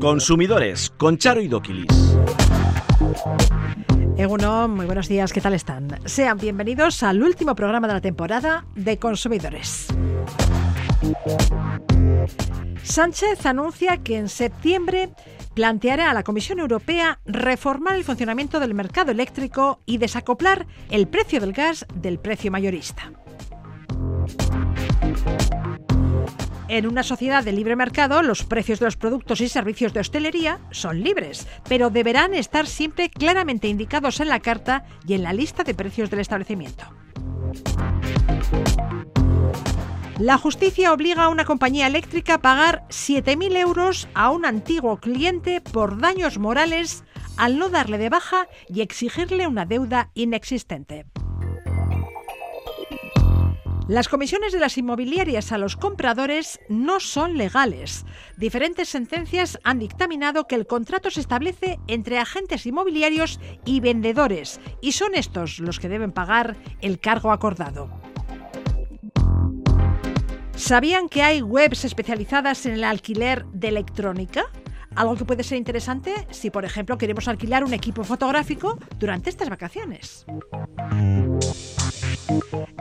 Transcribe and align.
Consumidores 0.00 0.90
con 0.96 1.18
Charo 1.18 1.40
y 1.40 1.48
Doquilis. 1.48 2.16
Eguno, 4.16 4.68
muy 4.68 4.86
buenos 4.86 5.08
días, 5.08 5.32
¿qué 5.32 5.40
tal 5.40 5.54
están? 5.54 5.98
Sean 6.04 6.38
bienvenidos 6.38 7.02
al 7.02 7.22
último 7.22 7.54
programa 7.54 7.88
de 7.88 7.94
la 7.94 8.00
temporada 8.00 8.66
de 8.74 8.98
Consumidores. 8.98 9.88
Sánchez 12.82 13.46
anuncia 13.46 13.98
que 13.98 14.18
en 14.18 14.28
septiembre 14.28 15.10
planteará 15.54 16.10
a 16.10 16.14
la 16.14 16.22
Comisión 16.22 16.58
Europea 16.60 17.20
reformar 17.24 17.96
el 17.96 18.04
funcionamiento 18.04 18.60
del 18.60 18.74
mercado 18.74 19.10
eléctrico 19.10 19.80
y 19.86 19.98
desacoplar 19.98 20.66
el 20.90 21.08
precio 21.08 21.40
del 21.40 21.52
gas 21.52 21.86
del 21.94 22.18
precio 22.18 22.50
mayorista. 22.50 23.12
En 26.72 26.86
una 26.86 27.02
sociedad 27.02 27.44
de 27.44 27.52
libre 27.52 27.76
mercado, 27.76 28.22
los 28.22 28.44
precios 28.44 28.78
de 28.78 28.86
los 28.86 28.96
productos 28.96 29.42
y 29.42 29.48
servicios 29.50 29.92
de 29.92 30.00
hostelería 30.00 30.58
son 30.70 31.02
libres, 31.02 31.46
pero 31.68 31.90
deberán 31.90 32.32
estar 32.32 32.66
siempre 32.66 33.10
claramente 33.10 33.68
indicados 33.68 34.20
en 34.20 34.30
la 34.30 34.40
carta 34.40 34.86
y 35.06 35.12
en 35.12 35.22
la 35.22 35.34
lista 35.34 35.64
de 35.64 35.74
precios 35.74 36.08
del 36.08 36.20
establecimiento. 36.20 36.86
La 40.18 40.38
justicia 40.38 40.94
obliga 40.94 41.24
a 41.24 41.28
una 41.28 41.44
compañía 41.44 41.86
eléctrica 41.86 42.36
a 42.36 42.40
pagar 42.40 42.84
7.000 42.88 43.54
euros 43.58 44.08
a 44.14 44.30
un 44.30 44.46
antiguo 44.46 44.96
cliente 44.96 45.60
por 45.60 46.00
daños 46.00 46.38
morales 46.38 47.04
al 47.36 47.58
no 47.58 47.68
darle 47.68 47.98
de 47.98 48.08
baja 48.08 48.48
y 48.66 48.80
exigirle 48.80 49.46
una 49.46 49.66
deuda 49.66 50.08
inexistente. 50.14 51.04
Las 53.88 54.08
comisiones 54.08 54.52
de 54.52 54.60
las 54.60 54.78
inmobiliarias 54.78 55.50
a 55.50 55.58
los 55.58 55.76
compradores 55.76 56.60
no 56.68 57.00
son 57.00 57.36
legales. 57.36 58.06
Diferentes 58.36 58.88
sentencias 58.88 59.58
han 59.64 59.80
dictaminado 59.80 60.46
que 60.46 60.54
el 60.54 60.68
contrato 60.68 61.10
se 61.10 61.20
establece 61.20 61.80
entre 61.88 62.18
agentes 62.18 62.64
inmobiliarios 62.64 63.40
y 63.64 63.80
vendedores, 63.80 64.60
y 64.80 64.92
son 64.92 65.16
estos 65.16 65.58
los 65.58 65.80
que 65.80 65.88
deben 65.88 66.12
pagar 66.12 66.56
el 66.80 67.00
cargo 67.00 67.32
acordado. 67.32 67.90
¿Sabían 70.54 71.08
que 71.08 71.22
hay 71.22 71.42
webs 71.42 71.84
especializadas 71.84 72.66
en 72.66 72.74
el 72.74 72.84
alquiler 72.84 73.44
de 73.46 73.68
electrónica? 73.68 74.44
Algo 74.94 75.16
que 75.16 75.24
puede 75.24 75.42
ser 75.42 75.58
interesante 75.58 76.26
si, 76.30 76.50
por 76.50 76.64
ejemplo, 76.64 76.98
queremos 76.98 77.28
alquilar 77.28 77.64
un 77.64 77.74
equipo 77.74 78.04
fotográfico 78.04 78.78
durante 78.98 79.30
estas 79.30 79.48
vacaciones. 79.48 80.26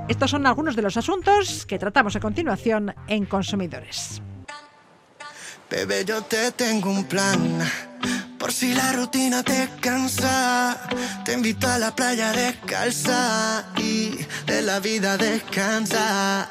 Estos 0.07 0.31
son 0.31 0.45
algunos 0.45 0.75
de 0.75 0.81
los 0.81 0.97
asuntos 0.97 1.65
que 1.65 1.79
tratamos 1.79 2.15
a 2.15 2.19
continuación 2.19 2.93
en 3.07 3.25
Consumidores. 3.25 4.21
Bebé, 5.69 6.03
yo 6.03 6.21
te 6.23 6.51
tengo 6.51 6.91
un 6.91 7.05
plan. 7.05 7.59
Por 8.37 8.51
si 8.51 8.73
la 8.73 8.91
rutina 8.91 9.43
te 9.43 9.69
cansa, 9.79 10.89
te 11.23 11.33
invito 11.33 11.67
a 11.67 11.77
la 11.77 11.95
playa 11.95 12.33
descalza 12.33 13.71
y 13.77 14.17
de 14.47 14.61
la 14.63 14.79
vida 14.79 15.15
descansa. 15.15 16.49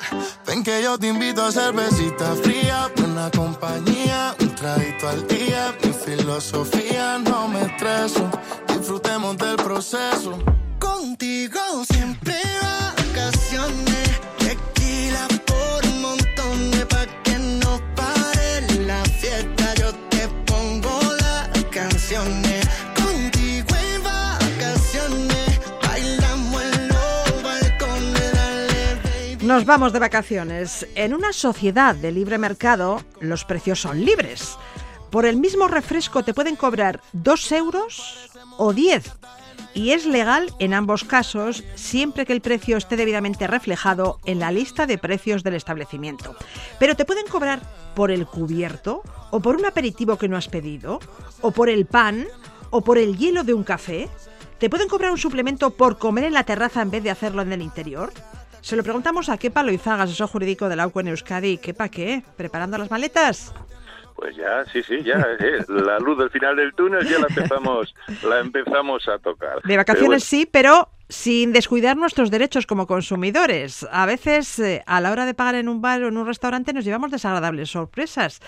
Que 0.64 0.82
yo 0.82 0.98
te 0.98 1.06
invito 1.06 1.42
a 1.42 1.50
cervecita 1.50 2.34
fría, 2.42 2.90
buena 2.94 3.30
compañía, 3.30 4.34
un 4.40 4.54
traguito 4.54 5.08
al 5.08 5.26
día. 5.26 5.74
Mi 5.82 5.90
filosofía 5.90 7.18
no 7.18 7.48
me 7.48 7.62
estreso, 7.62 8.28
disfrutemos 8.68 9.38
del 9.38 9.56
proceso. 9.56 10.38
Contigo 10.78 11.60
siempre 11.90 12.34
vacaciones, 12.60 14.10
Nos 29.50 29.64
vamos 29.64 29.92
de 29.92 29.98
vacaciones. 29.98 30.86
En 30.94 31.12
una 31.12 31.32
sociedad 31.32 31.96
de 31.96 32.12
libre 32.12 32.38
mercado, 32.38 33.02
los 33.18 33.44
precios 33.44 33.80
son 33.80 34.04
libres. 34.04 34.56
Por 35.10 35.26
el 35.26 35.38
mismo 35.38 35.66
refresco 35.66 36.22
te 36.22 36.32
pueden 36.32 36.54
cobrar 36.54 37.00
2 37.14 37.50
euros 37.50 38.30
o 38.58 38.72
10. 38.72 39.12
Y 39.74 39.90
es 39.90 40.06
legal 40.06 40.54
en 40.60 40.72
ambos 40.72 41.02
casos 41.02 41.64
siempre 41.74 42.26
que 42.26 42.32
el 42.32 42.42
precio 42.42 42.76
esté 42.76 42.94
debidamente 42.94 43.48
reflejado 43.48 44.20
en 44.24 44.38
la 44.38 44.52
lista 44.52 44.86
de 44.86 44.98
precios 44.98 45.42
del 45.42 45.54
establecimiento. 45.54 46.36
Pero 46.78 46.94
te 46.94 47.04
pueden 47.04 47.26
cobrar 47.26 47.58
por 47.96 48.12
el 48.12 48.28
cubierto, 48.28 49.02
o 49.32 49.40
por 49.40 49.56
un 49.56 49.66
aperitivo 49.66 50.16
que 50.16 50.28
no 50.28 50.36
has 50.36 50.46
pedido, 50.46 51.00
o 51.40 51.50
por 51.50 51.68
el 51.68 51.86
pan, 51.86 52.24
o 52.70 52.82
por 52.82 52.98
el 52.98 53.18
hielo 53.18 53.42
de 53.42 53.54
un 53.54 53.64
café. 53.64 54.08
¿Te 54.60 54.70
pueden 54.70 54.86
cobrar 54.86 55.10
un 55.10 55.18
suplemento 55.18 55.70
por 55.70 55.98
comer 55.98 56.22
en 56.22 56.34
la 56.34 56.44
terraza 56.44 56.82
en 56.82 56.92
vez 56.92 57.02
de 57.02 57.10
hacerlo 57.10 57.42
en 57.42 57.52
el 57.52 57.62
interior? 57.62 58.12
Se 58.60 58.76
lo 58.76 58.82
preguntamos 58.82 59.28
a 59.28 59.38
Kepa 59.38 59.62
Loizaga, 59.62 60.04
asesor 60.04 60.28
jurídico 60.28 60.68
de 60.68 60.76
la 60.76 60.86
UCO 60.86 61.00
en 61.00 61.08
Euskadi. 61.08 61.58
¿Kepa 61.58 61.88
qué? 61.88 62.22
¿Preparando 62.36 62.78
las 62.78 62.90
maletas? 62.90 63.54
Pues 64.14 64.36
ya, 64.36 64.64
sí, 64.70 64.82
sí, 64.82 65.02
ya, 65.02 65.18
eh, 65.38 65.64
la 65.68 65.98
luz 65.98 66.18
del 66.18 66.28
final 66.28 66.54
del 66.54 66.74
túnel 66.74 67.08
ya 67.08 67.18
la 67.18 67.26
empezamos, 67.28 67.94
la 68.22 68.40
empezamos 68.40 69.08
a 69.08 69.18
tocar. 69.18 69.62
De 69.62 69.76
vacaciones 69.78 70.24
sí, 70.24 70.46
pero 70.50 70.90
sin 71.08 71.54
descuidar 71.54 71.96
nuestros 71.96 72.30
derechos 72.30 72.66
como 72.66 72.86
consumidores. 72.86 73.86
A 73.90 74.04
veces, 74.04 74.58
eh, 74.58 74.82
a 74.86 75.00
la 75.00 75.10
hora 75.10 75.24
de 75.24 75.32
pagar 75.32 75.54
en 75.54 75.70
un 75.70 75.80
bar 75.80 76.02
o 76.02 76.08
en 76.08 76.18
un 76.18 76.26
restaurante, 76.26 76.74
nos 76.74 76.84
llevamos 76.84 77.10
desagradables 77.10 77.70
sorpresas. 77.70 78.40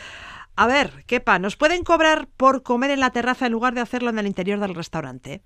A 0.57 0.67
ver, 0.67 1.05
Kepa, 1.07 1.39
¿nos 1.39 1.57
pueden 1.57 1.85
cobrar 1.85 2.29
por 2.37 2.63
comer 2.63 2.91
en 2.91 3.01
la 3.01 3.11
terraza 3.11 3.47
en 3.47 3.53
lugar 3.53 3.73
de 3.73 3.81
hacerlo 3.81 4.11
en 4.11 4.19
el 4.19 4.27
interior 4.27 4.61
del 4.61 4.75
restaurante? 4.75 5.43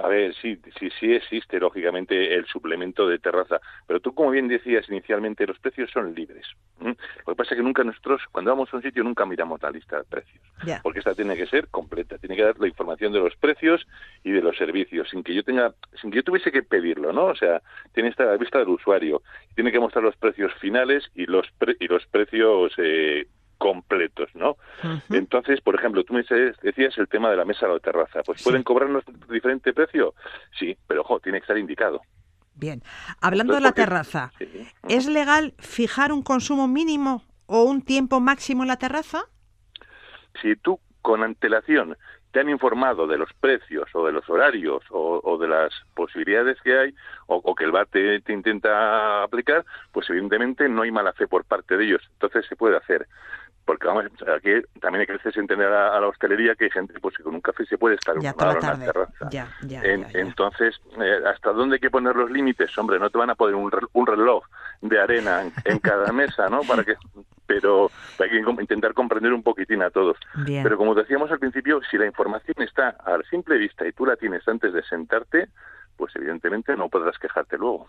A 0.00 0.06
ver, 0.06 0.32
sí, 0.36 0.56
sí, 0.78 0.90
sí 1.00 1.12
existe, 1.12 1.58
lógicamente, 1.58 2.32
el 2.34 2.46
suplemento 2.46 3.08
de 3.08 3.18
terraza, 3.18 3.60
pero 3.84 3.98
tú, 3.98 4.14
como 4.14 4.30
bien 4.30 4.46
decías 4.46 4.88
inicialmente, 4.88 5.44
los 5.44 5.58
precios 5.58 5.90
son 5.90 6.14
libres. 6.14 6.46
Lo 6.80 6.94
que 6.94 7.34
pasa 7.34 7.54
es 7.54 7.58
que 7.58 7.64
nunca 7.64 7.82
nosotros, 7.82 8.22
cuando 8.30 8.52
vamos 8.52 8.72
a 8.72 8.76
un 8.76 8.82
sitio, 8.84 9.02
nunca 9.02 9.26
miramos 9.26 9.60
la 9.60 9.70
lista 9.70 9.98
de 9.98 10.04
precios, 10.04 10.40
porque 10.82 11.00
esta 11.00 11.14
tiene 11.14 11.36
que 11.36 11.46
ser 11.46 11.66
completa, 11.68 12.16
tiene 12.18 12.36
que 12.36 12.44
dar 12.44 12.58
la 12.60 12.68
información 12.68 13.12
de 13.12 13.18
los 13.18 13.34
precios 13.36 13.84
y 14.22 14.30
de 14.30 14.40
los 14.40 14.56
servicios, 14.56 15.08
sin 15.10 15.24
que 15.24 15.34
yo 15.34 15.42
tenga, 15.42 15.74
sin 16.00 16.10
que 16.12 16.18
yo 16.18 16.22
tuviese 16.22 16.52
que 16.52 16.62
pedirlo, 16.62 17.12
¿no? 17.12 17.24
O 17.26 17.34
sea, 17.34 17.60
tiene 17.92 18.08
que 18.08 18.12
estar 18.12 18.28
a 18.28 18.32
la 18.32 18.36
vista 18.36 18.58
del 18.60 18.68
usuario, 18.68 19.22
tiene 19.56 19.72
que 19.72 19.80
mostrar 19.80 20.04
los 20.04 20.16
precios 20.16 20.54
finales 20.60 21.10
y 21.16 21.26
los 21.26 21.50
pre- 21.58 21.76
y 21.80 21.88
los 21.88 22.06
precios 22.06 22.72
eh, 22.78 23.26
completos, 23.58 24.30
¿no? 24.34 24.56
Entonces, 25.10 25.60
por 25.60 25.74
ejemplo, 25.74 26.04
tú 26.04 26.14
me 26.14 26.22
decías 26.62 26.96
el 26.98 27.08
tema 27.08 27.28
de 27.30 27.36
la 27.36 27.44
mesa 27.44 27.66
o 27.66 27.74
la 27.74 27.80
terraza. 27.80 28.22
Pues 28.24 28.38
Sí. 28.40 28.44
pueden 28.44 28.62
cobrarnos 28.62 29.04
diferente 29.28 29.72
precio, 29.74 30.14
sí, 30.58 30.76
pero 30.86 31.02
ojo, 31.02 31.20
tiene 31.20 31.38
que 31.38 31.42
estar 31.42 31.58
indicado. 31.58 32.00
Bien. 32.54 32.82
Hablando 33.20 33.54
de 33.54 33.60
la 33.60 33.72
terraza, 33.72 34.32
sí. 34.38 34.66
¿es 34.88 35.06
legal 35.08 35.54
fijar 35.58 36.12
un 36.12 36.22
consumo 36.22 36.66
mínimo 36.68 37.22
o 37.46 37.64
un 37.64 37.82
tiempo 37.82 38.20
máximo 38.20 38.62
en 38.62 38.68
la 38.68 38.76
terraza? 38.78 39.22
Si 40.42 40.56
tú 40.56 40.80
con 41.02 41.22
antelación 41.22 41.96
te 42.30 42.40
han 42.40 42.50
informado 42.50 43.06
de 43.06 43.16
los 43.16 43.32
precios 43.40 43.88
o 43.94 44.04
de 44.06 44.12
los 44.12 44.28
horarios 44.28 44.82
o, 44.90 45.20
o 45.24 45.38
de 45.38 45.48
las 45.48 45.72
posibilidades 45.94 46.58
que 46.62 46.78
hay 46.78 46.94
o, 47.26 47.36
o 47.36 47.54
que 47.54 47.64
el 47.64 47.72
bar 47.72 47.86
te, 47.86 48.20
te 48.20 48.32
intenta 48.34 49.22
aplicar, 49.22 49.64
pues 49.92 50.10
evidentemente 50.10 50.68
no 50.68 50.82
hay 50.82 50.90
mala 50.90 51.12
fe 51.14 51.26
por 51.26 51.44
parte 51.44 51.76
de 51.78 51.84
ellos. 51.86 52.02
Entonces 52.12 52.44
se 52.46 52.54
puede 52.56 52.76
hacer. 52.76 53.08
Porque 53.68 53.86
vamos, 53.86 54.06
aquí 54.34 54.50
también 54.80 55.02
hay 55.02 55.06
que 55.06 55.12
hacerse 55.12 55.40
entender 55.40 55.70
a, 55.70 55.94
a 55.94 56.00
la 56.00 56.08
hostelería 56.08 56.54
que 56.54 56.64
hay 56.64 56.70
gente 56.70 56.94
pues 57.00 57.14
que 57.14 57.22
con 57.22 57.34
un 57.34 57.42
café 57.42 57.66
se 57.66 57.76
puede 57.76 57.96
estar 57.96 58.14
Ya 58.18 58.32
una 58.34 58.44
la 58.46 58.50
hora 58.52 58.72
en 58.72 58.80
la 58.80 58.86
terraza. 58.86 59.28
Ya, 59.30 59.46
ya, 59.66 59.82
En-. 59.82 60.06
Entonces, 60.14 60.80
eh, 60.98 61.18
¿hasta 61.26 61.52
dónde 61.52 61.74
hay 61.74 61.80
que 61.80 61.90
poner 61.90 62.16
los 62.16 62.30
límites? 62.30 62.76
Hombre, 62.78 62.98
no 62.98 63.10
te 63.10 63.18
van 63.18 63.28
a 63.28 63.34
poner 63.34 63.54
un, 63.56 63.70
re- 63.70 63.86
un 63.92 64.06
reloj 64.06 64.42
de 64.80 64.98
arena 64.98 65.42
en, 65.42 65.52
en 65.66 65.78
cada 65.80 66.10
mesa, 66.14 66.48
¿no? 66.48 66.62
Para 66.62 66.82
que, 66.82 66.94
pero 67.46 67.90
hay 68.18 68.30
que 68.30 68.38
intentar 68.62 68.94
comprender 68.94 69.34
un 69.34 69.42
poquitín 69.42 69.82
a 69.82 69.90
todos. 69.90 70.16
Bien. 70.46 70.62
Pero 70.62 70.78
como 70.78 70.94
decíamos 70.94 71.30
al 71.30 71.38
principio, 71.38 71.80
si 71.90 71.98
la 71.98 72.06
información 72.06 72.54
está 72.60 72.96
a 73.04 73.18
simple 73.28 73.58
vista 73.58 73.86
y 73.86 73.92
tú 73.92 74.06
la 74.06 74.16
tienes 74.16 74.48
antes 74.48 74.72
de 74.72 74.82
sentarte, 74.84 75.48
pues 75.98 76.16
evidentemente 76.16 76.74
no 76.74 76.88
podrás 76.88 77.18
quejarte 77.18 77.58
luego. 77.58 77.86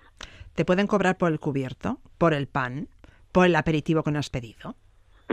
¿Te 0.55 0.65
pueden 0.65 0.87
cobrar 0.87 1.17
por 1.17 1.31
el 1.31 1.39
cubierto, 1.39 1.99
por 2.17 2.33
el 2.33 2.47
pan, 2.47 2.89
por 3.31 3.45
el 3.45 3.55
aperitivo 3.55 4.03
que 4.03 4.11
no 4.11 4.19
has 4.19 4.29
pedido? 4.29 4.75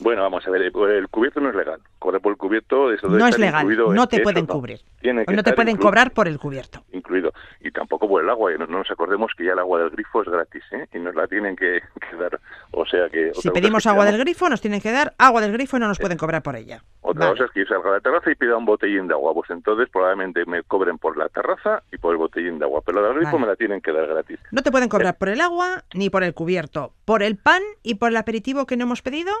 Bueno, 0.00 0.22
vamos 0.22 0.46
a 0.46 0.50
ver, 0.50 0.62
el, 0.62 0.72
el 0.74 1.08
cubierto 1.08 1.40
no 1.40 1.50
es 1.50 1.54
legal. 1.54 1.80
Cobrar 1.98 2.22
por 2.22 2.32
el 2.32 2.38
cubierto 2.38 2.90
eso 2.90 3.08
No 3.08 3.26
es 3.26 3.38
legal, 3.38 3.66
no 3.94 4.08
te 4.08 4.20
pueden 4.20 4.46
cubrir. 4.46 4.80
No 5.02 5.42
te 5.42 5.52
pueden 5.52 5.76
cobrar 5.76 6.12
por 6.12 6.26
el 6.26 6.38
cubierto. 6.38 6.82
incluido. 6.92 7.32
Y 7.60 7.70
tampoco 7.70 8.08
por 8.08 8.22
el 8.22 8.30
agua, 8.30 8.54
y 8.54 8.58
no, 8.58 8.66
no 8.66 8.78
nos 8.78 8.90
acordemos 8.90 9.32
que 9.36 9.44
ya 9.44 9.52
el 9.52 9.58
agua 9.58 9.80
del 9.80 9.90
grifo 9.90 10.22
es 10.22 10.28
gratis, 10.28 10.62
¿eh? 10.72 10.86
Y 10.94 10.98
nos 10.98 11.14
la 11.14 11.26
tienen 11.26 11.54
que, 11.54 11.80
que 12.10 12.16
dar. 12.16 12.40
O 12.72 12.86
sea 12.86 13.08
que... 13.10 13.32
Si 13.34 13.50
pedimos 13.50 13.86
agua 13.86 14.06
del 14.06 14.18
grifo, 14.18 14.48
nos 14.48 14.60
tienen 14.60 14.80
que 14.80 14.90
dar 14.90 15.14
agua 15.18 15.40
del 15.40 15.52
grifo 15.52 15.76
y 15.76 15.80
no 15.80 15.88
nos 15.88 15.98
pueden 15.98 16.16
cobrar 16.16 16.42
por 16.42 16.56
ella. 16.56 16.82
Otra 17.02 17.30
cosa 17.30 17.44
es 17.44 17.50
que 17.50 17.60
yo 17.60 17.66
salga 17.66 17.90
a 17.90 17.92
la 17.94 18.00
terraza 18.00 18.30
y 18.30 18.34
pida 18.34 18.56
un 18.56 18.64
botellín 18.64 19.08
de 19.08 19.14
agua. 19.14 19.34
Pues 19.34 19.50
entonces 19.50 19.88
probablemente 19.90 20.44
me 20.46 20.62
cobren 20.62 20.98
por 20.98 21.16
la 21.16 21.28
terraza 21.28 21.82
y 21.92 21.98
por 21.98 22.12
el 22.12 22.18
botellín 22.18 22.58
de 22.58 22.64
agua. 22.64 22.82
Pero 22.84 23.02
la 23.02 23.14
grifo 23.14 23.38
me 23.38 23.46
la 23.46 23.56
tienen 23.56 23.80
que 23.80 23.92
dar 23.92 24.06
gratis. 24.06 24.38
No 24.50 24.62
te 24.62 24.70
pueden 24.70 24.88
cobrar 24.88 25.18
por 25.18 25.28
el 25.28 25.40
agua 25.40 25.84
ni 25.92 26.08
por 26.08 26.22
el 26.22 26.34
cubierto. 26.34 26.94
¿Por 27.04 27.22
el 27.22 27.36
pan 27.36 27.62
y 27.82 27.96
por 27.96 28.10
el 28.10 28.16
aperitivo 28.16 28.66
que 28.66 28.76
no 28.76 28.84
hemos 28.84 29.02
pedido? 29.02 29.32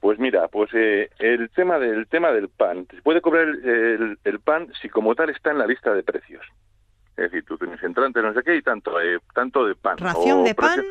Pues 0.00 0.18
mira, 0.18 0.46
pues 0.48 0.70
eh, 0.74 1.10
el 1.18 1.50
tema 1.50 1.78
del 1.78 2.06
tema 2.06 2.30
del 2.30 2.48
pan, 2.48 2.86
se 2.90 3.02
puede 3.02 3.20
cobrar 3.20 3.48
el, 3.48 4.40
pan 4.44 4.72
si 4.80 4.88
como 4.88 5.14
tal 5.14 5.30
está 5.30 5.50
en 5.50 5.58
la 5.58 5.66
lista 5.66 5.92
de 5.92 6.04
precios. 6.04 6.44
Es 7.16 7.32
decir, 7.32 7.44
tú 7.44 7.58
tienes 7.58 7.82
entrante, 7.82 8.22
no 8.22 8.32
sé 8.32 8.42
qué, 8.44 8.54
y 8.54 8.62
tanto, 8.62 9.00
eh, 9.00 9.18
tanto 9.34 9.66
de 9.66 9.74
pan. 9.74 9.98
Ración 9.98 10.44
de 10.44 10.54
pan. 10.54 10.84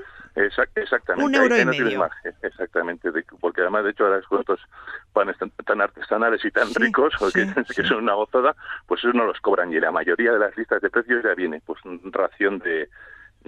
exactamente. 0.76 1.26
Un 1.26 1.36
euro 1.36 1.58
y 1.58 1.64
medio. 1.64 2.10
exactamente, 2.42 3.10
porque 3.40 3.62
además, 3.62 3.86
de 3.86 3.92
hecho, 3.92 4.06
ahora 4.06 4.22
con 4.28 4.42
estos 4.42 4.60
panes 5.14 5.38
tan, 5.66 5.82
artesanales 5.82 6.44
y 6.44 6.52
tan 6.52 6.74
ricos, 6.76 7.14
que, 7.34 7.46
son 7.88 8.04
una 8.04 8.14
gozada, 8.14 8.58
pues 8.88 9.00
esos 9.00 9.16
no 9.16 9.26
los 9.26 9.40
cobran. 9.40 9.72
Y 9.72 9.80
la 9.80 9.92
mayoría 9.92 10.34
de 10.34 10.40
las 10.40 10.58
listas 10.58 10.82
de 10.82 10.90
precios 10.90 11.24
ya 11.24 11.34
viene, 11.34 11.62
pues, 11.66 11.80
ración 12.12 12.60
de, 12.60 12.90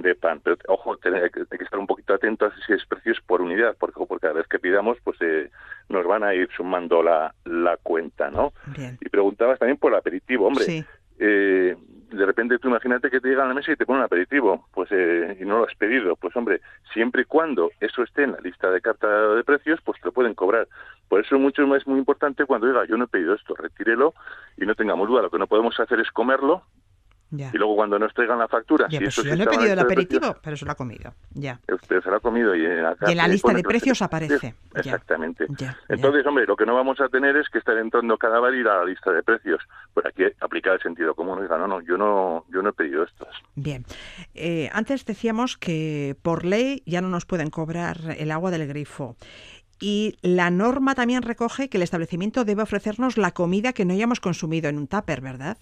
de 0.02 0.16
pan. 0.16 0.42
Pero 0.44 0.58
ojo, 0.68 0.98
hay 1.04 1.30
que 1.30 1.64
estar 1.64 1.80
un 1.80 1.88
poquito 1.88 2.14
atentos 2.14 2.54
a 2.54 2.66
si 2.66 2.74
es 2.74 2.86
precios 2.86 3.20
por 3.26 3.42
unidad, 3.42 3.76
porque, 3.80 4.00
porque 4.08 4.28
cada 4.28 4.34
vez 4.34 4.48
que 4.48 4.60
pidamos, 4.60 4.98
pues 5.04 5.18
eh, 5.22 5.50
nos 5.90 6.06
van 6.06 6.24
a 6.24 6.34
ir 6.34 6.50
sumando 6.56 7.02
la, 7.04 7.34
la 7.46 7.78
cuenta, 7.78 8.30
¿no? 8.30 8.54
Y 8.78 9.10
preguntabas 9.10 9.60
también 9.60 9.78
por 9.78 9.92
el 9.92 10.00
aperitivo, 10.00 10.48
hombre. 10.48 10.86
Eh, 11.22 11.76
de 12.12 12.26
repente 12.26 12.58
tú 12.60 12.70
imagínate 12.70 13.10
que 13.10 13.20
te 13.20 13.28
llegan 13.28 13.46
a 13.46 13.50
la 13.50 13.54
mesa 13.54 13.72
y 13.72 13.76
te 13.76 13.86
ponen 13.86 14.00
un 14.00 14.06
aperitivo, 14.06 14.68
pues 14.74 14.90
eh, 14.92 15.38
y 15.40 15.44
no 15.44 15.60
lo 15.60 15.66
has 15.66 15.76
pedido, 15.76 16.16
pues 16.16 16.36
hombre, 16.36 16.62
siempre 16.94 17.24
y 17.24 17.26
cuando 17.26 17.72
eso 17.82 18.04
esté 18.04 18.24
en 18.24 18.32
la 18.32 18.40
lista 18.40 18.72
de 18.72 18.82
carta 18.82 19.08
de 19.36 19.44
precios, 19.44 19.80
pues 19.84 20.00
te 20.00 20.08
lo 20.08 20.14
pueden 20.14 20.34
cobrar. 20.34 20.68
Por 21.08 21.20
eso 21.20 21.38
mucho 21.38 21.64
es 21.76 21.88
muy 21.88 22.00
importante 22.00 22.46
cuando 22.46 22.68
diga 22.68 22.86
yo 22.86 22.98
no 22.98 23.04
he 23.04 23.08
pedido 23.08 23.36
esto, 23.36 23.54
retírelo 23.54 24.14
y 24.58 24.66
no 24.66 24.76
tengamos 24.76 25.08
duda, 25.08 25.24
lo 25.24 25.30
que 25.30 25.38
no 25.38 25.48
podemos 25.48 25.80
hacer 25.80 26.00
es 26.00 26.10
comerlo 26.12 26.64
y 27.32 27.58
luego 27.58 27.76
cuando 27.76 28.00
nos 28.00 28.14
traigan 28.14 28.40
la 28.40 28.48
factura... 28.48 28.88
si 28.90 28.98
eso 28.98 29.24
yo 29.24 29.36
no 29.36 29.44
he 29.44 29.48
pedido 29.48 29.74
el 29.74 29.80
aperitivo, 29.80 30.36
pero 30.42 30.58
se 30.58 30.66
lo 30.66 30.72
ha 30.72 30.76
comido. 30.76 31.14
Ya. 31.32 31.60
Usted 31.72 32.02
se 32.02 32.10
lo 32.10 32.16
ha 32.18 32.20
comido 32.20 32.56
y 32.56 32.66
en, 32.66 32.84
la, 32.84 33.28
lista 33.28 33.54
de 33.54 33.64
precios 33.64 34.02
aparece. 34.02 34.56
Exactamente. 34.76 35.46
Entonces, 35.88 36.26
hombre, 36.26 36.46
lo 36.46 36.56
que 36.56 36.66
no 36.66 36.76
vamos 36.76 37.00
a 37.02 37.10
tener 37.10 37.36
es 37.36 37.48
que 37.50 37.60
estar 37.60 37.78
entrando 37.78 38.18
cada 38.18 38.40
vez 38.40 38.56
ir 38.56 38.68
a 38.68 38.80
la 38.80 38.86
lista 38.86 39.12
de 39.12 39.22
precios. 39.22 39.62
Por 39.94 40.08
aquí 40.08 40.24
aplicar 40.40 40.74
el 40.74 40.82
sentido 40.82 41.14
común. 41.14 41.42
Diga, 41.42 41.58
no, 41.58 41.68
no, 41.68 41.82
yo 41.82 41.98
no, 41.98 42.46
yo 42.50 42.62
no 42.62 42.70
he 42.70 42.74
pedido 42.74 43.04
estas. 43.04 43.30
Bien. 43.56 43.86
Eh, 44.34 44.70
antes 44.74 45.06
decíamos 45.06 45.58
que 45.58 46.16
por 46.22 46.46
ley 46.46 46.82
ya 46.86 47.02
no 47.02 47.10
nos 47.10 47.26
pueden 47.26 47.50
cobrar 47.50 47.98
el 48.18 48.32
agua 48.32 48.52
del 48.52 48.68
grifo. 48.68 49.16
Y 49.80 50.18
la 50.22 50.50
norma 50.50 50.94
también 50.94 51.22
recoge 51.22 51.70
que 51.70 51.78
el 51.78 51.84
establecimiento 51.84 52.44
debe 52.44 52.64
ofrecernos 52.64 53.18
la 53.18 53.32
comida 53.32 53.72
que 53.72 53.86
no 53.86 53.94
hayamos 53.94 54.20
consumido 54.20 54.68
en 54.70 54.78
un 54.78 54.88
tupper, 54.88 55.22
¿verdad? 55.22 55.58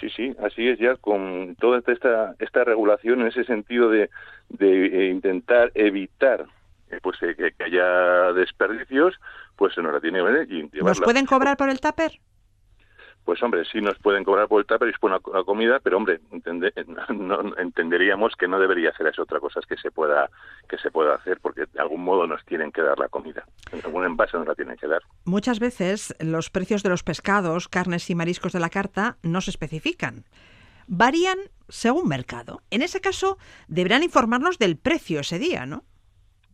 Sí, 0.00 0.08
sí, 0.08 0.34
así 0.42 0.66
es 0.66 0.78
ya 0.78 0.96
con 0.96 1.54
toda 1.56 1.82
esta 1.86 2.34
esta 2.38 2.64
regulación 2.64 3.20
en 3.20 3.26
ese 3.26 3.44
sentido 3.44 3.90
de, 3.90 4.08
de 4.48 4.86
eh, 4.86 5.10
intentar 5.10 5.70
evitar 5.74 6.46
eh, 6.90 6.98
pues 7.02 7.18
eh, 7.22 7.34
que, 7.36 7.62
haya 7.62 8.32
desperdicios, 8.32 9.14
pues 9.56 9.74
se 9.74 9.82
nos 9.82 9.92
la 9.92 10.00
tiene 10.00 10.22
¿Nos 10.82 11.00
pueden 11.00 11.26
cobrar 11.26 11.58
por 11.58 11.68
el 11.68 11.80
tupper? 11.80 12.12
Pues 13.24 13.42
hombre, 13.42 13.64
sí 13.64 13.80
nos 13.80 13.98
pueden 13.98 14.24
cobrar 14.24 14.48
por 14.48 14.60
el 14.60 14.66
tupper 14.66 14.88
y 14.88 14.98
por 14.98 15.10
la 15.10 15.44
comida, 15.44 15.78
pero 15.82 15.96
hombre, 15.96 16.20
no, 17.08 17.56
entenderíamos 17.58 18.34
que 18.36 18.48
no 18.48 18.58
debería 18.58 18.92
ser 18.96 19.06
eso 19.08 19.22
otra 19.22 19.40
cosa 19.40 19.60
que 19.68 19.76
se 19.76 19.90
pueda 19.90 20.30
que 20.68 20.78
se 20.78 20.90
pueda 20.90 21.14
hacer 21.14 21.38
porque 21.40 21.64
de 21.72 21.80
algún 21.80 22.02
modo 22.02 22.26
nos 22.26 22.44
tienen 22.44 22.72
que 22.72 22.82
dar 22.82 22.98
la 22.98 23.08
comida. 23.08 23.44
En 23.72 23.84
algún 23.84 24.04
envase 24.04 24.36
nos 24.36 24.46
la 24.46 24.54
tienen 24.54 24.76
que 24.76 24.86
dar. 24.86 25.02
Muchas 25.24 25.60
veces 25.60 26.14
los 26.20 26.50
precios 26.50 26.82
de 26.82 26.90
los 26.90 27.02
pescados, 27.02 27.68
carnes 27.68 28.08
y 28.10 28.14
mariscos 28.14 28.52
de 28.52 28.60
la 28.60 28.70
carta 28.70 29.16
no 29.22 29.40
se 29.40 29.50
especifican. 29.50 30.24
Varían 30.86 31.38
según 31.68 32.08
mercado. 32.08 32.62
En 32.70 32.82
ese 32.82 33.00
caso, 33.00 33.38
deberán 33.68 34.02
informarnos 34.02 34.58
del 34.58 34.76
precio 34.76 35.20
ese 35.20 35.38
día, 35.38 35.66
¿no? 35.66 35.84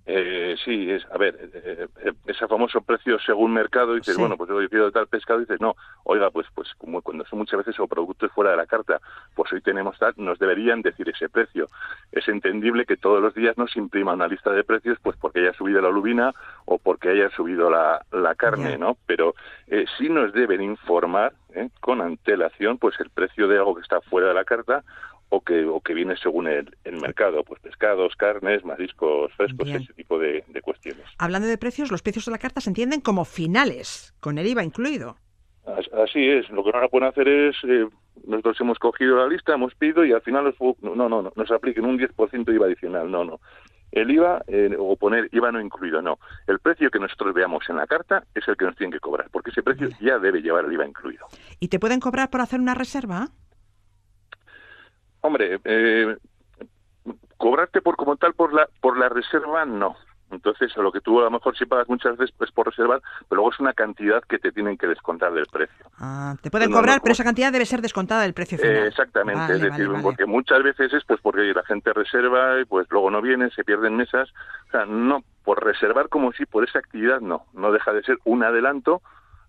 Eh, 0.09 0.55
sí, 0.65 0.89
es, 0.89 1.05
a 1.11 1.19
ver, 1.19 1.37
eh, 1.53 1.89
eh, 2.05 2.13
ese 2.27 2.47
famoso 2.47 2.81
precio 2.81 3.19
según 3.19 3.53
mercado, 3.53 3.95
dices, 3.97 4.17
bueno, 4.17 4.37
pues 4.37 4.49
yo 4.49 4.69
pido 4.69 4.93
tal 4.93 5.09
pescado, 5.09 5.41
dices, 5.41 5.61
no, 5.61 5.75
oiga, 6.05 6.31
pues 6.31 6.47
pues 6.55 6.69
como 6.79 7.03
cuando 7.03 7.25
son 7.25 7.41
muchas 7.41 7.59
veces 7.59 7.81
o 7.81 7.89
productos 7.89 8.31
fuera 8.31 8.53
de 8.53 8.57
la 8.57 8.67
carta, 8.67 9.01
pues 9.35 9.53
hoy 9.53 9.61
tenemos 9.61 9.99
tal, 9.99 10.15
nos 10.17 10.39
deberían 10.39 10.81
decir 10.81 11.09
ese 11.09 11.29
precio. 11.29 11.69
Es 12.13 12.29
entendible 12.29 12.87
que 12.87 12.97
todos 12.97 13.21
los 13.21 13.35
días 13.35 13.59
nos 13.59 13.77
imprima 13.77 14.15
una 14.15 14.29
lista 14.29 14.53
de 14.53 14.63
precios, 14.63 14.97
pues 15.03 15.17
porque 15.17 15.41
haya 15.41 15.55
subido 15.55 15.81
la 15.81 15.91
lubina 15.91 16.33
o 16.67 16.79
porque 16.79 17.09
haya 17.09 17.29
subido 17.31 17.69
la, 17.69 18.01
la 18.13 18.37
carne, 18.37 18.79
¿no? 18.79 18.97
Pero 19.07 19.35
eh, 19.67 19.87
sí 19.99 20.09
nos 20.09 20.33
deben 20.33 20.63
informar 20.63 21.33
con 21.81 22.01
antelación, 22.01 22.79
pues 22.79 22.95
el 23.01 23.11
precio 23.11 23.49
de 23.49 23.57
algo 23.57 23.75
que 23.75 23.81
está 23.81 24.01
fuera 24.03 24.29
de 24.29 24.35
la 24.35 24.45
carta 24.45 24.85
o 25.29 25.41
que, 25.41 25.65
o 25.65 25.81
que 25.81 25.95
viene 25.95 26.17
según 26.17 26.47
el, 26.47 26.77
el 26.85 26.97
mercado, 27.01 27.43
pues 27.45 27.61
pescados, 27.61 28.15
carnes, 28.17 28.65
mariscos 28.65 29.33
frescos, 29.35 29.69
ese 29.69 29.93
tipo 29.95 30.19
de, 30.19 30.45
cuestiones. 30.63 31.05
Hablando 31.19 31.49
de 31.49 31.59
precios, 31.59 31.91
los 31.91 32.03
precios 32.03 32.27
de 32.27 32.33
la 32.33 32.39
carta 32.39 32.61
se 32.61 32.71
entienden 32.71 33.01
como 33.01 33.25
finales, 33.25 34.15
con 34.21 34.39
el 34.39 34.47
IVA 34.47 34.65
incluido. 34.65 35.17
Así 35.67 36.29
es, 36.29 36.49
lo 36.51 36.63
que 36.63 36.71
no 36.71 36.89
pueden 36.89 37.09
hacer 37.09 37.27
es, 37.27 37.57
eh, 37.65 37.89
nosotros 38.25 38.61
hemos 38.61 38.79
cogido 38.79 39.17
la 39.17 39.27
lista, 39.27 39.55
hemos 39.55 39.75
pedido 39.75 40.05
y 40.05 40.13
al 40.13 40.23
final 40.23 40.45
los, 40.45 40.55
no, 40.81 40.95
no, 40.95 41.09
no, 41.09 41.33
nos 41.35 41.51
apliquen 41.51 41.85
un 41.85 41.99
10% 41.99 42.45
de 42.45 42.55
IVA 42.55 42.67
adicional, 42.67 43.11
no, 43.11 43.25
no. 43.25 43.41
El 43.91 44.11
IVA, 44.11 44.43
eh, 44.47 44.77
o 44.79 44.97
poner 44.97 45.29
IVA 45.33 45.53
no 45.53 45.61
incluido, 45.61 46.03
no. 46.03 46.19
El 46.47 46.59
precio 46.59 46.91
que 46.91 46.99
nosotros 46.99 47.35
veamos 47.35 47.65
en 47.69 47.77
la 47.77 47.87
carta 47.87 48.25
es 48.35 48.47
el 48.47 48.57
que 48.57 48.65
nos 48.65 48.77
tienen 48.77 48.93
que 48.93 49.01
cobrar, 49.01 49.29
porque 49.31 49.51
ese 49.51 49.63
precio 49.63 49.89
ya 50.01 50.19
debe 50.19 50.41
llevar 50.41 50.67
el 50.67 50.73
IVA 50.73 50.87
incluido. 50.87 51.27
¿Y 51.61 51.69
te 51.69 51.79
pueden 51.79 52.01
cobrar 52.01 52.31
por 52.31 52.41
hacer 52.41 52.61
una 52.61 52.75
reserva? 52.75 53.29
Hombre, 55.27 55.61
eh, 55.65 56.17
cobrarte 57.37 57.83
por 57.83 57.97
como 57.97 58.17
tal 58.17 58.35
por 58.35 58.55
la 58.55 58.69
por 58.81 58.97
la 58.97 59.09
reserva 59.09 59.65
no. 59.65 59.97
Entonces, 60.31 60.77
lo 60.77 60.91
que 60.91 61.01
tú 61.01 61.21
a 61.21 61.25
lo 61.25 61.31
mejor 61.31 61.57
si 61.57 61.67
pagas 61.67 61.89
muchas 61.89 62.17
veces 62.17 62.35
es 62.41 62.51
por 62.51 62.67
reservar, 62.67 63.01
pero 63.29 63.37
luego 63.37 63.53
es 63.53 63.61
una 63.61 63.73
cantidad 63.73 64.23
que 64.25 64.39
te 64.39 64.51
tienen 64.51 64.77
que 64.77 64.89
descontar 64.89 65.33
del 65.33 65.47
precio. 65.47 65.87
Ah, 65.99 66.35
te 66.43 66.51
pueden 66.51 66.73
cobrar, 66.73 67.01
pero 67.01 67.13
esa 67.13 67.23
cantidad 67.23 67.53
debe 67.53 67.65
ser 67.65 67.81
descontada 67.81 68.23
del 68.23 68.35
precio 68.35 68.59
final. 68.59 68.75
Eh, 68.75 68.87
exactamente, 68.89 69.55
es 69.55 69.61
decir, 69.61 69.89
porque 70.03 70.27
muchas 70.27 70.65
veces 70.65 70.93
es 70.93 71.05
pues 71.05 71.21
porque 71.21 71.43
la 71.55 71.63
gente 71.65 71.93
reserva 71.93 72.61
y 72.61 72.65
pues 72.65 72.89
luego 72.91 73.11
no 73.11 73.23
viene, 73.23 73.51
se 73.51 73.63
pierden 73.63 73.97
mesas. 73.97 74.29
O 74.69 74.71
sea, 74.73 74.85
no, 74.85 75.23
por 75.45 75.65
reservar 75.65 76.09
como 76.09 76.33
si 76.33 76.45
por 76.45 76.65
esa 76.65 76.81
actividad 76.81 77.21
no, 77.21 77.47
no 77.53 77.71
deja 77.71 77.93
de 77.93 78.03
ser 78.03 78.19
un 78.25 78.43
adelanto 78.43 79.03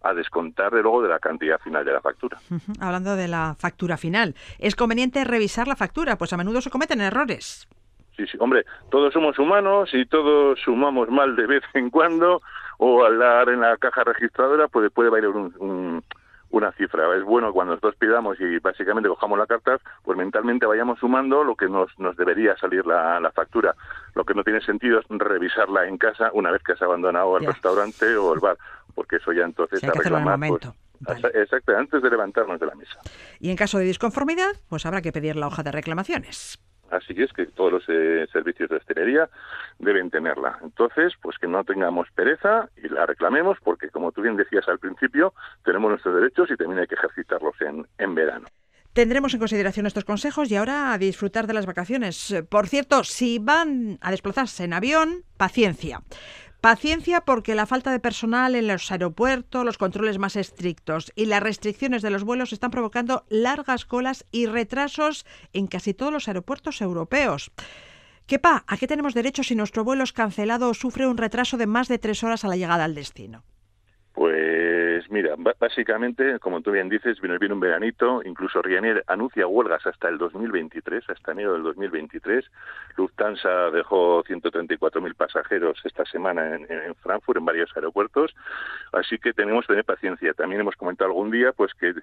a 0.07 0.13
descontar 0.13 0.71
de 0.73 0.81
luego 0.81 1.01
de 1.01 1.09
la 1.09 1.19
cantidad 1.19 1.59
final 1.59 1.85
de 1.85 1.93
la 1.93 2.01
factura. 2.01 2.37
Hablando 2.79 3.15
de 3.15 3.27
la 3.27 3.55
factura 3.57 3.97
final, 3.97 4.35
¿es 4.59 4.75
conveniente 4.75 5.23
revisar 5.23 5.67
la 5.67 5.75
factura? 5.75 6.17
Pues 6.17 6.33
a 6.33 6.37
menudo 6.37 6.61
se 6.61 6.69
cometen 6.69 7.01
errores. 7.01 7.67
Sí, 8.15 8.25
sí, 8.25 8.37
hombre, 8.39 8.65
todos 8.89 9.13
somos 9.13 9.37
humanos 9.37 9.89
y 9.93 10.05
todos 10.05 10.59
sumamos 10.59 11.09
mal 11.09 11.35
de 11.35 11.45
vez 11.45 11.63
en 11.75 11.91
cuando 11.91 12.41
o 12.79 13.05
al 13.05 13.19
dar 13.19 13.49
en 13.49 13.61
la 13.61 13.77
caja 13.77 14.03
registradora 14.03 14.67
pues 14.67 14.91
puede 14.91 15.09
bailar 15.09 15.31
un, 15.31 16.03
una 16.49 16.71
cifra. 16.71 17.15
Es 17.15 17.23
bueno 17.23 17.53
cuando 17.53 17.73
nosotros 17.73 17.95
pidamos 17.95 18.39
y 18.39 18.57
básicamente 18.59 19.09
cojamos 19.09 19.37
la 19.37 19.45
carta, 19.45 19.77
pues 20.03 20.17
mentalmente 20.17 20.65
vayamos 20.65 20.99
sumando 20.99 21.43
lo 21.43 21.55
que 21.55 21.67
nos, 21.67 21.91
nos 21.99 22.15
debería 22.17 22.57
salir 22.57 22.85
la, 22.85 23.19
la 23.19 23.31
factura. 23.31 23.75
Lo 24.15 24.23
que 24.23 24.33
no 24.33 24.43
tiene 24.43 24.61
sentido 24.61 24.99
es 24.99 25.05
revisarla 25.09 25.87
en 25.87 25.97
casa 25.97 26.31
una 26.33 26.51
vez 26.51 26.63
que 26.63 26.73
has 26.73 26.81
abandonado 26.81 27.37
el 27.37 27.45
restaurante 27.45 28.15
o 28.17 28.33
el 28.33 28.39
bar 28.39 28.57
porque 28.97 29.17
eso 29.17 29.31
ya 29.31 29.43
entonces 29.43 29.79
sí, 29.79 29.87
pues, 29.93 30.07
Exacto, 31.35 31.77
antes 31.77 32.01
de 32.01 32.09
levantarnos 32.09 32.59
de 32.59 32.65
la 32.65 32.73
mesa. 32.73 32.99
Y 33.39 33.51
en 33.51 33.55
caso 33.55 33.77
de 33.77 33.85
disconformidad, 33.85 34.49
pues 34.69 34.87
habrá 34.87 35.03
que 35.03 35.11
pedir 35.11 35.35
la 35.35 35.45
hoja 35.45 35.61
de 35.61 35.71
reclamaciones. 35.71 36.57
Así 36.89 37.13
es 37.15 37.31
que 37.31 37.45
todos 37.45 37.73
los 37.73 37.83
eh, 37.89 38.25
servicios 38.33 38.69
de 38.69 38.77
hostelería 38.77 39.29
deben 39.77 40.09
tenerla. 40.09 40.57
Entonces, 40.63 41.13
pues 41.21 41.37
que 41.37 41.47
no 41.47 41.63
tengamos 41.63 42.07
pereza 42.15 42.69
y 42.75 42.89
la 42.89 43.05
reclamemos 43.05 43.59
porque, 43.63 43.89
como 43.89 44.11
tú 44.11 44.23
bien 44.23 44.35
decías 44.35 44.67
al 44.67 44.79
principio, 44.79 45.35
tenemos 45.63 45.91
nuestros 45.91 46.15
derechos 46.15 46.49
y 46.49 46.55
también 46.55 46.79
hay 46.79 46.87
que 46.87 46.95
ejercitarlos 46.95 47.53
en, 47.61 47.85
en 47.99 48.15
verano. 48.15 48.47
Tendremos 48.93 49.31
en 49.35 49.39
consideración 49.39 49.85
estos 49.85 50.05
consejos 50.05 50.49
y 50.49 50.55
ahora 50.55 50.91
a 50.91 50.97
disfrutar 50.97 51.45
de 51.45 51.53
las 51.53 51.67
vacaciones. 51.67 52.33
Por 52.49 52.67
cierto, 52.67 53.03
si 53.03 53.37
van 53.37 53.99
a 54.01 54.09
desplazarse 54.09 54.63
en 54.63 54.73
avión, 54.73 55.23
paciencia. 55.37 56.01
Paciencia 56.67 57.21
porque 57.21 57.55
la 57.55 57.65
falta 57.65 57.93
de 57.93 58.01
personal 58.01 58.53
en 58.53 58.67
los 58.67 58.91
aeropuertos, 58.91 59.63
los 59.63 59.77
controles 59.77 60.17
más 60.17 60.35
estrictos 60.35 61.13
y 61.15 61.27
las 61.27 61.41
restricciones 61.41 62.01
de 62.01 62.09
los 62.09 62.25
vuelos 62.25 62.51
están 62.51 62.71
provocando 62.71 63.23
largas 63.29 63.85
colas 63.85 64.25
y 64.33 64.47
retrasos 64.47 65.25
en 65.53 65.67
casi 65.67 65.93
todos 65.93 66.11
los 66.11 66.27
aeropuertos 66.27 66.81
europeos. 66.81 67.51
pa? 68.41 68.65
¿a 68.67 68.75
qué 68.75 68.85
tenemos 68.85 69.13
derecho 69.13 69.43
si 69.43 69.55
nuestro 69.55 69.85
vuelo 69.85 70.03
es 70.03 70.11
cancelado 70.11 70.67
o 70.67 70.73
sufre 70.73 71.07
un 71.07 71.15
retraso 71.15 71.55
de 71.55 71.67
más 71.67 71.87
de 71.87 71.99
tres 71.99 72.21
horas 72.25 72.43
a 72.43 72.49
la 72.49 72.57
llegada 72.57 72.83
al 72.83 72.95
destino? 72.95 73.45
Pues 74.11 74.86
mira, 75.09 75.35
básicamente, 75.59 76.39
como 76.39 76.61
tú 76.61 76.71
bien 76.71 76.89
dices, 76.89 77.19
viene, 77.21 77.37
viene 77.37 77.53
un 77.53 77.59
veranito, 77.59 78.21
incluso 78.23 78.61
Ryanair 78.61 79.03
anuncia 79.07 79.47
huelgas 79.47 79.85
hasta 79.85 80.09
el 80.09 80.17
2023, 80.17 81.09
hasta 81.09 81.31
enero 81.31 81.53
del 81.53 81.63
2023. 81.63 82.45
Lufthansa 82.97 83.71
dejó 83.71 84.23
134.000 84.23 85.15
pasajeros 85.15 85.79
esta 85.83 86.05
semana 86.05 86.55
en, 86.55 86.95
Frankfurt, 86.95 87.37
en 87.37 87.45
varios 87.45 87.75
aeropuertos, 87.75 88.35
así 88.93 89.17
que 89.17 89.33
tenemos 89.33 89.65
que 89.65 89.73
tener 89.73 89.85
paciencia. 89.85 90.33
También 90.33 90.61
hemos 90.61 90.75
comentado 90.75 91.09
algún 91.09 91.31
día 91.31 91.51
pues 91.51 91.73
que 91.73 91.93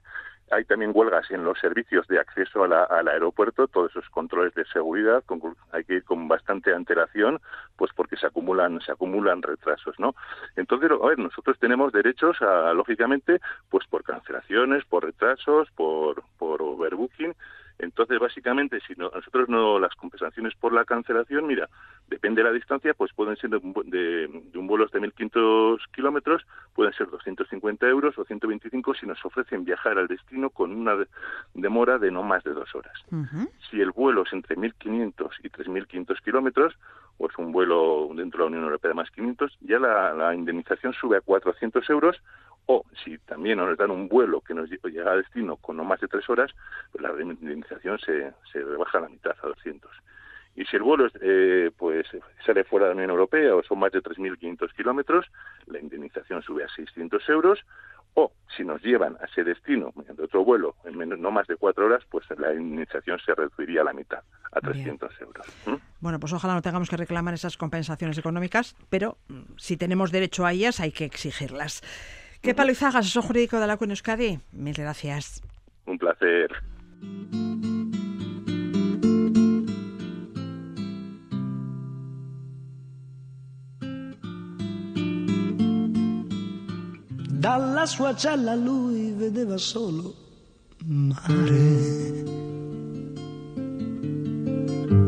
hay 0.51 0.65
también 0.65 0.93
huelgas 0.95 1.31
en 1.31 1.45
los 1.45 1.59
servicios 1.59 2.07
de 2.07 2.21
acceso 2.21 2.65
al 2.65 3.09
aeropuerto, 3.09 3.67
todos 3.67 3.91
esos 3.91 4.09
controles 4.11 4.55
de 4.55 4.65
seguridad, 4.67 5.25
hay 5.73 5.85
que 5.85 5.95
ir 5.95 6.05
con 6.05 6.29
bastante 6.29 6.73
antelación, 6.73 7.41
pues 7.77 7.91
porque 7.95 8.17
se 8.17 8.27
acumulan, 8.27 8.81
se 8.81 8.93
acumulan 8.93 9.43
retrasos, 9.43 9.99
¿no? 9.99 10.15
Entonces, 10.57 10.91
a 10.91 11.07
ver, 11.07 11.19
nosotros 11.19 11.59
tenemos 11.59 11.93
derechos 11.93 12.41
a, 12.43 12.73
lógicamente, 12.73 12.94
pues 13.69 13.87
por 13.87 14.05
cancelaciones, 14.05 14.85
por 14.85 15.05
retrasos, 15.05 15.71
por, 15.73 16.23
por 16.39 16.63
overbooking, 16.63 17.35
entonces, 17.79 18.19
básicamente, 18.21 18.79
si 18.87 18.95
nosotros 18.95 19.49
no 19.49 19.79
las 19.79 19.95
compensaciones 19.97 20.55
por 20.55 20.73
la 20.73 20.85
cancelación, 20.85 21.47
mira, 21.47 21.69
depende 22.07 22.43
de 22.43 22.49
la 22.49 22.55
distancia, 22.55 22.95
pues 22.95 23.13
pueden 23.13 23.37
ser 23.37 23.51
de, 23.51 23.57
un 23.57 24.67
vuelo 24.67 24.87
de 24.87 25.01
1.500 25.01 25.79
kilómetros, 25.93 26.47
pueden 26.73 26.93
ser 26.93 27.11
250 27.11 27.87
euros 27.89 28.17
o 28.17 28.25
125 28.25 28.95
si 28.95 29.07
nos 29.07 29.25
ofrecen 29.25 29.65
viajar 29.65 29.99
al 29.99 30.07
destino 30.07 30.51
con 30.51 30.71
una 30.71 30.95
demora 31.55 31.99
de 31.99 32.13
no 32.13 32.23
más 32.23 32.45
de 32.45 32.53
dos 32.53 32.73
horas. 32.75 32.95
Si 33.71 33.81
el 33.81 33.91
vuelo 33.91 34.23
es 34.23 34.33
entre 34.33 34.57
1.500 34.57 35.31
y 35.43 35.49
3.500 35.49 36.23
kilómetros, 36.23 36.75
o 37.19 37.29
es 37.29 37.37
un 37.39 37.53
vuelo 37.53 38.09
dentro 38.15 38.39
de 38.39 38.45
la 38.45 38.57
Unión 38.57 38.65
Europea 38.65 38.91
de 38.91 38.95
más 38.95 39.11
500, 39.11 39.59
ya 39.61 39.79
la, 39.79 40.13
la 40.15 40.35
indemnización 40.35 40.93
sube 40.93 41.17
a 41.17 41.21
400 41.21 41.89
euros 41.91 42.21
o 42.67 42.85
si 43.05 43.19
también 43.19 43.59
nos 43.59 43.77
dan 43.77 43.91
un 43.91 44.09
vuelo 44.09 44.41
que 44.41 44.55
nos 44.55 44.71
llega 44.71 45.13
a 45.13 45.17
destino 45.17 45.57
con 45.57 45.77
no 45.77 45.85
más 45.85 46.01
de 46.01 46.09
tres 46.09 46.29
horas, 46.29 46.51
pues 46.93 47.03
la 47.03 47.11
indemnización 47.21 47.99
se, 47.99 48.33
se 48.53 48.63
rebaja 48.63 48.99
a 48.99 49.03
la 49.03 49.09
mitad, 49.09 49.35
a 49.43 49.49
200. 49.49 49.91
Y 50.57 50.65
si 50.67 50.77
el 50.77 50.83
vuelo 50.83 51.09
eh, 51.21 51.71
pues 51.77 52.07
sale 52.47 52.65
fuera 52.65 52.87
de 52.87 52.93
la 52.93 52.97
Unión 52.97 53.11
Europea 53.11 53.55
o 53.55 53.63
son 53.63 53.81
más 53.81 53.93
de 53.93 54.03
3.500 54.03 54.73
kilómetros, 54.75 55.27
la 55.67 55.81
indemnización 55.81 56.43
sube 56.43 56.65
a 56.65 56.69
600 56.69 57.29
euros. 57.29 57.61
O 58.17 58.31
si 58.57 58.63
nos 58.63 58.81
llevan 58.81 59.17
a 59.21 59.25
ese 59.25 59.43
destino 59.43 59.93
mediante 59.97 60.23
otro 60.23 60.45
vuelo 60.45 60.77
en 60.85 60.97
menos, 60.97 61.19
no 61.19 61.33
más 61.33 61.49
de 61.49 61.57
cuatro 61.57 61.87
horas, 61.87 62.05
pues 62.09 62.25
la 62.39 62.55
indemnización 62.55 63.19
se 63.19 63.35
reduciría 63.35 63.81
a 63.81 63.85
la 63.85 63.93
mitad, 63.93 64.21
a 64.53 64.61
300 64.61 65.21
euros. 65.21 65.47
Bueno, 65.99 66.21
pues 66.21 66.33
ojalá 66.33 66.55
no 66.55 66.63
tengamos 66.63 66.89
que 66.89 66.97
reclamar 66.97 67.35
esas 67.35 67.57
compensaciones 67.57 68.17
económicas, 68.17 68.77
pero 68.89 69.19
mm, 69.27 69.57
si 69.57 69.77
tenemos 69.77 70.13
derecho 70.13 70.47
a 70.47 70.53
ellas 70.53 70.79
hay 70.79 70.93
que 70.93 71.05
exigirlas. 71.05 71.83
¿Qué 72.45 72.55
palo 72.55 72.73
asesor 72.73 73.23
jurídico 73.25 73.59
de 73.59 73.67
la 73.67 73.79
CUN 73.79 73.89
Euskadi? 73.89 74.39
Mil 74.53 74.75
gracias. 74.75 75.41
Un 75.87 75.97
placer. 75.97 76.51
Dalla 87.31 87.87
sua 87.87 88.15
cella 88.15 88.55
lui 88.55 89.15
vedeva 89.17 89.57
solo 89.57 90.15
mare 90.85 92.25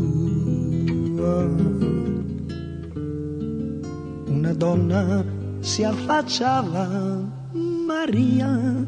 una 4.46 4.54
donna 4.54 5.26
si 5.60 5.84
affacciava, 5.84 6.88
Maria, 7.52 8.86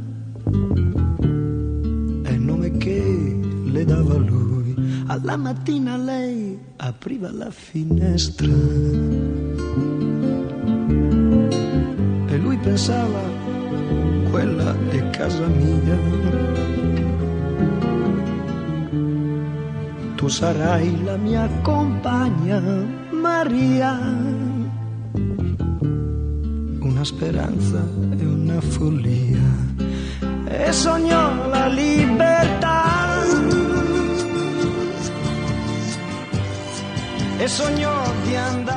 è 2.22 2.30
il 2.30 2.42
nome 2.42 2.78
che 2.78 3.40
le 3.66 3.84
dava 3.84 4.18
lui. 4.18 4.76
Alla 5.08 5.36
mattina 5.36 5.98
lei 5.98 6.60
apriva 6.76 7.32
la 7.32 7.50
finestra 7.50 8.54
e 12.28 12.38
lui 12.38 12.58
pensava, 12.58 13.22
quella 14.30 14.76
è 14.90 15.10
casa 15.10 15.48
mia. 15.48 15.98
Tu 20.18 20.28
sarai 20.28 21.04
la 21.04 21.18
mia 21.18 21.50
compagna, 21.64 22.62
Maria 23.10 24.27
speranza 27.08 27.82
e 28.20 28.26
una 28.26 28.60
follia 28.60 29.40
la 31.50 31.70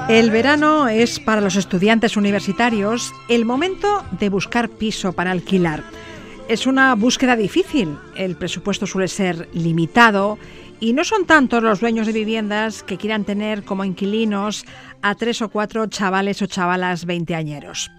El 0.09 0.31
verano 0.31 0.87
es 0.87 1.19
para 1.19 1.41
los 1.41 1.57
estudiantes 1.57 2.17
universitarios 2.17 3.13
el 3.29 3.45
momento 3.45 4.05
de 4.21 4.29
buscar 4.29 4.69
piso 4.69 5.13
para 5.13 5.33
alquilar. 5.33 5.83
Es 6.49 6.69
una 6.69 6.95
búsqueda 6.95 7.35
difícil, 7.35 7.99
el 8.15 8.37
presupuesto 8.37 8.87
suele 8.87 9.09
ser 9.09 9.49
limitado 9.53 10.39
y 10.81 10.95
no 10.95 11.05
son 11.05 11.27
tantos 11.27 11.63
los 11.63 11.81
dueños 11.81 12.07
de 12.07 12.13
viviendas 12.13 12.83
que 12.83 12.97
quieran 12.97 13.25
tener 13.25 13.65
como 13.65 13.85
inquilinos 13.85 14.65
a 15.03 15.15
tres 15.15 15.43
o 15.43 15.51
cuatro 15.51 15.87
chavales 15.87 16.41
o 16.43 16.47
chavalas 16.47 17.05
veinteañeros. 17.05 17.91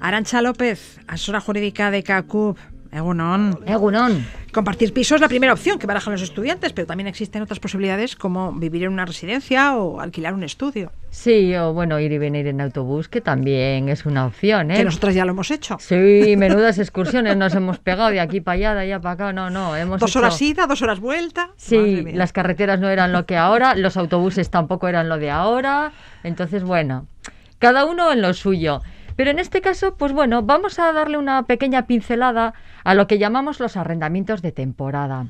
Arancha 0.00 0.42
López, 0.42 1.00
asesora 1.06 1.40
jurídica 1.40 1.90
de 1.90 2.02
CACUB, 2.02 2.58
Egunon. 2.94 3.58
Egunon. 3.66 4.24
Compartir 4.52 4.92
piso 4.92 5.16
es 5.16 5.20
la 5.20 5.26
primera 5.26 5.52
opción 5.52 5.80
que 5.80 5.86
barajan 5.86 6.12
los 6.12 6.22
estudiantes, 6.22 6.72
pero 6.72 6.86
también 6.86 7.08
existen 7.08 7.42
otras 7.42 7.58
posibilidades 7.58 8.14
como 8.14 8.52
vivir 8.52 8.84
en 8.84 8.92
una 8.92 9.04
residencia 9.04 9.76
o 9.76 10.00
alquilar 10.00 10.32
un 10.32 10.44
estudio. 10.44 10.92
Sí, 11.10 11.56
o 11.56 11.72
bueno, 11.72 11.98
ir 11.98 12.12
y 12.12 12.18
venir 12.18 12.46
en 12.46 12.60
autobús, 12.60 13.08
que 13.08 13.20
también 13.20 13.88
es 13.88 14.06
una 14.06 14.26
opción, 14.26 14.70
¿eh? 14.70 14.76
Que 14.76 14.84
nosotras 14.84 15.12
ya 15.12 15.24
lo 15.24 15.32
hemos 15.32 15.50
hecho. 15.50 15.76
Sí, 15.80 16.36
menudas 16.36 16.78
excursiones 16.78 17.36
nos 17.36 17.52
hemos 17.56 17.80
pegado 17.80 18.10
de 18.10 18.20
aquí 18.20 18.40
para 18.40 18.54
allá, 18.54 18.74
de 18.74 18.80
allá 18.82 19.00
para 19.00 19.12
acá. 19.14 19.32
No, 19.32 19.50
no, 19.50 19.74
hemos 19.74 19.98
Dos 19.98 20.14
horas 20.14 20.40
ida, 20.40 20.68
dos 20.68 20.80
horas 20.82 21.00
vuelta. 21.00 21.50
Sí, 21.56 22.04
las 22.12 22.32
carreteras 22.32 22.78
no 22.78 22.90
eran 22.90 23.12
lo 23.12 23.26
que 23.26 23.36
ahora, 23.36 23.74
los 23.74 23.96
autobuses 23.96 24.50
tampoco 24.50 24.86
eran 24.86 25.08
lo 25.08 25.18
de 25.18 25.32
ahora. 25.32 25.90
Entonces, 26.22 26.62
bueno, 26.62 27.08
cada 27.58 27.86
uno 27.86 28.12
en 28.12 28.22
lo 28.22 28.32
suyo. 28.34 28.82
Pero 29.16 29.30
en 29.30 29.38
este 29.38 29.60
caso, 29.60 29.96
pues 29.96 30.12
bueno, 30.12 30.42
vamos 30.42 30.78
a 30.78 30.92
darle 30.92 31.18
una 31.18 31.44
pequeña 31.44 31.86
pincelada 31.86 32.54
a 32.84 32.94
lo 32.94 33.06
que 33.06 33.18
llamamos 33.18 33.60
los 33.60 33.76
arrendamientos 33.76 34.42
de 34.42 34.52
temporada. 34.52 35.26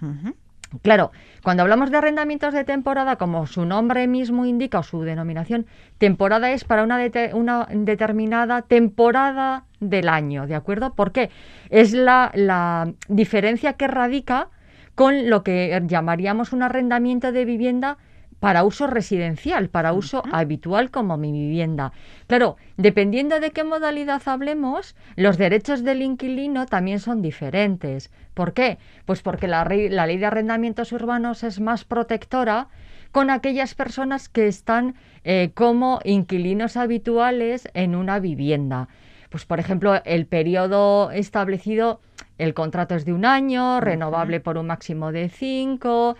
Claro, 0.82 1.12
cuando 1.42 1.62
hablamos 1.62 1.90
de 1.90 1.98
arrendamientos 1.98 2.52
de 2.52 2.64
temporada, 2.64 3.16
como 3.16 3.46
su 3.46 3.64
nombre 3.64 4.06
mismo 4.08 4.44
indica 4.44 4.80
o 4.80 4.82
su 4.82 5.02
denominación, 5.02 5.66
temporada 5.98 6.50
es 6.50 6.64
para 6.64 6.82
una, 6.82 6.98
una 7.34 7.68
determinada 7.70 8.62
temporada 8.62 9.64
del 9.80 10.08
año, 10.08 10.46
¿de 10.46 10.54
acuerdo? 10.54 10.94
¿Por 10.94 11.12
qué? 11.12 11.30
Es 11.70 11.92
la, 11.92 12.32
la 12.34 12.92
diferencia 13.08 13.74
que 13.74 13.86
radica 13.86 14.48
con 14.94 15.28
lo 15.30 15.42
que 15.42 15.80
llamaríamos 15.86 16.52
un 16.52 16.62
arrendamiento 16.62 17.32
de 17.32 17.44
vivienda 17.44 17.98
para 18.44 18.62
uso 18.62 18.86
residencial, 18.86 19.70
para 19.70 19.94
uso 19.94 20.22
habitual 20.30 20.90
como 20.90 21.16
mi 21.16 21.32
vivienda. 21.32 21.92
Claro, 22.26 22.56
dependiendo 22.76 23.40
de 23.40 23.52
qué 23.52 23.64
modalidad 23.64 24.20
hablemos, 24.26 24.94
los 25.16 25.38
derechos 25.38 25.82
del 25.82 26.02
inquilino 26.02 26.66
también 26.66 27.00
son 27.00 27.22
diferentes. 27.22 28.10
¿Por 28.34 28.52
qué? 28.52 28.76
Pues 29.06 29.22
porque 29.22 29.48
la, 29.48 29.64
la 29.64 30.06
ley 30.06 30.18
de 30.18 30.26
arrendamientos 30.26 30.92
urbanos 30.92 31.42
es 31.42 31.58
más 31.58 31.86
protectora 31.86 32.68
con 33.12 33.30
aquellas 33.30 33.74
personas 33.74 34.28
que 34.28 34.46
están 34.46 34.94
eh, 35.24 35.52
como 35.54 36.00
inquilinos 36.04 36.76
habituales 36.76 37.66
en 37.72 37.94
una 37.94 38.18
vivienda. 38.18 38.88
Pues, 39.30 39.46
por 39.46 39.58
ejemplo, 39.58 40.02
el 40.04 40.26
periodo 40.26 41.10
establecido, 41.12 42.02
el 42.36 42.52
contrato 42.52 42.94
es 42.94 43.06
de 43.06 43.14
un 43.14 43.24
año, 43.24 43.80
renovable 43.80 44.40
por 44.40 44.58
un 44.58 44.66
máximo 44.66 45.12
de 45.12 45.30
cinco, 45.30 46.16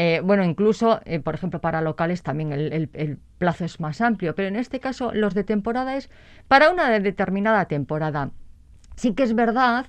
eh, 0.00 0.20
bueno, 0.22 0.44
incluso, 0.44 1.00
eh, 1.06 1.18
por 1.18 1.34
ejemplo, 1.34 1.60
para 1.60 1.80
locales 1.80 2.22
también 2.22 2.52
el, 2.52 3.18
plazo 3.38 3.64
es 3.64 3.80
más 3.80 4.00
amplio, 4.00 4.32
pero 4.36 4.46
en 4.46 4.54
este 4.54 4.78
caso 4.78 5.10
los 5.12 5.34
de 5.34 5.42
temporada 5.42 5.96
es 5.96 6.08
para 6.46 6.70
una 6.70 7.00
determinada 7.00 7.64
temporada. 7.64 8.30
Sí 8.94 9.14
que 9.14 9.24
es 9.24 9.34
verdad 9.34 9.86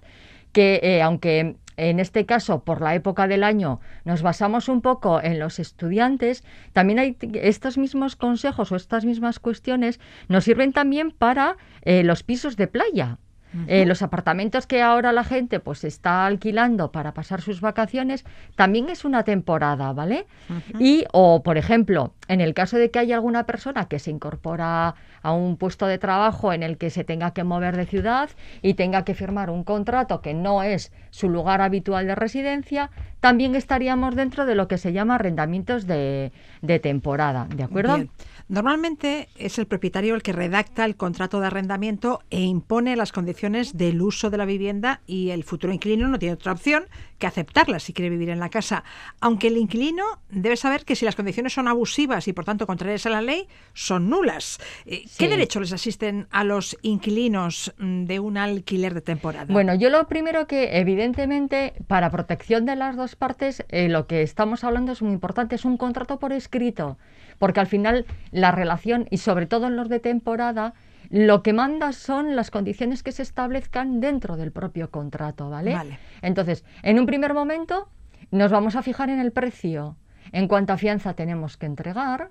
que, 0.52 0.80
eh, 0.82 1.04
aunque 1.04 1.58
en 1.78 2.00
este 2.00 2.26
caso, 2.26 2.64
por 2.64 2.82
la 2.82 2.96
época 2.96 3.28
del 3.28 3.44
año, 3.44 3.82
nos 4.04 4.24
basamos 4.24 4.68
un 4.68 4.82
poco 4.82 5.22
en 5.22 5.38
los 5.38 5.60
estudiantes, 5.60 6.44
también 6.74 6.98
hay 6.98 7.16
estos 7.36 7.78
mismos 7.78 8.16
consejos 8.16 8.72
o 8.72 8.76
estas 8.78 9.06
mismas 9.06 9.38
cuestiones 9.38 10.00
nos 10.28 10.44
sirven 10.44 10.74
también 10.74 11.12
para 11.12 11.56
los 11.86 12.24
pisos 12.24 12.58
de 12.58 12.66
playa. 12.66 13.20
Eh, 13.68 13.86
los 13.86 14.04
apartamentos 14.04 14.68
que 14.68 14.82
ahora 14.84 15.12
la 15.12 15.24
gente 15.24 15.60
pues 15.60 15.84
está 15.84 16.28
alquilando 16.28 16.92
para 16.92 17.14
pasar 17.16 17.42
sus 17.42 17.62
vacaciones 17.62 18.24
también 18.56 18.90
es 18.90 19.06
una 19.06 19.24
temporada, 19.24 19.92
¿vale? 19.92 20.28
Y 20.80 21.06
o 21.14 21.42
por 21.42 21.58
ejemplo, 21.58 22.14
En 22.30 22.42
el 22.42 22.54
caso 22.54 22.78
de 22.78 22.92
que 22.92 23.00
haya 23.00 23.16
alguna 23.16 23.48
persona 23.48 23.88
que 23.88 23.98
se 23.98 24.12
incorpora 24.12 24.94
a 25.24 25.32
un 25.34 25.58
puesto 25.58 25.88
de 25.88 25.98
trabajo 25.98 26.54
en 26.54 26.62
el 26.62 26.78
que 26.78 26.92
se 26.92 27.04
tenga 27.04 27.34
que 27.34 27.44
mover 27.44 27.76
de 27.76 27.88
ciudad 27.88 28.30
y 28.62 28.76
tenga 28.76 29.04
que 29.04 29.16
firmar 29.16 29.50
un 29.50 29.64
contrato 29.64 30.22
que 30.22 30.36
no 30.36 30.62
es 30.62 30.92
su 31.10 31.28
lugar 31.28 31.62
habitual 31.62 32.06
de 32.06 32.14
residencia, 32.14 32.92
también 33.20 33.56
estaríamos 33.56 34.16
dentro 34.16 34.46
de 34.46 34.54
lo 34.54 34.68
que 34.68 34.78
se 34.78 34.94
llama 34.94 35.16
arrendamientos 35.16 35.88
de, 35.88 36.32
de 36.62 36.80
temporada, 36.80 37.48
¿de 37.56 37.64
acuerdo? 37.64 37.96
Bien. 37.96 38.10
Normalmente 38.50 39.30
es 39.36 39.60
el 39.60 39.68
propietario 39.68 40.16
el 40.16 40.24
que 40.24 40.34
redacta 40.34 40.84
el 40.84 40.96
contrato 40.96 41.40
de 41.40 41.46
arrendamiento 41.46 42.24
e 42.32 42.42
impone 42.42 42.96
las 42.96 43.12
condiciones 43.12 43.78
del 43.78 44.02
uso 44.02 44.32
de 44.32 44.38
la 44.38 44.46
vivienda 44.46 45.02
y 45.06 45.30
el 45.30 45.44
futuro 45.44 45.72
inquilino 45.72 46.08
no 46.08 46.18
tiene 46.18 46.34
otra 46.34 46.54
opción 46.54 46.86
que 47.20 47.28
aceptarlas 47.28 47.84
si 47.84 47.94
quiere 47.94 48.10
vivir 48.10 48.30
en 48.30 48.40
la 48.40 48.50
casa. 48.50 48.84
Aunque 49.22 49.50
el 49.50 49.58
inquilino 49.58 50.04
debe 50.32 50.58
saber 50.58 50.84
que 50.84 50.96
si 50.96 51.06
las 51.06 51.16
condiciones 51.16 51.54
son 51.54 51.68
abusivas 51.68 52.28
y 52.28 52.34
por 52.34 52.44
tanto 52.44 52.66
contrarias 52.66 53.06
a 53.06 53.12
la 53.12 53.22
ley, 53.22 53.48
son 53.76 54.10
nulas. 54.10 54.58
Eh, 54.88 55.04
¿Qué 55.04 55.08
Sí. 55.08 55.28
derechos 55.28 55.62
les 55.62 55.74
asisten 55.74 56.28
a 56.32 56.44
los 56.44 56.76
inquilinos 56.82 57.72
mm, 57.78 58.06
de 58.06 58.20
un 58.20 58.38
alquiler 58.38 58.96
de 58.96 59.02
temporada? 59.02 59.46
Bueno, 59.54 59.76
yo 59.76 59.92
lo 59.92 60.08
primero 60.08 60.48
que, 60.48 60.80
evidentemente, 60.80 61.74
para 61.86 62.10
protección 62.10 62.66
de 62.66 62.76
las 62.76 62.96
dos 62.96 63.16
partes, 63.16 63.64
eh, 63.70 63.90
lo 63.90 64.08
que 64.08 64.24
estamos 64.24 64.64
hablando 64.64 64.92
es 64.92 65.04
muy 65.04 65.14
importante, 65.14 65.54
es 65.54 65.66
un 65.66 65.78
contrato 65.78 66.18
por 66.18 66.34
escrito, 66.34 66.98
porque 67.40 67.60
al 67.62 67.68
final 67.68 68.06
la 68.32 68.52
relación, 68.52 69.08
y 69.10 69.18
sobre 69.18 69.48
todo 69.48 69.68
en 69.68 69.76
los 69.76 69.90
de 69.90 70.00
temporada, 70.00 70.74
lo 71.10 71.42
que 71.42 71.54
manda 71.54 71.92
son 71.92 72.36
las 72.36 72.52
condiciones 72.52 73.02
que 73.02 73.12
se 73.12 73.24
establezcan 73.24 74.00
dentro 74.00 74.38
del 74.38 74.52
propio 74.52 74.92
contrato, 74.92 75.50
¿vale? 75.50 75.74
Vale. 75.74 75.98
Entonces, 76.22 76.64
en 76.84 77.00
un 77.00 77.08
primer 77.08 77.34
momento, 77.34 77.90
nos 78.30 78.52
vamos 78.52 78.76
a 78.76 78.84
fijar 78.84 79.10
en 79.10 79.20
el 79.20 79.32
precio, 79.32 79.96
en 80.32 80.48
cuánta 80.48 80.78
fianza 80.78 81.16
tenemos 81.16 81.58
que 81.58 81.66
entregar. 81.66 82.30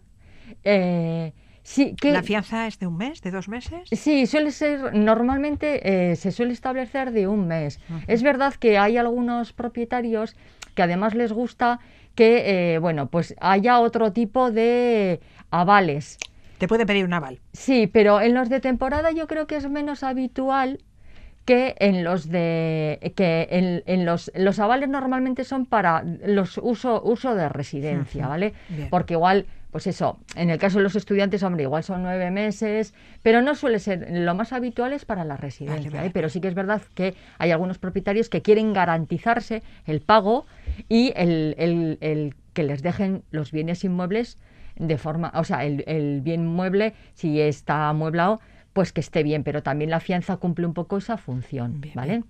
eh, 0.63 1.33
sí, 1.63 1.97
que, 2.01 2.13
¿La 2.13 2.23
fianza 2.23 2.67
es 2.69 2.79
de 2.79 2.87
un 2.87 2.97
mes, 2.97 3.21
de 3.21 3.31
dos 3.33 3.49
meses? 3.49 3.89
Sí, 3.91 4.27
suele 4.27 4.53
ser, 4.53 4.95
normalmente 4.95 6.13
eh, 6.13 6.17
se 6.17 6.31
suele 6.31 6.53
establecer 6.53 7.11
de 7.11 7.27
un 7.27 7.49
mes. 7.49 7.81
Es 8.07 8.23
verdad 8.23 8.55
que 8.55 8.79
hay 8.79 8.97
algunos 8.97 9.53
propietarios 9.53 10.37
que 10.75 10.83
además 10.83 11.15
les 11.15 11.33
gusta 11.33 11.81
que, 12.19 12.75
eh, 12.75 12.79
bueno, 12.81 13.07
pues 13.07 13.37
haya 13.41 13.79
otro 13.79 14.13
tipo 14.13 14.51
de 14.51 15.21
avales. 15.53 16.19
Te 16.59 16.67
pueden 16.67 16.85
pedir 16.85 17.05
un 17.05 17.13
aval. 17.13 17.39
Sí, 17.53 17.87
pero 17.87 18.21
en 18.21 18.35
los 18.35 18.49
de 18.49 18.59
temporada 18.59 19.13
yo 19.13 19.29
creo 19.29 19.47
que 19.47 19.55
es 19.55 19.71
menos 19.71 20.03
habitual 20.03 20.81
que 21.45 21.77
en 21.79 22.03
los 22.03 22.29
de 22.29 23.13
que 23.15 23.47
en, 23.53 23.85
en 23.87 24.05
los 24.05 24.33
los 24.35 24.59
avales 24.59 24.89
normalmente 24.89 25.45
son 25.45 25.65
para 25.65 26.03
los 26.03 26.59
uso 26.61 27.01
uso 27.05 27.37
de 27.37 27.49
residencia, 27.49 28.27
¿vale? 28.27 28.53
bien. 28.69 28.91
Porque 28.91 29.15
igual 29.15 29.47
pues 29.71 29.87
eso, 29.87 30.19
en 30.35 30.49
el 30.51 30.59
caso 30.59 30.79
de 30.79 30.85
los 30.85 30.97
estudiantes, 30.97 31.43
hombre, 31.43 31.63
igual 31.65 31.83
son 31.85 32.03
nueve 32.03 32.31
meses, 32.31 32.95
pero 33.23 33.43
no 33.43 33.55
suele 33.55 33.79
ser, 33.79 34.09
lo 34.11 34.35
más 34.35 34.53
habitual 34.53 34.93
es 34.95 35.05
para 35.05 35.25
la 35.25 35.37
residencia, 35.37 35.91
vale. 35.91 36.07
¿eh? 36.07 36.11
pero 36.13 36.29
sí 36.31 36.41
que 36.41 36.49
es 36.49 36.55
verdad 36.55 36.81
que 36.95 37.15
hay 37.39 37.51
algunos 37.51 37.79
propietarios 37.79 38.29
que 38.31 38.41
quieren 38.43 38.73
garantizarse 38.73 39.63
el 39.85 40.01
pago 40.01 40.47
y 40.89 41.13
el, 41.17 41.55
el- 41.59 41.99
el 42.01 42.35
que 42.55 42.63
les 42.63 42.83
dejen 42.83 43.23
los 43.31 43.53
bienes 43.53 43.85
inmuebles 43.85 44.39
de 44.77 44.97
forma, 44.97 45.33
o 45.35 45.45
sea, 45.45 45.65
el, 45.65 45.85
el 45.87 46.23
bien 46.23 46.47
mueble, 46.47 46.95
si 47.15 47.41
está 47.41 47.89
amueblado, 47.89 48.41
pues 48.73 48.93
que 48.93 49.01
esté 49.01 49.23
bien, 49.23 49.43
pero 49.45 49.63
también 49.63 49.91
la 49.91 50.01
fianza 50.01 50.37
cumple 50.39 50.67
un 50.67 50.75
poco 50.75 50.97
esa 50.99 51.17
función, 51.17 51.81
Bien, 51.81 51.95
¿vale? 51.95 52.25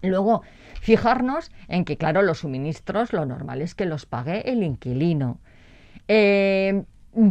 Luego, 0.00 0.42
fijarnos 0.80 1.50
en 1.66 1.84
que, 1.84 1.96
claro, 1.96 2.22
los 2.22 2.38
suministros 2.38 3.12
lo 3.12 3.26
normal 3.26 3.62
es 3.62 3.74
que 3.74 3.84
los 3.84 4.06
pague 4.06 4.48
el 4.50 4.62
inquilino. 4.62 5.40
Eh, 6.08 6.82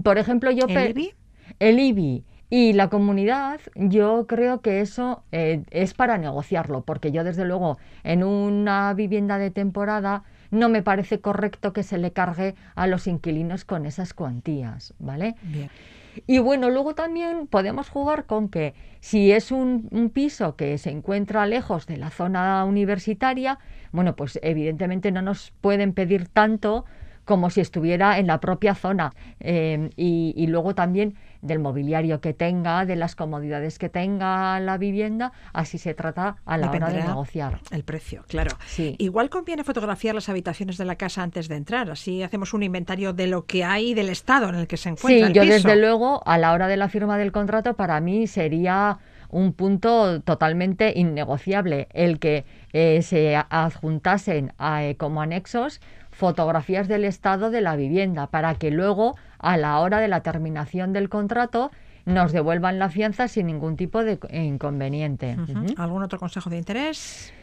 por 0.03 0.17
ejemplo, 0.17 0.51
yo... 0.51 0.65
¿El 0.67 0.89
IBI? 0.91 1.13
El 1.59 1.79
IBI 1.79 2.23
y 2.49 2.73
la 2.73 2.89
comunidad, 2.89 3.59
yo 3.75 4.25
creo 4.25 4.61
que 4.61 4.79
eso 4.79 5.23
eh, 5.31 5.63
es 5.69 5.93
para 5.93 6.17
negociarlo, 6.17 6.81
porque 6.81 7.11
yo 7.11 7.23
desde 7.23 7.43
luego 7.43 7.77
en 8.03 8.23
una 8.23 8.93
vivienda 8.93 9.37
de 9.37 9.51
temporada 9.51 10.23
no 10.49 10.69
me 10.69 10.81
parece 10.81 11.19
correcto 11.19 11.73
que 11.73 11.83
se 11.83 11.97
le 11.97 12.13
cargue 12.13 12.55
a 12.75 12.87
los 12.87 13.07
inquilinos 13.07 13.65
con 13.65 13.85
esas 13.85 14.13
cuantías, 14.13 14.93
¿vale? 14.97 15.35
Bien. 15.43 15.69
Y 16.25 16.39
bueno, 16.39 16.69
luego 16.69 16.95
también 16.95 17.47
podemos 17.47 17.89
jugar 17.89 18.25
con 18.25 18.47
que 18.49 18.73
si 19.01 19.31
es 19.31 19.51
un, 19.51 19.89
un 19.91 20.09
piso 20.09 20.55
que 20.55 20.77
se 20.77 20.89
encuentra 20.89 21.45
lejos 21.45 21.85
de 21.85 21.97
la 21.97 22.09
zona 22.09 22.63
universitaria, 22.63 23.59
bueno, 23.91 24.15
pues 24.15 24.39
evidentemente 24.41 25.11
no 25.11 25.21
nos 25.21 25.51
pueden 25.61 25.93
pedir 25.93 26.27
tanto 26.29 26.85
como 27.27 27.51
si 27.51 27.61
estuviera 27.61 28.17
en 28.17 28.25
la 28.25 28.39
propia 28.39 28.73
zona. 28.73 29.13
Eh, 29.39 29.91
y, 29.95 30.33
y 30.35 30.47
luego 30.47 30.73
también 30.73 31.13
del 31.43 31.59
mobiliario 31.59 32.19
que 32.19 32.33
tenga, 32.33 32.83
de 32.85 32.95
las 32.95 33.15
comodidades 33.15 33.77
que 33.77 33.89
tenga 33.89 34.59
la 34.59 34.77
vivienda, 34.79 35.31
así 35.53 35.77
se 35.77 35.93
trata 35.93 36.37
a 36.45 36.57
la 36.57 36.71
hora 36.71 36.89
de 36.89 37.03
negociar. 37.03 37.59
El 37.69 37.83
precio, 37.83 38.23
claro. 38.27 38.57
Sí. 38.65 38.95
Igual 38.97 39.29
conviene 39.29 39.63
fotografiar 39.63 40.15
las 40.15 40.29
habitaciones 40.29 40.77
de 40.79 40.85
la 40.85 40.95
casa 40.95 41.21
antes 41.21 41.47
de 41.47 41.55
entrar, 41.55 41.91
así 41.91 42.23
hacemos 42.23 42.53
un 42.55 42.63
inventario 42.63 43.13
de 43.13 43.27
lo 43.27 43.45
que 43.45 43.63
hay 43.63 43.91
y 43.91 43.93
del 43.93 44.09
estado 44.09 44.49
en 44.49 44.55
el 44.55 44.65
que 44.67 44.77
se 44.77 44.89
Sí, 44.89 44.95
encuentra 44.97 45.27
el 45.27 45.33
yo 45.33 45.41
piso. 45.43 45.53
desde 45.53 45.75
luego, 45.75 46.23
a 46.25 46.37
la 46.39 46.53
hora 46.53 46.67
de 46.67 46.77
la 46.77 46.89
firma 46.89 47.17
del 47.19 47.31
contrato, 47.31 47.75
para 47.75 47.99
mí 47.99 48.25
sería 48.25 48.97
un 49.29 49.53
punto 49.53 50.21
totalmente 50.21 50.93
innegociable 50.95 51.87
el 51.93 52.17
que 52.17 52.45
eh, 52.73 53.01
se 53.03 53.35
adjuntasen 53.35 54.53
a, 54.57 54.85
eh, 54.85 54.95
como 54.95 55.21
anexos 55.21 55.81
fotografías 56.17 56.87
del 56.87 57.05
estado 57.05 57.51
de 57.51 57.61
la 57.61 57.75
vivienda 57.75 58.27
para 58.27 58.55
que 58.55 58.71
luego, 58.71 59.15
a 59.37 59.55
la 59.55 59.79
hora 59.79 59.99
de 59.99 60.07
la 60.07 60.21
terminación 60.21 60.91
del 60.91 61.09
contrato, 61.09 61.69
nos 62.05 62.31
devuelvan 62.31 62.79
la 62.79 62.89
fianza 62.89 63.27
sin 63.27 63.47
ningún 63.47 63.75
tipo 63.77 64.03
de 64.03 64.17
co- 64.17 64.27
inconveniente. 64.33 65.35
¿Algún 65.77 66.01
otro 66.03 66.17
consejo 66.19 66.49
de 66.49 66.57
interés? 66.57 67.33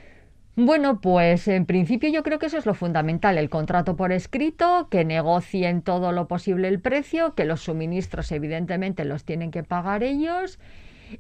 Bueno, 0.57 1.01
pues 1.01 1.49
en 1.49 1.67
principio 1.67 2.09
yo 2.11 2.23
creo 2.23 2.39
que 2.39 2.47
eso 2.47 2.59
es 2.59 2.65
lo 2.67 2.75
fundamental, 2.75 3.39
el 3.39 3.51
contrato 3.51 3.97
por 3.97 4.11
escrito, 4.13 4.89
que 4.91 5.05
negocien 5.05 5.83
todo 5.83 6.13
lo 6.13 6.27
posible 6.29 6.69
el 6.69 6.81
precio, 6.81 7.35
que 7.35 7.45
los 7.45 7.61
suministros 7.63 8.31
evidentemente 8.33 9.05
los 9.05 9.25
tienen 9.25 9.51
que 9.51 9.63
pagar 9.65 10.03
ellos 10.05 10.59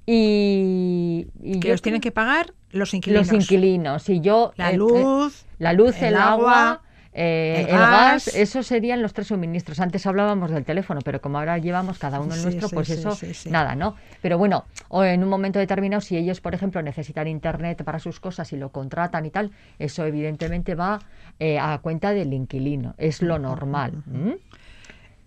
y, 0.06 1.26
y 1.42 1.60
Que 1.60 1.68
los 1.70 1.82
tienen 1.82 2.00
que 2.00 2.12
pagar 2.12 2.54
los 2.70 2.94
inquilinos. 2.94 3.26
los 3.26 3.34
inquilinos 3.42 4.08
y 4.08 4.20
yo 4.20 4.52
La 4.56 4.70
eh, 4.70 4.74
eh, 4.74 4.78
luz, 4.78 5.44
la 5.58 5.72
luz, 5.72 5.96
el, 5.98 6.08
el 6.10 6.16
agua, 6.16 6.52
agua, 6.62 6.82
eh, 7.16 7.60
el 7.60 7.68
el, 7.68 7.80
gas, 7.80 8.26
gas. 8.26 8.34
esos 8.34 8.66
serían 8.66 9.00
los 9.00 9.12
tres 9.12 9.28
suministros. 9.28 9.78
Antes 9.78 10.04
hablábamos 10.06 10.50
del 10.50 10.64
teléfono, 10.64 11.00
pero 11.04 11.20
como 11.20 11.38
ahora 11.38 11.58
llevamos 11.58 11.98
cada 11.98 12.20
uno 12.20 12.34
el 12.34 12.40
Sí, 12.40 12.44
nuestro, 12.46 12.68
sí, 12.68 12.74
pues 12.74 12.88
sí, 12.88 12.94
eso 12.94 13.16
nada, 13.50 13.76
¿no? 13.76 13.94
Pero 14.20 14.36
bueno, 14.36 14.64
o 14.88 15.04
en 15.04 15.22
un 15.22 15.28
momento 15.28 15.60
determinado, 15.60 16.00
si 16.00 16.16
ellos, 16.16 16.40
por 16.40 16.54
ejemplo, 16.54 16.82
necesitan 16.82 17.28
internet 17.28 17.84
para 17.84 18.00
sus 18.00 18.18
cosas 18.18 18.52
y 18.52 18.56
lo 18.56 18.70
contratan 18.70 19.24
y 19.26 19.30
tal, 19.30 19.52
eso 19.78 20.04
evidentemente 20.04 20.74
va 20.74 20.98
eh, 21.38 21.58
a 21.58 21.78
cuenta 21.78 22.12
del 22.12 22.32
inquilino, 22.32 22.94
es 22.98 23.22
lo 23.22 23.38
normal. 23.38 24.02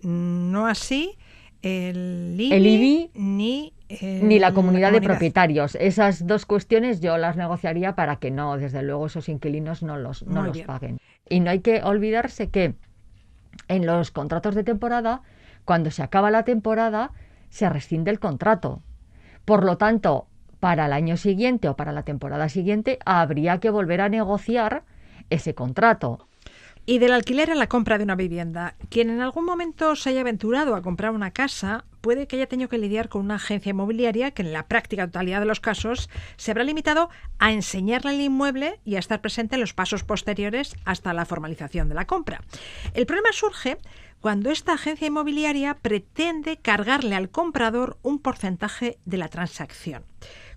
no 0.02 0.66
así 0.66 1.16
el 1.62 2.34
IBI, 2.38 2.52
El 2.52 2.66
IBI, 2.66 3.10
ni, 3.14 3.72
eh, 3.88 4.20
Ni 4.22 4.38
la 4.38 4.52
comunidad 4.52 4.92
de 4.92 5.00
propietarios. 5.00 5.74
Esas 5.76 6.26
dos 6.26 6.44
cuestiones 6.46 7.00
yo 7.00 7.16
las 7.16 7.36
negociaría 7.36 7.94
para 7.94 8.16
que 8.16 8.30
no, 8.30 8.56
desde 8.56 8.82
luego, 8.82 9.06
esos 9.06 9.28
inquilinos 9.28 9.82
no 9.82 9.96
los, 9.96 10.22
no 10.24 10.40
Muy 10.40 10.48
los 10.48 10.54
bien. 10.54 10.66
paguen. 10.66 11.00
Y 11.28 11.40
no 11.40 11.50
hay 11.50 11.60
que 11.60 11.82
olvidarse 11.82 12.50
que 12.50 12.74
en 13.68 13.86
los 13.86 14.10
contratos 14.10 14.54
de 14.54 14.64
temporada, 14.64 15.22
cuando 15.64 15.90
se 15.90 16.02
acaba 16.02 16.30
la 16.30 16.44
temporada, 16.44 17.12
se 17.48 17.68
rescinde 17.68 18.10
el 18.10 18.20
contrato. 18.20 18.82
Por 19.44 19.64
lo 19.64 19.78
tanto, 19.78 20.26
para 20.60 20.86
el 20.86 20.92
año 20.92 21.16
siguiente 21.16 21.68
o 21.68 21.76
para 21.76 21.92
la 21.92 22.02
temporada 22.02 22.48
siguiente, 22.48 22.98
habría 23.04 23.58
que 23.58 23.70
volver 23.70 24.00
a 24.00 24.08
negociar 24.08 24.84
ese 25.30 25.54
contrato. 25.54 26.26
Y 26.84 26.98
del 26.98 27.12
alquiler 27.12 27.50
a 27.50 27.54
la 27.54 27.66
compra 27.66 27.98
de 27.98 28.04
una 28.04 28.16
vivienda. 28.16 28.74
Quien 28.88 29.10
en 29.10 29.20
algún 29.20 29.44
momento 29.44 29.94
se 29.94 30.10
haya 30.10 30.22
aventurado 30.22 30.74
a 30.74 30.82
comprar 30.82 31.12
una 31.12 31.30
casa 31.30 31.84
puede 32.00 32.26
que 32.26 32.36
haya 32.36 32.46
tenido 32.46 32.68
que 32.68 32.78
lidiar 32.78 33.08
con 33.08 33.22
una 33.22 33.36
agencia 33.36 33.70
inmobiliaria 33.70 34.30
que 34.30 34.42
en 34.42 34.52
la 34.52 34.66
práctica 34.66 35.06
totalidad 35.06 35.40
de 35.40 35.46
los 35.46 35.60
casos 35.60 36.08
se 36.36 36.50
habrá 36.50 36.64
limitado 36.64 37.10
a 37.38 37.52
enseñarle 37.52 38.14
el 38.14 38.20
inmueble 38.20 38.80
y 38.84 38.96
a 38.96 38.98
estar 38.98 39.20
presente 39.20 39.56
en 39.56 39.60
los 39.60 39.74
pasos 39.74 40.04
posteriores 40.04 40.76
hasta 40.84 41.12
la 41.12 41.24
formalización 41.24 41.88
de 41.88 41.94
la 41.94 42.06
compra. 42.06 42.42
El 42.94 43.06
problema 43.06 43.32
surge 43.32 43.78
cuando 44.20 44.50
esta 44.50 44.72
agencia 44.72 45.06
inmobiliaria 45.06 45.74
pretende 45.74 46.56
cargarle 46.56 47.14
al 47.14 47.30
comprador 47.30 47.98
un 48.02 48.18
porcentaje 48.18 48.98
de 49.04 49.16
la 49.16 49.28
transacción. 49.28 50.04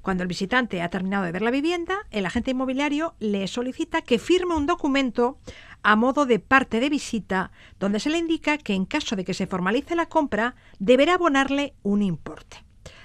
Cuando 0.02 0.24
el 0.24 0.28
visitante 0.28 0.82
ha 0.82 0.90
terminado 0.90 1.26
de 1.26 1.32
ver 1.32 1.44
la 1.44 1.52
vivienda, 1.52 2.08
el 2.10 2.26
agente 2.26 2.52
inmobiliario 2.52 3.14
le 3.20 3.48
solicita 3.48 4.02
que 4.02 4.18
firme 4.18 4.56
un 4.56 4.66
documento 4.66 5.38
a 5.84 5.96
modo 5.96 6.26
de 6.26 6.40
parte 6.40 6.80
de 6.80 6.90
visita 6.90 7.52
donde 7.80 8.00
se 8.00 8.10
le 8.10 8.18
indica 8.18 8.58
que 8.58 8.74
en 8.74 8.86
caso 8.86 9.16
de 9.16 9.26
que 9.26 9.34
se 9.34 9.48
formalice 9.48 9.96
la 9.96 10.08
compra 10.08 10.56
deberá 10.80 11.16
abonarle 11.16 11.74
un 11.84 12.02
importe. 12.02 12.64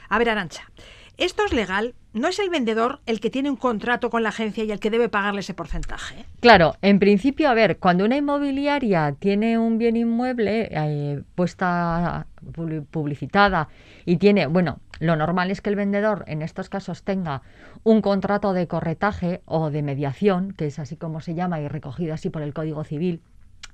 A 0.09 0.19
ver, 0.19 0.31
Arancha, 0.31 0.71
Esto 1.17 1.45
es 1.45 1.53
legal. 1.53 1.95
No 2.17 2.29
es 2.29 2.39
el 2.39 2.49
vendedor 2.49 3.01
el 3.05 3.21
que 3.21 3.29
tiene 3.29 3.51
un 3.51 3.57
contrato 3.57 4.09
con 4.09 4.23
la 4.23 4.31
agencia 4.31 4.65
y 4.65 4.73
el 4.73 4.81
que 4.81 4.89
debe 4.89 5.11
pagarle 5.11 5.41
ese 5.41 5.53
porcentaje. 5.53 6.25
Claro, 6.41 6.75
en 6.81 6.99
principio, 6.99 7.51
a 7.51 7.53
ver, 7.53 7.77
cuando 7.77 8.07
una 8.07 8.17
inmobiliaria 8.17 9.15
tiene 9.19 9.59
un 9.59 9.77
bien 9.77 9.97
inmueble 9.97 10.71
eh, 10.71 11.23
puesta 11.35 12.27
publi- 12.43 12.87
publicitada 12.87 13.69
y 14.07 14.17
tiene, 14.17 14.47
bueno, 14.47 14.79
lo 14.99 15.15
normal 15.15 15.51
es 15.51 15.61
que 15.61 15.69
el 15.69 15.77
vendedor 15.77 16.25
en 16.27 16.41
estos 16.41 16.71
casos 16.71 17.03
tenga 17.03 17.43
un 17.83 18.01
contrato 18.01 18.55
de 18.55 18.67
corretaje 18.67 19.43
o 19.45 19.69
de 19.69 19.83
mediación, 19.83 20.53
que 20.53 20.69
es 20.69 20.79
así 20.79 20.97
como 20.97 21.21
se 21.21 21.35
llama 21.35 21.61
y 21.61 21.69
recogido 21.69 22.15
así 22.15 22.31
por 22.31 22.41
el 22.41 22.55
Código 22.55 22.83
Civil. 22.83 23.21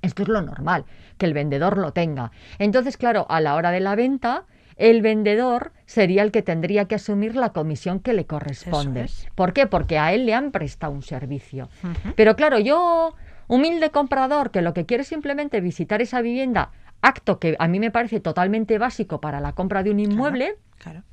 Esto 0.01 0.23
es 0.23 0.27
lo 0.27 0.41
normal, 0.41 0.83
que 1.17 1.27
el 1.27 1.33
vendedor 1.33 1.77
lo 1.77 1.93
tenga. 1.93 2.31
Entonces, 2.59 2.97
claro, 2.97 3.25
a 3.29 3.39
la 3.39 3.55
hora 3.55 3.71
de 3.71 3.79
la 3.79 3.95
venta, 3.95 4.43
el 4.77 5.01
vendedor 5.01 5.71
sería 5.85 6.23
el 6.23 6.31
que 6.31 6.41
tendría 6.41 6.85
que 6.85 6.95
asumir 6.95 7.35
la 7.35 7.49
comisión 7.49 7.99
que 7.99 8.13
le 8.13 8.25
corresponde. 8.25 9.03
Es. 9.03 9.27
¿Por 9.35 9.53
qué? 9.53 9.67
Porque 9.67 9.97
a 9.99 10.13
él 10.13 10.25
le 10.25 10.33
han 10.33 10.51
prestado 10.51 10.93
un 10.93 11.01
servicio. 11.03 11.69
Pero 12.15 12.35
claro, 12.35 12.59
yo, 12.59 13.15
humilde 13.47 13.89
comprador, 13.91 14.51
que 14.51 14.61
lo 14.61 14.73
que 14.73 14.85
quiere 14.85 15.01
es 15.01 15.07
simplemente 15.07 15.61
visitar 15.61 16.01
esa 16.01 16.21
vivienda, 16.21 16.71
acto 17.01 17.39
que 17.39 17.55
a 17.59 17.67
mí 17.67 17.79
me 17.79 17.91
parece 17.91 18.19
totalmente 18.19 18.77
básico 18.77 19.19
para 19.21 19.39
la 19.41 19.53
compra 19.53 19.83
de 19.83 19.91
un 19.91 19.99
inmueble, 19.99 20.55
Claro. 20.77 21.03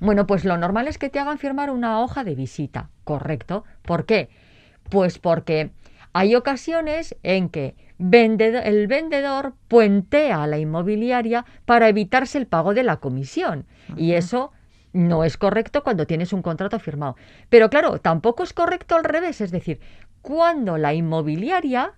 bueno, 0.00 0.26
pues 0.26 0.44
lo 0.44 0.56
normal 0.56 0.88
es 0.88 0.98
que 0.98 1.08
te 1.10 1.18
hagan 1.18 1.38
firmar 1.38 1.70
una 1.70 2.00
hoja 2.00 2.24
de 2.24 2.34
visita, 2.34 2.90
¿correcto? 3.04 3.64
¿Por 3.82 4.04
qué? 4.04 4.28
Pues 4.90 5.18
porque 5.18 5.70
hay 6.12 6.34
ocasiones 6.34 7.16
en 7.22 7.48
que 7.48 7.74
vended- 8.02 8.62
el 8.64 8.86
vendedor 8.86 9.54
puentea 9.68 10.42
a 10.42 10.46
la 10.46 10.58
inmobiliaria 10.58 11.44
para 11.64 11.88
evitarse 11.88 12.38
el 12.38 12.46
pago 12.46 12.74
de 12.74 12.82
la 12.82 12.96
comisión. 12.98 13.66
Y 13.96 14.12
eso 14.12 14.52
no 14.92 15.24
es 15.24 15.36
correcto 15.38 15.82
cuando 15.82 16.06
tienes 16.06 16.32
un 16.32 16.42
contrato 16.42 16.78
firmado. 16.78 17.16
Pero 17.48 17.70
claro, 17.70 17.98
tampoco 18.00 18.42
es 18.42 18.52
correcto 18.52 18.96
al 18.96 19.04
revés, 19.04 19.40
es 19.40 19.50
decir, 19.50 19.80
cuando 20.20 20.76
la 20.78 20.92
inmobiliaria 20.94 21.92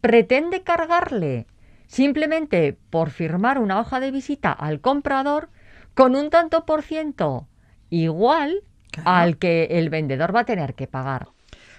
pretende 0.00 0.62
cargarle 0.62 1.46
simplemente 1.86 2.76
por 2.90 3.10
firmar 3.10 3.58
una 3.58 3.80
hoja 3.80 3.98
de 3.98 4.10
visita 4.10 4.52
al 4.52 4.80
comprador 4.80 5.48
con 5.94 6.14
un 6.14 6.30
tanto 6.30 6.64
por 6.66 6.82
ciento 6.82 7.48
igual 7.90 8.62
Claro. 8.90 9.10
al 9.10 9.36
que 9.38 9.64
el 9.70 9.90
vendedor 9.90 10.34
va 10.34 10.40
a 10.40 10.44
tener 10.44 10.74
que 10.74 10.86
pagar. 10.86 11.28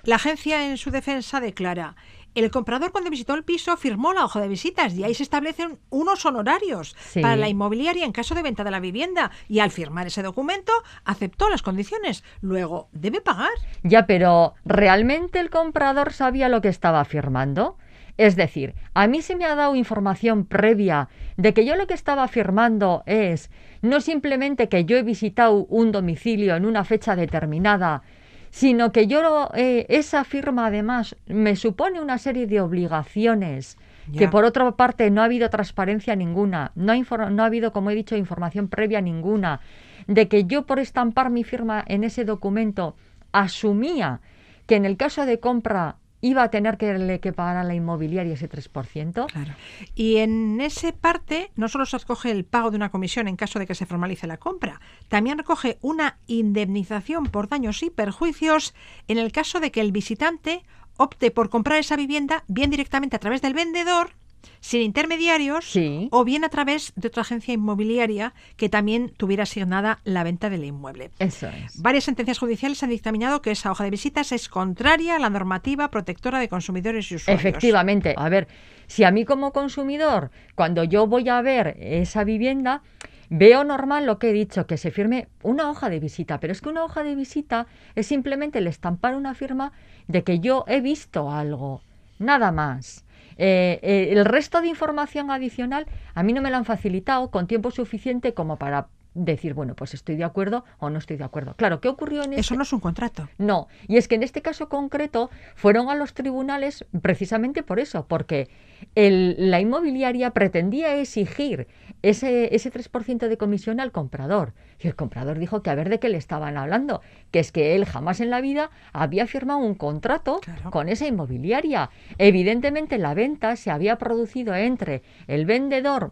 La 0.04 0.16
agencia 0.16 0.70
en 0.70 0.78
su 0.78 0.92
defensa 0.92 1.40
declara, 1.40 1.96
el 2.36 2.52
comprador 2.52 2.92
cuando 2.92 3.10
visitó 3.10 3.34
el 3.36 3.44
piso 3.44 3.76
firmó 3.78 4.14
la 4.14 4.26
hoja 4.26 4.40
de 4.40 4.48
visitas 4.48 4.94
y 4.94 5.04
ahí 5.04 5.14
se 5.14 5.24
establecen 5.24 5.80
unos 5.90 6.26
honorarios 6.26 6.96
Sí. 7.00 7.22
para 7.22 7.36
la 7.36 7.50
inmobiliaria 7.50 8.06
en 8.06 8.12
caso 8.12 8.36
de 8.36 8.44
venta 8.44 8.64
de 8.64 8.72
la 8.72 8.80
vivienda 8.80 9.32
y 9.48 9.60
al 9.60 9.72
firmar 9.72 10.08
ese 10.08 10.22
documento 10.24 10.72
aceptó 11.06 11.50
las 11.50 11.62
condiciones. 11.62 12.24
Luego, 12.42 12.88
¿debe 12.92 13.22
pagar? 13.22 13.50
Ya, 13.84 14.06
pero 14.06 14.54
¿realmente 14.66 15.40
el 15.40 15.50
comprador 15.50 16.14
sabía 16.14 16.50
lo 16.50 16.62
que 16.62 16.70
estaba 16.70 17.04
firmando? 17.06 17.78
Es 18.18 18.36
decir, 18.36 18.76
a 18.94 19.08
mí 19.08 19.22
se 19.22 19.36
me 19.38 19.46
ha 19.46 19.56
dado 19.56 19.76
información 19.76 20.44
previa 20.46 21.08
de 21.38 21.54
que 21.54 21.66
yo 21.66 21.76
lo 21.78 21.88
que 21.88 21.94
estaba 21.94 22.28
firmando 22.28 23.02
es 23.06 23.50
no 23.82 24.02
simplemente 24.02 24.68
que 24.68 24.84
yo 24.84 24.98
he 24.98 25.04
visitado 25.04 25.66
un 25.70 25.94
domicilio 25.94 26.56
en 26.58 26.66
una 26.66 26.84
fecha 26.84 27.16
determinada, 27.16 28.02
sino 28.52 28.92
que 28.92 29.08
yo 29.08 29.50
eh, 29.54 29.86
esa 29.90 30.24
firma 30.24 30.68
además 30.68 31.16
me 31.28 31.56
supone 31.56 32.02
una 32.02 32.18
serie 32.18 32.48
de 32.48 32.62
obligaciones 32.62 33.78
que 34.18 34.28
por 34.28 34.44
otra 34.44 34.72
parte 34.72 35.12
no 35.12 35.22
ha 35.22 35.26
habido 35.26 35.52
transparencia 35.52 36.16
ninguna, 36.16 36.72
no 36.74 36.94
ha, 36.94 37.30
no 37.30 37.44
ha 37.44 37.46
habido, 37.46 37.72
como 37.72 37.92
he 37.92 37.96
dicho, 37.96 38.16
información 38.16 38.68
previa 38.68 39.02
ninguna, 39.02 39.60
de 40.08 40.28
que 40.28 40.46
yo 40.46 40.66
por 40.66 40.80
estampar 40.80 41.30
mi 41.30 41.44
firma 41.44 41.84
en 41.86 42.04
ese 42.04 42.26
documento 42.26 42.96
asumía 43.32 44.22
que 44.66 44.76
en 44.76 44.86
el 44.86 44.98
caso 44.98 45.28
de 45.28 45.40
compra 45.40 45.98
iba 46.22 46.44
a 46.44 46.50
tener 46.50 46.78
que, 46.78 47.20
que 47.22 47.34
pagar 47.34 47.58
a 47.58 47.64
la 47.64 47.76
inmobiliaria 47.76 48.34
ese 48.34 48.50
3%. 48.50 49.32
Claro. 49.32 49.54
Y 49.96 50.18
en 50.18 50.60
ese 50.62 50.94
parte 50.94 51.52
no 51.56 51.68
solo 51.68 51.86
se 51.86 51.98
recoge 51.98 52.32
el 52.32 52.46
pago 52.46 52.72
de 52.72 52.78
una 52.78 52.90
comisión 52.90 53.28
en 53.28 53.36
caso 53.36 53.60
de 53.60 53.68
que 53.68 53.76
se 53.76 53.86
formalice 53.86 54.28
la 54.28 54.38
compra, 54.38 54.82
también 55.08 55.38
recoge 55.38 55.78
una 55.82 56.18
indemnización 56.28 57.26
por 57.26 57.48
daños 57.48 57.84
y 57.84 57.90
perjuicios 57.90 58.74
en 59.08 59.18
el 59.18 59.32
caso 59.32 59.60
de 59.60 59.72
que 59.72 59.82
el 59.82 59.92
visitante 59.92 60.64
opte 60.98 61.32
por 61.32 61.50
comprar 61.50 61.80
esa 61.80 61.96
vivienda 61.96 62.44
bien 62.48 62.70
directamente 62.70 63.16
a 63.16 63.20
través 63.20 63.42
del 63.42 63.54
vendedor, 63.54 64.12
sin 64.60 64.82
intermediarios, 64.82 65.66
Sí. 65.66 66.10
o 66.12 66.24
bien 66.24 66.44
a 66.44 66.50
través 66.50 66.94
de 66.96 67.08
otra 67.08 67.22
agencia 67.22 67.54
inmobiliaria 67.54 68.34
que 68.58 68.70
también 68.70 69.10
tuviera 69.16 69.44
asignada 69.44 70.00
la 70.04 70.24
venta 70.24 70.50
del 70.50 70.64
inmueble. 70.66 71.12
Eso 71.20 71.48
es. 71.48 71.82
Varias 71.82 72.04
sentencias 72.04 72.40
judiciales 72.40 72.82
han 72.84 72.90
dictaminado 72.90 73.42
que 73.42 73.52
esa 73.52 73.72
hoja 73.72 73.84
de 73.84 73.90
visitas 73.90 74.32
es 74.32 74.50
contraria 74.50 75.16
a 75.16 75.20
la 75.20 75.30
normativa 75.30 75.90
protectora 75.90 76.40
de 76.40 76.50
consumidores 76.50 77.12
y 77.12 77.16
usuarios. 77.16 77.40
Efectivamente. 77.46 78.16
A 78.18 78.30
ver, 78.30 78.48
si 78.88 79.04
a 79.04 79.12
mí 79.12 79.26
como 79.26 79.54
consumidor, 79.54 80.32
cuando 80.56 80.84
yo 80.84 81.08
voy 81.08 81.30
a 81.30 81.42
ver 81.42 81.78
esa 81.80 82.24
vivienda, 82.24 82.82
veo 83.30 83.64
normal 83.64 84.06
lo 84.06 84.18
que 84.18 84.32
he 84.32 84.34
dicho, 84.34 84.66
que 84.66 84.78
se 84.78 84.92
firme 84.92 85.28
una 85.44 85.70
hoja 85.70 85.90
de 85.90 86.00
visita, 86.00 86.40
pero 86.40 86.52
es 86.52 86.62
que 86.62 86.70
una 86.70 86.84
hoja 86.84 87.04
de 87.04 87.16
visita 87.16 87.68
es 87.96 88.08
simplemente 88.08 88.60
el 88.60 88.68
estampar 88.68 89.16
una 89.16 89.36
firma 89.36 89.72
de 90.08 90.24
que 90.24 90.40
yo 90.40 90.66
he 90.68 90.82
visto 90.82 91.32
algo, 91.32 91.82
nada 92.18 92.52
más. 92.52 93.06
Eh, 93.42 93.80
eh, 93.84 94.10
el 94.12 94.26
resto 94.26 94.60
de 94.60 94.68
información 94.68 95.32
adicional 95.32 95.88
a 96.14 96.24
mí 96.24 96.34
no 96.34 96.42
me 96.42 96.50
lo 96.50 96.58
han 96.58 96.66
facilitado 96.66 97.32
con 97.32 97.48
tiempo 97.48 97.72
suficiente 97.72 98.34
como 98.34 98.58
para 98.58 98.90
decir, 99.14 99.54
bueno, 99.54 99.76
pues 99.76 99.94
estoy 99.94 100.16
de 100.16 100.24
acuerdo 100.24 100.64
o 100.80 100.90
no 100.90 101.00
estoy 101.00 101.18
de 101.18 101.24
acuerdo. 101.24 101.56
Claro, 101.56 101.82
¿qué 101.82 101.88
ocurrió 101.90 102.24
en 102.24 102.34
Eso 102.34 102.40
este- 102.42 102.56
no 102.58 102.64
es 102.64 102.74
un 102.74 102.80
contrato. 102.80 103.28
no, 103.38 103.68
y 103.88 103.98
es 103.98 104.08
que 104.08 104.16
en 104.16 104.24
este 104.24 104.42
caso 104.42 104.70
concreto 104.70 105.30
fueron 105.56 105.90
a 105.90 105.96
los 105.96 106.14
tribunales 106.14 106.86
precisamente 107.02 107.64
por 107.64 107.80
eso, 107.80 108.06
porque 108.08 108.50
el- 108.96 109.36
la 109.52 109.60
inmobiliaria 109.60 110.32
pretendía 110.32 110.96
exigir 110.96 111.68
ese, 112.02 112.56
ese 112.56 112.72
3% 112.72 113.28
de 113.28 113.38
comisión 113.38 113.80
al 113.82 113.92
comprador. 113.92 114.54
Y 114.82 114.88
el 114.88 114.96
comprador 114.96 115.38
dijo 115.38 115.62
que 115.62 115.70
a 115.70 115.76
ver 115.76 115.90
de 115.90 116.00
qué 116.00 116.08
le 116.08 116.18
estaban 116.18 116.56
hablando, 116.58 117.02
que 117.32 117.40
es 117.40 117.52
que 117.52 117.76
él 117.76 117.86
jamás 117.86 118.22
en 118.22 118.30
la 118.30 118.40
vida 118.40 118.70
había 118.94 119.28
firmado 119.28 119.60
un 119.60 119.76
contrato 119.76 120.40
Claro. 120.42 120.72
con 120.72 120.88
esa 120.88 121.08
inmobiliaria. 121.08 121.90
Evidentemente 122.18 122.98
la 122.98 123.14
venta 123.14 123.56
se 123.58 123.72
había 123.72 123.98
producido 123.98 124.56
entre 124.56 125.02
el 125.28 125.46
vendedor 125.46 126.12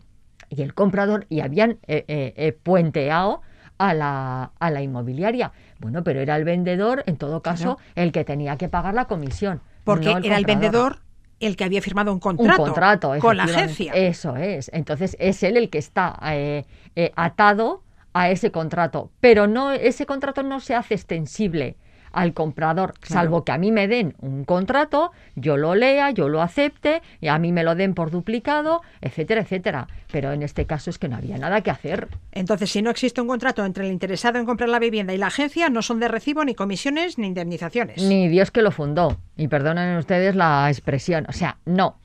y 0.50 0.62
el 0.62 0.74
comprador 0.74 1.26
y 1.30 1.42
habían 1.42 1.80
eh, 1.88 2.06
eh, 2.08 2.34
eh, 2.36 2.52
puenteado 2.52 3.42
a 3.78 3.94
la, 3.94 4.52
a 4.60 4.72
la 4.72 4.82
inmobiliaria. 4.82 5.52
Bueno, 5.80 6.04
pero 6.04 6.20
era 6.20 6.36
el 6.36 6.44
vendedor, 6.44 7.04
en 7.06 7.18
todo 7.18 7.42
caso, 7.42 7.78
el 7.96 8.12
que 8.12 8.24
tenía 8.24 8.58
que 8.58 8.70
pagar 8.70 8.94
la 8.94 9.06
comisión. 9.06 9.62
Porque 9.84 10.14
no 10.14 10.18
era 10.18 10.38
el 10.38 10.46
vendedor 10.46 11.00
el 11.40 11.56
que 11.56 11.64
había 11.64 11.82
firmado 11.82 12.12
un 12.12 12.16
Un 12.16 12.20
contrato, 12.20 12.64
contrato 12.64 13.14
con 13.20 13.38
la 13.38 13.44
agencia. 13.44 13.94
Eso 13.94 14.36
es. 14.36 14.70
Entonces 14.74 15.16
es 15.20 15.44
él 15.44 15.58
el 15.58 15.70
que 15.70 15.78
está 15.78 16.18
eh, 16.24 16.66
eh, 16.96 17.12
atado 17.16 17.84
a 18.14 18.30
ese 18.30 18.52
contrato. 18.52 19.12
Pero 19.22 19.48
no, 19.48 19.72
ese 19.72 20.06
contrato 20.06 20.44
no 20.44 20.60
se 20.60 20.76
hace 20.76 20.96
extensible 20.96 21.78
al 22.18 22.34
comprador, 22.34 22.96
salvo 23.04 23.44
que 23.44 23.52
a 23.52 23.60
mí 23.60 23.72
me 23.72 23.88
den 23.88 24.16
un 24.20 24.44
contrato, 24.44 25.12
yo 25.36 25.56
lo 25.56 25.76
lea, 25.76 26.10
yo 26.10 26.30
lo 26.30 26.42
acepte, 26.42 27.04
y 27.22 27.28
a 27.28 27.38
mí 27.38 27.52
me 27.52 27.64
lo 27.64 27.76
den 27.76 27.94
por 27.94 28.10
duplicado, 28.10 28.82
etcétera, 29.02 29.42
etcétera. 29.42 29.88
Pero 30.12 30.32
en 30.32 30.42
este 30.42 30.66
caso 30.66 30.90
es 30.90 30.98
que 30.98 31.10
no 31.10 31.16
había 31.16 31.38
nada 31.38 31.62
que 31.62 31.70
hacer. 31.70 32.08
Entonces, 32.32 32.72
si 32.72 32.82
no 32.82 32.90
existe 32.90 33.22
un 33.22 33.28
contrato 33.28 33.64
entre 33.64 33.86
el 33.86 33.92
interesado 33.92 34.40
en 34.40 34.46
comprar 34.48 34.70
la 34.70 34.80
vivienda 34.80 35.14
y 35.14 35.18
la 35.18 35.28
agencia, 35.28 35.70
no 35.70 35.84
son 35.84 36.00
de 36.00 36.08
recibo 36.08 36.44
ni 36.44 36.56
comisiones 36.56 37.20
ni 37.20 37.28
indemnizaciones. 37.28 38.02
Ni 38.02 38.28
Dios 38.30 38.50
que 38.50 38.64
lo 38.64 38.72
fundó. 38.72 39.18
Y 39.36 39.48
perdonen 39.48 39.96
ustedes 39.98 40.36
la 40.36 40.68
expresión. 40.70 41.28
O 41.30 41.34
sea, 41.34 41.58
no. 41.66 41.98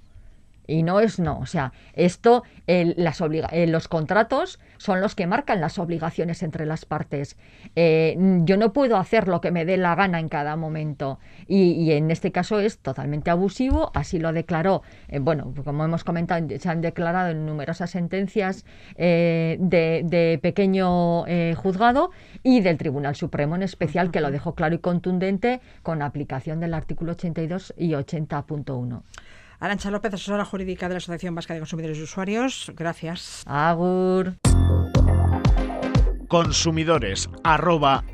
Y 0.67 0.83
no 0.85 1.01
es 1.01 1.19
no. 1.19 1.39
O 1.41 1.47
sea, 1.47 1.73
esto, 1.95 2.45
el- 2.67 2.95
las 2.97 3.21
obliga- 3.21 3.49
eh, 3.53 3.67
los 3.67 3.89
contratos 3.89 4.61
son 4.79 5.01
los 5.01 5.15
que 5.15 5.27
marcan 5.27 5.61
las 5.61 5.79
obligaciones 5.79 6.43
entre 6.43 6.67
las 6.67 6.85
partes. 6.85 7.37
Eh, 7.77 8.17
yo 8.45 8.57
no 8.57 8.73
puedo 8.73 8.97
hacer 8.97 9.27
lo 9.29 9.41
que 9.41 9.51
me 9.51 9.65
dé 9.65 9.77
la 9.77 9.95
gana 9.95 10.21
en 10.21 10.29
cada 10.29 10.57
momento. 10.57 11.19
Y, 11.47 11.73
y 11.73 11.93
en 11.93 12.11
este 12.11 12.31
caso 12.33 12.61
es 12.61 12.79
totalmente 12.79 13.31
abusivo. 13.31 13.91
Así 13.95 14.19
lo 14.19 14.33
declaró. 14.33 14.83
eh, 15.09 15.19
bueno, 15.19 15.53
como 15.65 15.85
hemos 15.85 16.05
comentado, 16.05 16.47
se 16.59 16.69
han 16.69 16.81
declarado 16.81 17.31
en 17.31 17.45
numerosas 17.47 17.91
sentencias 17.91 18.65
eh, 18.97 19.57
de, 19.61 20.03
de 20.05 20.39
pequeño 20.41 21.25
juzgado 21.57 22.11
y 22.43 22.61
del 22.61 22.79
Tribunal 22.79 23.15
Supremo 23.17 23.57
en 23.57 23.63
especial, 23.63 24.11
que 24.11 24.21
lo 24.21 24.31
dejó 24.31 24.55
claro 24.55 24.75
y 24.75 24.79
contundente 24.79 25.61
con 25.83 26.03
aplicación 26.03 26.61
del 26.61 26.75
artículo 26.75 27.13
82 27.13 27.75
y 27.77 27.91
80.1. 27.93 29.03
Arancha 29.63 29.93
López, 29.93 30.13
asesora 30.13 30.45
jurídica 30.45 30.89
de 30.89 30.95
la 30.95 30.99
Asociación 30.99 31.37
Vasca 31.37 31.55
de 31.55 31.61
Consumidores 31.61 31.97
y 31.97 32.03
Usuarios. 32.03 32.73
Gracias. 32.75 33.45
Agur. 33.47 34.35
Consumidores 36.27 37.31
arroba 37.45 38.05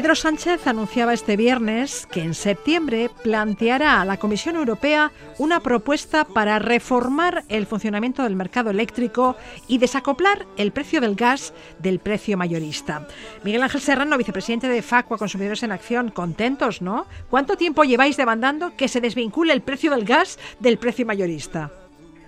Pedro 0.00 0.14
Sánchez 0.14 0.66
anunciaba 0.66 1.12
este 1.12 1.36
viernes 1.36 2.06
que 2.10 2.22
en 2.22 2.32
septiembre 2.32 3.10
planteará 3.22 4.00
a 4.00 4.06
la 4.06 4.16
Comisión 4.16 4.56
Europea 4.56 5.12
una 5.36 5.60
propuesta 5.60 6.24
para 6.24 6.58
reformar 6.58 7.44
el 7.50 7.66
funcionamiento 7.66 8.22
del 8.22 8.34
mercado 8.34 8.70
eléctrico 8.70 9.36
y 9.68 9.76
desacoplar 9.76 10.46
el 10.56 10.72
precio 10.72 11.02
del 11.02 11.16
gas 11.16 11.52
del 11.80 11.98
precio 11.98 12.38
mayorista. 12.38 13.06
Miguel 13.44 13.62
Ángel 13.62 13.82
Serrano, 13.82 14.16
vicepresidente 14.16 14.68
de 14.68 14.80
Facua 14.80 15.18
Consumidores 15.18 15.62
en 15.64 15.72
Acción, 15.72 16.10
contentos, 16.10 16.80
¿no? 16.80 17.04
¿Cuánto 17.28 17.58
tiempo 17.58 17.84
lleváis 17.84 18.16
demandando 18.16 18.74
que 18.78 18.88
se 18.88 19.02
desvincule 19.02 19.52
el 19.52 19.60
precio 19.60 19.90
del 19.90 20.06
gas 20.06 20.38
del 20.60 20.78
precio 20.78 21.04
mayorista? 21.04 21.72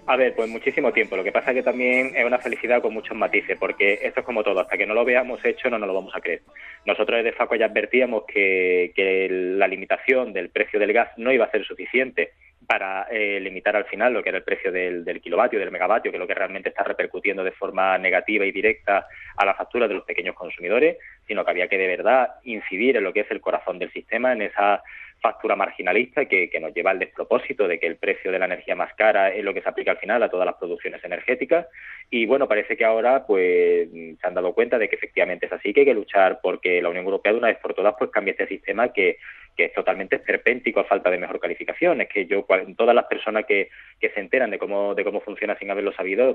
A 0.05 0.17
ver, 0.17 0.35
pues 0.35 0.49
muchísimo 0.49 0.93
tiempo. 0.93 1.17
Lo 1.17 1.23
que 1.23 1.31
pasa 1.31 1.51
es 1.51 1.59
que 1.59 1.63
también 1.63 2.13
es 2.17 2.25
una 2.25 2.39
felicidad 2.39 2.83
con 2.83 2.93
muchos 2.93 3.17
matices, 3.17 3.57
porque 3.57 4.01
esto 4.03 4.21
es 4.21 4.27
como 4.27 4.43
todo, 4.43 4.59
hasta 4.59 4.77
que 4.77 4.87
no 4.87 4.95
lo 4.95 5.05
veamos 5.05 5.45
hecho 5.45 5.71
no 5.71 5.79
nos 5.79 5.87
lo 5.87 5.95
vamos 5.95 6.15
a 6.17 6.21
creer. 6.21 6.43
Nosotros 6.85 7.23
desde 7.23 7.37
FACO 7.37 7.55
ya 7.55 7.67
advertíamos 7.67 8.25
que, 8.27 8.93
la 9.31 9.69
limitación 9.69 10.33
del 10.33 10.51
precio 10.51 10.81
del 10.81 10.93
gas 10.93 11.11
no 11.17 11.33
iba 11.33 11.45
a 11.45 11.51
ser 11.51 11.65
suficiente 11.65 12.33
para 12.67 13.07
eh, 13.11 13.39
limitar 13.41 13.77
al 13.77 13.85
final 13.85 14.13
lo 14.13 14.23
que 14.23 14.31
era 14.31 14.39
el 14.39 14.45
precio 14.45 14.73
del, 14.73 15.05
del, 15.05 15.21
kilovatio, 15.21 15.59
del 15.59 15.71
megavatio, 15.71 16.11
que 16.11 16.17
es 16.17 16.21
lo 16.21 16.27
que 16.27 16.35
realmente 16.35 16.71
está 16.71 16.83
repercutiendo 16.83 17.45
de 17.45 17.53
forma 17.53 17.97
negativa 17.99 18.45
y 18.45 18.53
directa 18.53 19.07
a 19.37 19.45
la 19.45 19.55
factura 19.55 19.87
de 19.87 19.95
los 19.95 20.05
pequeños 20.05 20.35
consumidores, 20.35 20.97
sino 21.27 21.45
que 21.45 21.51
había 21.51 21.69
que 21.69 21.79
de 21.79 21.87
verdad 21.87 22.29
incidir 22.45 22.97
en 22.97 23.05
lo 23.05 23.13
que 23.13 23.21
es 23.21 23.31
el 23.31 23.41
corazón 23.41 23.79
del 23.79 23.93
sistema, 23.93 24.33
en 24.33 24.43
esa 24.43 24.83
factura 25.23 25.55
marginalista 25.55 26.27
que, 26.27 26.51
nos 26.61 26.75
lleva 26.75 26.91
al 26.91 26.99
despropósito 26.99 27.69
de 27.69 27.79
que 27.79 27.87
el 27.87 27.97
precio 27.97 28.33
de 28.33 28.39
la 28.39 28.47
energía 28.47 28.75
más 28.75 28.93
cara 28.95 29.31
es 29.31 29.45
lo 29.45 29.55
que 29.55 29.63
se 29.63 29.69
aplica 29.69 29.93
al 29.93 29.99
final 29.99 30.23
a 30.23 30.29
todas 30.29 30.45
las 30.45 30.57
producciones 30.57 31.03
energéticas. 31.05 31.67
Y 32.11 32.27
bueno, 32.27 32.49
parece 32.49 32.77
que 32.77 32.85
ahora 32.85 33.25
pues 33.25 33.89
se 33.91 34.27
han 34.27 34.35
dado 34.35 34.53
cuenta 34.53 34.79
de 34.79 34.89
que 34.89 34.97
efectivamente 34.97 35.47
es 35.47 35.53
así, 35.53 35.73
que 35.73 35.81
hay 35.81 35.87
que 35.87 35.95
luchar 35.95 36.41
porque 36.43 36.83
la 36.83 36.89
Unión 36.89 37.05
Europea 37.05 37.33
de 37.33 37.39
una 37.39 37.49
vez 37.49 37.59
por 37.59 37.73
todas 37.73 37.95
pues 37.97 38.11
cambie 38.11 38.33
este 38.33 38.49
sistema 38.49 38.93
que, 38.93 39.19
que 39.57 39.67
es 39.67 39.73
totalmente 39.73 40.17
esperpéntico 40.17 40.81
a 40.81 40.85
falta 40.85 41.11
de 41.11 41.19
mejor 41.19 41.39
calificación. 41.39 42.01
Es 42.01 42.09
que 42.09 42.27
yo, 42.27 42.45
todas 42.77 42.95
las 42.95 43.07
personas 43.07 43.47
que, 43.47 43.71
que 44.01 44.11
se 44.11 44.21
enteran 44.21 44.51
de 44.51 44.59
cómo, 44.59 44.95
de 44.95 45.05
cómo 45.05 45.21
funciona 45.21 45.57
sin 45.57 45.71
haberlo 45.71 45.93
sabido, 45.93 46.35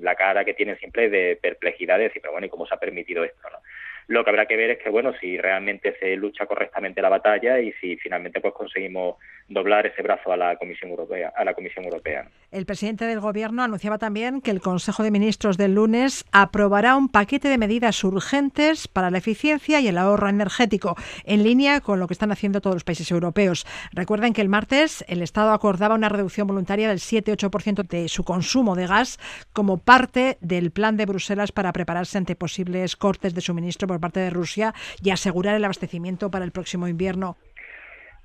la 0.00 0.14
cara 0.14 0.44
que 0.44 0.54
tienen 0.54 0.76
siempre 0.78 1.06
es 1.06 1.10
de 1.10 1.38
perplejidad 1.40 1.96
de 1.96 2.04
decir, 2.04 2.20
pero 2.20 2.32
bueno, 2.32 2.46
¿y 2.46 2.50
cómo 2.50 2.66
se 2.66 2.74
ha 2.74 2.78
permitido 2.80 3.24
esto? 3.24 3.48
¿no? 3.50 3.58
Lo 4.08 4.24
que 4.24 4.30
habrá 4.30 4.46
que 4.46 4.56
ver 4.56 4.70
es 4.70 4.78
que, 4.78 4.90
bueno, 4.90 5.12
si 5.20 5.38
realmente 5.38 5.96
se 5.98 6.16
lucha 6.16 6.46
correctamente 6.46 7.02
la 7.02 7.08
batalla 7.08 7.60
y 7.60 7.72
si 7.80 7.96
finalmente 7.96 8.40
pues 8.40 8.54
conseguimos 8.54 9.16
doblar 9.48 9.86
ese 9.86 10.02
brazo 10.02 10.32
a 10.32 10.36
la 10.36 10.56
Comisión 10.56 10.90
Europea. 10.90 11.32
A 11.36 11.44
la 11.44 11.54
Comisión 11.54 11.84
Europea. 11.84 12.28
El 12.50 12.66
presidente 12.66 13.06
del 13.06 13.20
Gobierno 13.20 13.62
anunciaba 13.62 13.98
también 13.98 14.40
que 14.40 14.50
el 14.50 14.60
Consejo 14.60 15.02
de 15.02 15.10
Ministros 15.10 15.56
del 15.56 15.74
lunes 15.74 16.24
aprobará 16.32 16.96
un 16.96 17.08
paquete 17.08 17.48
de 17.48 17.58
medidas 17.58 18.02
urgentes 18.04 18.88
para 18.88 19.10
la 19.10 19.18
eficiencia 19.18 19.80
y 19.80 19.88
el 19.88 19.98
ahorro 19.98 20.28
energético, 20.28 20.96
en 21.24 21.42
línea 21.42 21.80
con 21.80 22.00
lo 22.00 22.06
que 22.06 22.14
están 22.14 22.32
haciendo 22.32 22.60
todos 22.60 22.76
los 22.76 22.84
países 22.84 23.10
europeos. 23.10 23.66
Recuerden 23.92 24.32
que 24.32 24.42
el 24.42 24.48
martes 24.48 25.04
el 25.08 25.22
Estado 25.22 25.52
acordaba 25.52 25.94
una 25.94 26.08
reducción 26.08 26.46
voluntaria 26.46 26.88
del 26.88 26.98
7-8% 26.98 27.86
de 27.86 28.08
su 28.08 28.24
consumo 28.24 28.74
de 28.74 28.86
gas 28.86 29.18
como 29.52 29.78
parte 29.78 30.38
del 30.40 30.70
plan 30.70 30.96
de 30.96 31.06
Bruselas 31.06 31.52
para 31.52 31.72
prepararse 31.72 32.18
ante 32.18 32.36
posibles 32.36 32.96
cortes 32.96 33.34
de 33.34 33.40
suministro 33.40 33.86
por 33.92 34.00
parte 34.00 34.20
de 34.20 34.30
Rusia 34.30 34.72
y 35.02 35.10
asegurar 35.10 35.54
el 35.54 35.64
abastecimiento 35.64 36.30
para 36.30 36.44
el 36.44 36.52
próximo 36.52 36.88
invierno. 36.88 37.36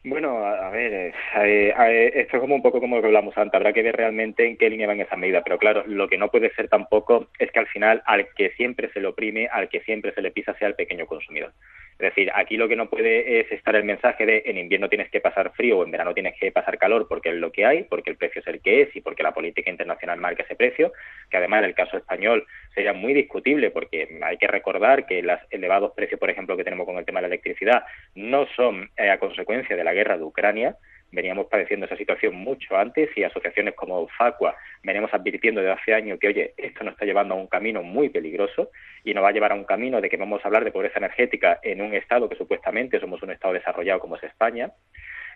Bueno, 0.03 0.37
a, 0.45 0.69
ver, 0.69 0.93
eh, 0.93 1.13
eh, 1.35 2.11
esto 2.15 2.37
es 2.37 2.41
como 2.41 2.55
un 2.55 2.61
poco 2.61 2.79
como 2.79 2.95
lo 2.95 3.01
que 3.01 3.07
hablamos 3.07 3.37
antes, 3.37 3.53
habrá 3.55 3.73
que 3.73 3.83
ver 3.83 3.97
realmente 3.97 4.47
en 4.47 4.55
qué 4.55 4.69
línea 4.69 4.87
van 4.87 5.01
esas 5.01 5.19
medidas, 5.19 5.43
pero 5.43 5.57
claro, 5.57 5.83
lo 5.85 6.07
que 6.07 6.17
no 6.17 6.29
puede 6.29 6.53
ser 6.53 6.69
tampoco 6.69 7.27
es 7.37 7.51
que 7.51 7.59
al 7.59 7.67
final 7.67 8.01
al 8.05 8.29
que 8.33 8.51
siempre 8.51 8.89
se 8.93 9.01
le 9.01 9.07
oprime, 9.07 9.49
al 9.51 9.67
que 9.67 9.81
siempre 9.81 10.13
se 10.13 10.21
le 10.21 10.31
pisa 10.31 10.53
sea 10.57 10.69
el 10.69 10.75
pequeño 10.75 11.07
consumidor. 11.07 11.51
Es 11.99 12.09
decir, 12.09 12.31
aquí 12.35 12.57
lo 12.57 12.67
que 12.67 12.75
no 12.75 12.89
puede 12.89 13.39
es 13.39 13.51
estar 13.51 13.75
el 13.75 13.83
mensaje 13.83 14.25
de 14.25 14.43
en 14.45 14.57
invierno 14.57 14.87
tienes 14.87 15.09
que 15.09 15.19
pasar 15.19 15.51
frío 15.53 15.79
o 15.79 15.83
en 15.83 15.89
verano 15.89 16.13
tienes 16.13 16.35
que 16.39 16.51
pasar 16.51 16.77
calor 16.77 17.07
porque 17.07 17.29
es 17.29 17.35
lo 17.35 17.51
que 17.51 17.65
hay, 17.65 17.83
porque 17.83 18.11
el 18.11 18.17
precio 18.17 18.41
es 18.41 18.47
el 18.47 18.61
que 18.61 18.83
es 18.83 18.95
y 18.95 19.01
porque 19.01 19.23
la 19.23 19.33
política 19.33 19.71
internacional 19.71 20.19
marca 20.19 20.43
ese 20.43 20.55
precio, 20.55 20.93
que 21.29 21.37
además 21.37 21.59
en 21.59 21.65
el 21.65 21.75
caso 21.75 21.97
español 21.97 22.45
sería 22.75 22.93
muy 22.93 23.13
discutible 23.13 23.71
porque 23.71 24.07
hay 24.21 24.37
que 24.37 24.47
recordar 24.47 25.07
que 25.07 25.23
los 25.23 25.39
elevados 25.49 25.93
precios, 25.95 26.19
por 26.19 26.29
ejemplo, 26.29 26.55
que 26.55 26.63
tenemos 26.63 26.85
con 26.85 26.97
el 26.97 27.05
tema 27.05 27.19
de 27.19 27.29
la 27.29 27.33
electricidad 27.33 27.83
no 28.13 28.45
son 28.55 28.91
eh, 28.95 29.09
a 29.09 29.17
consecuencia 29.17 29.75
de 29.75 29.83
la 29.83 29.93
guerra 29.93 30.17
de 30.17 30.23
Ucrania, 30.23 30.75
veníamos 31.11 31.47
padeciendo 31.47 31.85
esa 31.85 31.95
situación 31.95 32.35
mucho 32.35 32.77
antes 32.77 33.09
y 33.15 33.23
asociaciones 33.23 33.75
como 33.75 34.07
Facua 34.09 34.55
veníamos 34.83 35.13
advirtiendo 35.13 35.61
desde 35.61 35.73
hace 35.73 35.93
años 35.93 36.19
que, 36.19 36.27
oye, 36.27 36.53
esto 36.57 36.83
nos 36.83 36.93
está 36.93 37.05
llevando 37.05 37.33
a 37.33 37.37
un 37.37 37.47
camino 37.47 37.83
muy 37.83 38.09
peligroso 38.09 38.71
y 39.03 39.13
nos 39.13 39.23
va 39.23 39.29
a 39.29 39.31
llevar 39.31 39.51
a 39.51 39.55
un 39.55 39.63
camino 39.63 40.01
de 40.01 40.09
que 40.09 40.17
vamos 40.17 40.43
a 40.43 40.47
hablar 40.47 40.63
de 40.63 40.71
pobreza 40.71 40.99
energética 40.99 41.59
en 41.63 41.81
un 41.81 41.93
Estado 41.93 42.29
que 42.29 42.35
supuestamente 42.35 42.99
somos 42.99 43.21
un 43.23 43.31
Estado 43.31 43.53
desarrollado 43.53 43.99
como 43.99 44.15
es 44.15 44.23
España. 44.23 44.71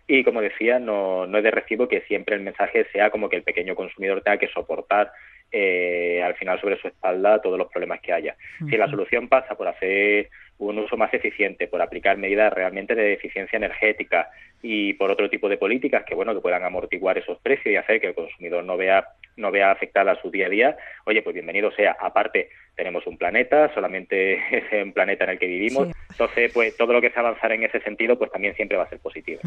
Y 0.07 0.23
como 0.23 0.41
decía, 0.41 0.79
no, 0.79 1.27
no 1.27 1.37
es 1.37 1.43
de 1.43 1.51
recibo 1.51 1.87
que 1.87 2.01
siempre 2.01 2.35
el 2.35 2.41
mensaje 2.41 2.85
sea 2.91 3.11
como 3.11 3.29
que 3.29 3.37
el 3.37 3.43
pequeño 3.43 3.75
consumidor 3.75 4.21
tenga 4.21 4.37
que 4.37 4.47
soportar 4.47 5.11
eh, 5.51 6.21
al 6.23 6.35
final 6.35 6.59
sobre 6.61 6.79
su 6.79 6.87
espalda 6.87 7.41
todos 7.41 7.57
los 7.57 7.67
problemas 7.67 7.99
que 8.01 8.13
haya. 8.13 8.35
Si 8.69 8.77
la 8.77 8.89
solución 8.89 9.27
pasa 9.27 9.55
por 9.55 9.67
hacer 9.67 10.29
un 10.69 10.79
uso 10.79 10.95
más 10.97 11.13
eficiente, 11.13 11.67
por 11.67 11.81
aplicar 11.81 12.17
medidas 12.17 12.53
realmente 12.53 12.95
de 12.95 13.13
eficiencia 13.13 13.57
energética 13.57 14.29
y 14.61 14.93
por 14.93 15.09
otro 15.09 15.29
tipo 15.29 15.49
de 15.49 15.57
políticas 15.57 16.03
que 16.05 16.13
bueno 16.13 16.35
que 16.35 16.41
puedan 16.41 16.63
amortiguar 16.63 17.17
esos 17.17 17.39
precios 17.39 17.73
y 17.73 17.77
hacer 17.77 17.99
que 17.99 18.07
el 18.07 18.13
consumidor 18.13 18.63
no 18.63 18.77
vea 18.77 19.07
no 19.37 19.49
vea 19.49 19.71
afectada 19.71 20.19
su 20.21 20.29
día 20.29 20.47
a 20.47 20.49
día, 20.49 20.77
oye, 21.05 21.21
pues 21.21 21.33
bienvenido 21.33 21.71
sea. 21.71 21.95
Aparte, 21.99 22.49
tenemos 22.75 23.07
un 23.07 23.17
planeta, 23.17 23.73
solamente 23.73 24.33
es 24.51 24.85
un 24.85 24.91
planeta 24.91 25.23
en 25.23 25.31
el 25.31 25.39
que 25.39 25.47
vivimos, 25.47 25.87
entonces 26.11 26.51
pues 26.53 26.75
todo 26.75 26.93
lo 26.93 27.01
que 27.01 27.09
se 27.09 27.19
avanzar 27.19 27.53
en 27.53 27.63
ese 27.63 27.79
sentido 27.81 28.19
pues 28.19 28.29
también 28.29 28.55
siempre 28.55 28.77
va 28.77 28.83
a 28.83 28.89
ser 28.89 28.99
positivo. 28.99 29.39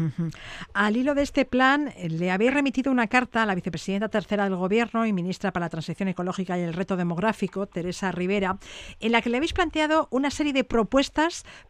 Al 0.73 0.97
hilo 0.97 1.13
de 1.13 1.21
este 1.21 1.45
plan, 1.45 1.93
le 2.09 2.31
habéis 2.31 2.53
remitido 2.53 2.91
una 2.91 3.07
carta 3.07 3.43
a 3.43 3.45
la 3.45 3.55
vicepresidenta 3.55 4.09
tercera 4.09 4.45
del 4.45 4.55
Gobierno 4.55 5.05
y 5.05 5.13
ministra 5.13 5.51
para 5.51 5.67
la 5.67 5.69
Transición 5.69 6.09
Ecológica 6.09 6.57
y 6.57 6.63
el 6.63 6.73
Reto 6.73 6.97
Demográfico, 6.97 7.67
Teresa 7.67 8.11
Rivera, 8.11 8.57
en 8.99 9.11
la 9.11 9.21
que 9.21 9.29
le 9.29 9.37
habéis 9.37 9.53
planteado 9.53 10.07
una 10.11 10.31
serie 10.31 10.51
de 10.51 10.63
propuestas 10.63 11.04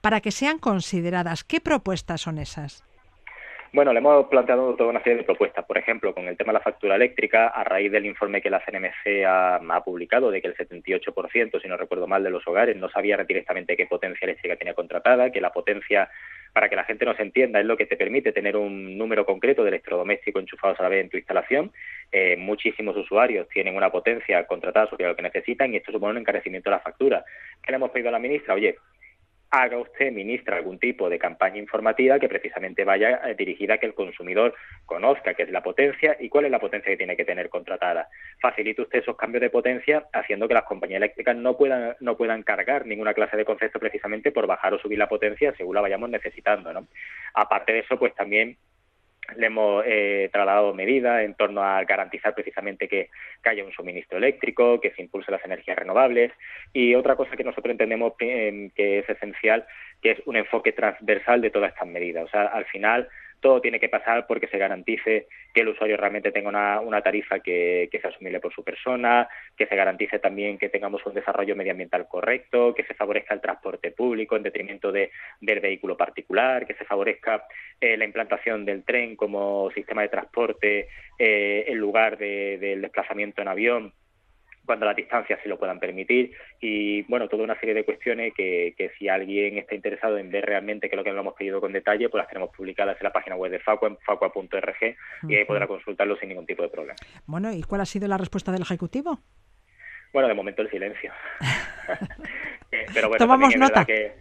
para 0.02 0.22
que 0.22 0.32
sean 0.32 0.60
consideradas. 0.60 1.44
¿Qué 1.44 1.60
propuestas 1.60 2.22
son 2.22 2.38
esas? 2.38 2.84
Bueno, 3.76 3.92
le 3.92 4.00
hemos 4.00 4.28
planteado 4.28 4.74
toda 4.76 4.90
una 4.90 5.04
serie 5.04 5.18
de 5.18 5.26
propuestas. 5.26 5.66
Por 5.66 5.78
ejemplo, 5.78 6.14
con 6.14 6.30
el 6.30 6.38
tema 6.38 6.54
de 6.54 6.60
la 6.60 6.64
factura 6.64 6.96
eléctrica, 6.96 7.48
a 7.48 7.62
raíz 7.66 7.92
del 7.92 8.06
informe 8.06 8.42
que 8.42 8.50
la 8.50 8.62
CNMC 8.62 9.26
ha, 9.28 9.82
publicado 9.84 10.32
de 10.32 10.42
que 10.42 10.48
el 10.48 10.56
78%, 10.56 11.62
si 11.62 11.68
no 11.68 11.76
recuerdo 11.76 12.08
mal, 12.08 12.24
de 12.24 12.30
los 12.30 12.48
hogares 12.48 12.78
no 12.78 12.88
sabía 12.88 13.18
directamente 13.18 13.76
qué 13.76 13.86
potencia 13.86 14.24
eléctrica 14.24 14.56
tenía 14.56 14.76
contratada, 14.76 15.30
que 15.30 15.42
la 15.42 15.52
potencia, 15.52 16.10
para 16.54 16.70
que 16.70 16.78
la 16.78 16.86
gente 16.86 17.04
nos 17.04 17.20
entienda, 17.20 17.60
es 17.60 17.66
lo 17.66 17.76
que 17.76 17.86
te 17.86 17.98
permite 17.98 18.32
tener 18.32 18.56
un 18.56 18.98
número 18.98 19.26
concreto 19.26 19.64
de 19.64 19.72
electrodomésticos 19.72 20.42
enchufados 20.42 20.80
a 20.80 20.84
la 20.84 20.90
vez 20.90 21.04
en 21.04 21.10
tu 21.10 21.18
instalación. 21.18 21.74
Eh, 22.14 22.38
muchísimos 22.38 22.96
usuarios 22.96 23.50
tienen 23.50 23.76
una 23.76 23.92
potencia 23.92 24.48
contratada 24.48 24.90
sobre 24.90 25.06
lo 25.06 25.18
que 25.18 25.22
necesitan 25.22 25.74
y 25.74 25.78
esto 25.78 25.92
supone 25.92 26.12
un 26.12 26.20
encarecimiento 26.20 26.70
de 26.70 26.78
la 26.78 26.82
factura. 26.82 27.26
¿Qué 27.62 27.74
le 27.74 27.76
hemos 27.76 27.92
pedido 27.92 28.08
a 28.08 28.14
la 28.14 28.20
ministra? 28.20 28.54
Oye, 28.54 28.78
haga 29.62 29.78
usted, 29.78 30.12
ministra, 30.12 30.58
algún 30.58 30.80
tipo 30.80 31.10
de 31.10 31.18
campaña 31.18 31.58
informativa 31.58 32.20
que 32.20 32.28
precisamente 32.28 32.84
vaya 32.84 33.22
eh, 33.26 33.36
dirigida 33.36 33.76
a 33.76 33.78
que 33.78 33.86
el 33.86 33.94
consumidor 33.94 34.54
conozca 34.86 35.34
qué 35.34 35.44
es 35.44 35.50
la 35.50 35.64
potencia 35.64 36.18
y 36.20 36.28
cuál 36.28 36.46
es 36.46 36.52
la 36.52 36.60
potencia 36.60 36.92
que 36.92 36.98
tiene 36.98 37.16
que 37.16 37.24
tener 37.24 37.50
contratada. 37.50 38.10
Facilite 38.42 38.82
usted 38.82 39.00
esos 39.00 39.16
cambios 39.16 39.42
de 39.42 39.50
potencia 39.50 40.06
haciendo 40.12 40.48
que 40.48 40.54
las 40.54 40.64
compañías 40.64 40.98
eléctricas 40.98 41.38
no 41.38 41.56
puedan, 41.56 41.96
no 42.02 42.18
puedan 42.18 42.44
cargar 42.44 42.86
ninguna 42.86 43.14
clase 43.14 43.38
de 43.38 43.46
concepto 43.46 43.80
precisamente 43.80 44.32
por 44.32 44.46
bajar 44.46 44.74
o 44.74 44.80
subir 44.80 45.00
la 45.00 45.08
potencia 45.08 45.54
según 45.56 45.76
la 45.76 45.82
vayamos 45.82 46.10
necesitando. 46.10 46.74
¿no? 46.74 46.88
Aparte 47.34 47.72
de 47.72 47.80
eso, 47.80 47.98
pues 47.98 48.14
también 48.14 48.58
le 49.36 49.48
hemos 49.48 49.84
eh, 49.86 50.30
trasladado 50.32 50.74
medidas 50.74 51.24
en 51.24 51.34
torno 51.36 51.64
a 51.64 51.84
garantizar 51.84 52.34
precisamente 52.34 52.88
que, 52.88 53.10
haya 53.44 53.64
un 53.64 53.72
suministro 53.72 54.18
eléctrico, 54.18 54.82
que 54.82 54.92
se 54.92 55.04
impulse 55.04 55.32
las 55.32 55.46
energías 55.46 55.78
renovables 55.78 56.32
y 56.74 56.96
otra 56.96 57.16
cosa 57.16 57.36
que 57.36 57.44
nosotros 57.44 57.72
entendemos 57.72 58.14
que 58.18 58.72
es 58.76 59.10
esencial, 59.10 59.68
que 60.02 60.12
es 60.12 60.22
un 60.26 60.36
enfoque 60.36 60.72
transversal 60.72 61.42
de 61.42 61.52
todas 61.52 61.72
estas 61.72 61.88
medidas. 61.88 62.26
O 62.26 62.28
sea, 62.28 62.46
al 62.46 62.66
final 62.66 63.08
todo 63.46 63.62
tiene 63.62 63.80
que 63.80 63.90
pasar 63.90 64.26
porque 64.26 64.48
se 64.48 64.58
garantice 64.58 65.28
que 65.54 65.62
el 65.62 65.68
usuario 65.68 65.98
realmente 65.98 66.32
tenga 66.32 66.50
una, 66.50 67.02
tarifa 67.04 67.42
que, 67.42 67.88
sea 67.92 68.10
asumible 68.10 68.40
por 68.40 68.52
su 68.52 68.64
persona, 68.64 69.30
que 69.56 69.68
se 69.68 69.76
garantice 69.76 70.18
también 70.18 70.58
que 70.58 70.70
tengamos 70.70 71.06
un 71.06 71.14
desarrollo 71.14 71.56
medioambiental 71.56 72.08
correcto, 72.08 72.74
que 72.74 72.86
se 72.86 72.96
favorezca 72.96 73.36
el 73.36 73.42
transporte 73.42 73.92
público 73.92 74.36
en 74.36 74.42
detrimento 74.42 74.92
de, 74.92 75.12
del 75.42 75.60
vehículo 75.60 75.96
particular, 75.96 76.66
que 76.66 76.74
se 76.74 76.86
favorezca 76.86 77.44
eh, 77.80 77.96
la 77.96 78.06
implantación 78.06 78.66
del 78.66 78.84
tren 78.84 79.16
como 79.16 79.70
sistema 79.76 80.02
de 80.02 80.10
transporte 80.10 80.88
eh, 81.20 81.66
en 81.68 81.78
lugar 81.78 82.18
del 82.18 82.82
desplazamiento 82.82 83.44
en 83.44 83.48
avión 83.48 83.94
cuando 84.66 84.86
las 84.86 84.96
distancias 84.96 85.40
se 85.42 85.50
lo 85.50 85.58
puedan 85.58 85.80
permitir 85.80 86.32
y 86.60 87.04
bueno, 87.04 87.28
toda 87.28 87.44
una 87.44 87.60
serie 87.60 87.76
de 87.76 87.86
cuestiones 87.86 88.34
que, 88.34 88.74
que 88.78 88.92
si 88.98 89.08
alguien 89.08 89.58
está 89.58 89.76
interesado 89.76 90.18
en 90.18 90.32
ver 90.32 90.46
realmente 90.46 90.90
qué 90.90 90.96
es 90.96 90.98
lo 90.98 91.04
que 91.04 91.12
nos 91.12 91.20
hemos 91.20 91.36
pedido 91.36 91.62
con 91.62 91.74
detalle, 91.74 92.10
pues 92.10 92.22
las 92.22 92.30
tenemos 92.30 92.56
publicadas 92.56 92.98
en 93.00 93.04
la 93.04 93.14
página 93.14 93.36
web 93.36 93.52
de 93.52 93.60
Facua, 93.60 93.90
en 93.90 93.98
facua.org 93.98 94.96
y 95.28 95.36
ahí 95.36 95.46
podrá 95.46 95.68
consultarlo 95.68 96.16
sin 96.18 96.30
ningún 96.30 96.46
tipo 96.46 96.64
de 96.64 96.70
problema. 96.70 96.96
Bueno, 97.26 97.52
¿y 97.52 97.64
cuál 97.64 97.82
ha 97.82 97.86
sido 97.86 98.08
la 98.08 98.18
respuesta 98.18 98.52
del 98.52 98.62
Ejecutivo? 98.62 99.20
Bueno, 100.16 100.30
de 100.30 100.34
momento 100.34 100.62
el 100.62 100.70
silencio. 100.70 101.12
Pero 102.94 103.10
bueno, 103.10 103.18
Tomamos 103.26 103.56
nota. 103.58 103.84
Que, 103.84 104.14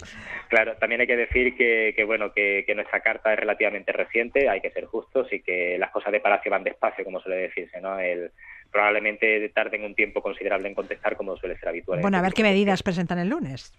claro, 0.48 0.76
también 0.76 1.00
hay 1.00 1.06
que 1.06 1.16
decir 1.16 1.56
que, 1.56 2.04
bueno 2.04 2.32
que, 2.32 2.64
nuestra 2.74 3.00
carta 3.00 3.32
es 3.32 3.38
relativamente 3.38 3.92
reciente, 3.92 4.48
hay 4.48 4.60
que 4.60 4.70
ser 4.70 4.86
justos 4.86 5.32
y 5.32 5.40
que 5.40 5.78
las 5.78 5.90
cosas 5.90 6.12
de 6.12 6.18
Palacio 6.18 6.50
van 6.50 6.64
despacio, 6.64 7.04
como 7.04 7.20
suele 7.20 7.42
decirse, 7.42 7.80
¿no? 7.80 7.98
El, 7.98 8.32
probablemente 8.74 9.48
tarden 9.50 9.84
un 9.84 9.94
tiempo 9.94 10.20
considerable 10.20 10.66
en 10.66 10.74
contestar, 10.74 11.16
como 11.16 11.36
suele 11.36 11.56
ser 11.56 11.68
habitual. 11.68 12.00
Bueno, 12.00 12.18
a 12.18 12.22
ver 12.22 12.32
qué 12.32 12.42
medidas 12.42 12.82
presentan 12.82 13.20
el 13.20 13.28
lunes. 13.28 13.72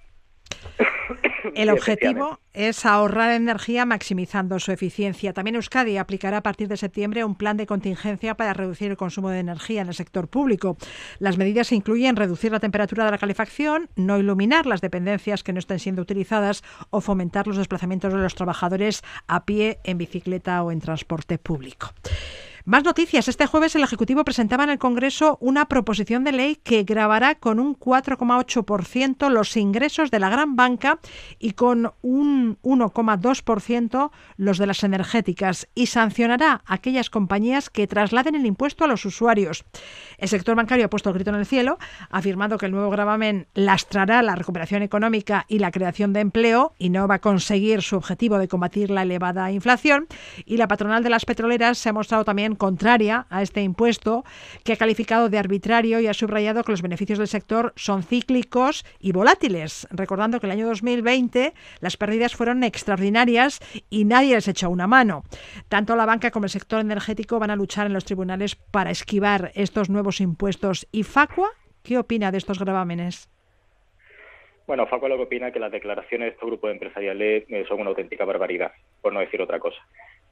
El 1.54 1.70
objetivo 1.70 2.40
es 2.54 2.86
ahorrar 2.86 3.32
energía 3.32 3.86
maximizando 3.86 4.58
su 4.60 4.72
eficiencia. 4.72 5.34
También 5.34 5.56
Euskadi 5.56 5.98
aplicará 5.98 6.38
a 6.38 6.44
partir 6.44 6.68
de 6.68 6.78
septiembre 6.78 7.24
un 7.24 7.36
plan 7.36 7.58
de 7.58 7.66
contingencia 7.66 8.36
para 8.36 8.54
reducir 8.54 8.90
el 8.90 8.98
consumo 8.98 9.30
de 9.30 9.40
energía 9.40 9.82
en 9.82 9.90
el 9.90 9.94
sector 9.94 10.28
público. 10.28 10.78
Las 11.20 11.38
medidas 11.38 11.72
incluyen 11.72 12.16
reducir 12.16 12.52
la 12.52 12.60
temperatura 12.60 13.06
de 13.06 13.12
la 13.12 13.18
calefacción, 13.18 13.90
no 13.96 14.18
iluminar 14.18 14.66
las 14.66 14.82
dependencias 14.82 15.44
que 15.44 15.54
no 15.54 15.60
estén 15.60 15.80
siendo 15.80 16.02
utilizadas 16.02 16.64
o 16.90 17.02
fomentar 17.02 17.48
los 17.48 17.58
desplazamientos 17.58 18.14
de 18.14 18.20
los 18.20 18.34
trabajadores 18.34 19.04
a 19.28 19.46
pie, 19.46 19.80
en 19.84 19.98
bicicleta 19.98 20.64
o 20.64 20.72
en 20.72 20.80
transporte 20.80 21.38
público. 21.38 21.94
Más 22.68 22.84
noticias. 22.84 23.28
Este 23.28 23.46
jueves 23.46 23.76
el 23.76 23.84
Ejecutivo 23.84 24.24
presentaba 24.24 24.64
en 24.64 24.72
el 24.72 24.80
Congreso 24.80 25.38
una 25.40 25.66
proposición 25.66 26.24
de 26.24 26.32
ley 26.32 26.56
que 26.56 26.82
grabará 26.82 27.36
con 27.36 27.60
un 27.60 27.78
4,8% 27.78 29.30
los 29.30 29.56
ingresos 29.56 30.10
de 30.10 30.18
la 30.18 30.32
gran 30.32 30.56
banca 30.56 30.98
y 31.38 31.52
con 31.52 31.94
un 32.02 32.58
1,2% 32.64 34.10
los 34.38 34.58
de 34.58 34.66
las 34.66 34.84
energéticas 34.84 35.68
y 35.76 35.86
sancionará 35.86 36.64
a 36.66 36.74
aquellas 36.74 37.12
compañías 37.12 37.70
que 37.70 37.86
trasladen 37.86 38.34
el 38.34 38.48
impuesto 38.48 38.84
a 38.84 38.88
los 38.88 39.06
usuarios. 39.06 39.64
El 40.18 40.30
sector 40.30 40.56
bancario 40.56 40.88
ha 40.88 40.90
puesto 40.90 41.10
el 41.10 41.16
grito 41.16 41.30
en 41.30 41.36
el 41.36 41.46
cielo, 41.46 41.78
afirmando 42.10 42.58
que 42.58 42.66
el 42.66 42.72
nuevo 42.72 42.90
gravamen 42.90 43.46
lastrará 43.54 44.24
la 44.24 44.34
recuperación 44.34 44.82
económica 44.82 45.46
y 45.48 45.60
la 45.60 45.70
creación 45.70 46.14
de 46.14 46.22
empleo 46.22 46.74
y 46.80 46.90
no 46.90 47.08
va 47.08 47.16
a 47.16 47.22
conseguir 47.22 47.84
su 47.84 47.96
objetivo 47.96 48.40
de 48.40 48.48
combatir 48.48 48.90
la 48.90 49.04
elevada 49.04 49.52
inflación. 49.52 50.08
Y 50.46 50.58
la 50.58 50.68
patronal 50.68 51.04
de 51.04 51.12
las 51.12 51.26
petroleras 51.26 51.78
se 51.78 51.90
ha 51.90 51.94
mostrado 51.94 52.26
también 52.26 52.55
contraria 52.56 53.28
a 53.30 53.42
este 53.42 53.62
impuesto, 53.62 54.24
que 54.64 54.74
ha 54.74 54.78
calificado 54.78 55.30
de 55.30 55.38
arbitrario 55.38 56.00
y 56.00 56.08
ha 56.08 56.14
subrayado 56.14 56.64
que 56.64 56.72
los 56.72 56.82
beneficios 56.82 57.20
del 57.20 57.28
sector 57.28 57.74
son 57.76 58.04
cíclicos 58.04 58.86
y 59.00 59.12
volátiles, 59.12 59.88
recordando 59.92 60.40
que 60.40 60.48
el 60.48 60.52
año 60.52 60.68
2020 60.68 61.54
las 61.80 61.98
pérdidas 61.98 62.36
fueron 62.36 62.64
extraordinarias 62.64 63.60
y 63.90 64.06
nadie 64.06 64.36
les 64.36 64.48
echó 64.48 64.70
una 64.70 64.88
mano. 64.88 65.24
Tanto 65.70 65.96
la 65.96 66.06
banca 66.06 66.32
como 66.32 66.46
el 66.46 66.50
sector 66.50 66.82
energético 66.82 67.40
van 67.40 67.52
a 67.52 67.56
luchar 67.56 67.88
en 67.88 67.94
los 67.94 68.06
tribunales 68.06 68.56
para 68.56 68.92
esquivar 68.92 69.52
estos 69.56 69.90
nuevos 69.90 70.22
impuestos. 70.22 70.88
¿Y 70.92 71.04
Facua 71.04 71.50
qué 71.84 71.98
opina 71.98 72.32
de 72.32 72.38
estos 72.38 72.60
gravámenes? 72.60 73.30
Bueno, 74.68 74.88
Facua 74.88 75.10
lo 75.10 75.18
que 75.18 75.24
opina 75.24 75.48
es 75.48 75.54
que 75.54 75.60
las 75.60 75.72
declaraciones 75.72 76.28
de 76.28 76.32
este 76.34 76.46
grupo 76.46 76.68
de 76.68 76.74
empresariales 76.74 77.46
eh, 77.50 77.66
son 77.68 77.82
una 77.82 77.92
auténtica 77.92 78.26
barbaridad, 78.26 78.72
por 79.02 79.14
no 79.14 79.20
decir 79.20 79.42
otra 79.42 79.60
cosa. 79.60 79.78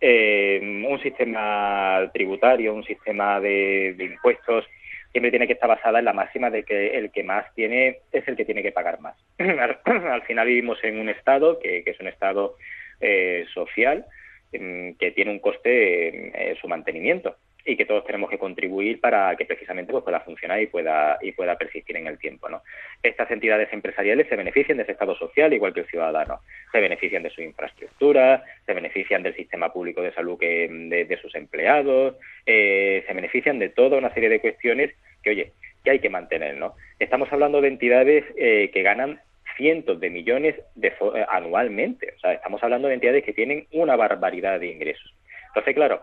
Eh, 0.06 0.60
un 0.62 1.02
sistema 1.02 2.12
tributario, 2.14 2.74
un 2.74 2.84
sistema 2.84 3.40
de, 3.40 3.96
impuestos, 3.98 4.66
siempre 5.14 5.32
tiene 5.32 5.48
que 5.48 5.54
estar 5.54 5.70
basada 5.70 6.00
en 6.00 6.04
la 6.04 6.12
máxima 6.12 6.50
de 6.50 6.64
que 6.64 6.98
el 6.98 7.10
que 7.10 7.24
más 7.24 7.46
tiene 7.56 8.00
es 8.12 8.28
el 8.28 8.36
que 8.36 8.44
tiene 8.44 8.62
que 8.62 8.74
pagar 8.74 9.00
más. 9.00 9.16
al, 9.40 10.22
final 10.24 10.46
vivimos 10.46 10.78
en 10.84 11.00
un 11.00 11.08
Estado 11.08 11.58
que, 11.58 11.84
es 11.86 12.00
un 12.02 12.08
Estado 12.10 12.58
eh, 13.00 13.46
social 13.54 14.06
em, 14.52 14.94
que 14.96 15.12
tiene 15.12 15.32
un 15.32 15.40
coste 15.40 16.50
en 16.50 16.56
su 16.58 16.68
mantenimiento 16.68 17.38
y 17.66 17.78
que 17.78 17.86
todos 17.86 18.06
tenemos 18.06 18.30
que 18.30 18.38
contribuir 18.38 19.00
para 19.00 19.36
que 19.36 19.46
precisamente 19.46 19.92
pues, 19.92 20.04
pueda 20.04 20.20
funcionar 20.20 20.62
y 20.62 20.68
pueda 20.68 21.18
y 21.22 21.32
pueda 21.32 21.58
persistir 21.58 21.96
en 21.98 22.08
el 22.08 22.18
tiempo. 22.18 22.50
¿no? 22.50 22.62
Estas 23.02 23.32
entidades 23.32 23.72
empresariales 23.72 24.28
se 24.28 24.36
benefician 24.36 24.78
de 24.78 24.84
ese 24.84 24.94
Estado 24.94 25.16
social 25.16 25.54
igual 25.54 25.74
que 25.74 25.82
el 25.82 25.88
ciudadano, 25.88 26.40
se 26.72 26.82
benefician 26.82 27.24
de 27.24 27.30
su 27.30 27.42
infraestructura, 27.42 28.44
se 28.66 28.74
benefician 28.74 29.24
del 29.24 29.36
sistema 29.36 29.72
público 29.72 30.02
de 30.02 30.14
salud 30.14 30.38
que, 30.38 30.68
de, 30.70 31.18
sus 31.18 31.34
empleados, 31.36 32.16
eh, 32.46 33.04
se 33.08 33.14
benefician 33.14 33.60
de 33.60 33.70
toda 33.70 33.98
una 33.98 34.14
serie 34.14 34.30
de 34.30 34.40
cuestiones 34.42 34.94
que, 35.22 35.30
oye, 35.30 35.52
que 35.84 35.92
hay 35.92 36.00
que 36.00 36.10
mantener. 36.10 36.56
¿no? 36.58 36.76
Estamos 37.00 37.32
hablando 37.32 37.62
de 37.62 37.70
entidades 37.70 38.26
eh, 38.38 38.72
que 38.74 38.82
ganan 38.84 39.22
cientos 39.56 40.00
de 40.00 40.10
millones 40.10 40.56
de, 40.76 40.88
eh, 40.90 41.26
anualmente, 41.30 42.14
o 42.16 42.20
sea, 42.20 42.34
estamos 42.34 42.62
hablando 42.64 42.88
de 42.88 42.96
entidades 42.96 43.24
que 43.24 43.34
tienen 43.34 43.68
una 43.72 43.96
barbaridad 43.96 44.60
de 44.60 44.68
ingresos. 44.68 45.14
Entonces, 45.48 45.76
claro, 45.76 46.02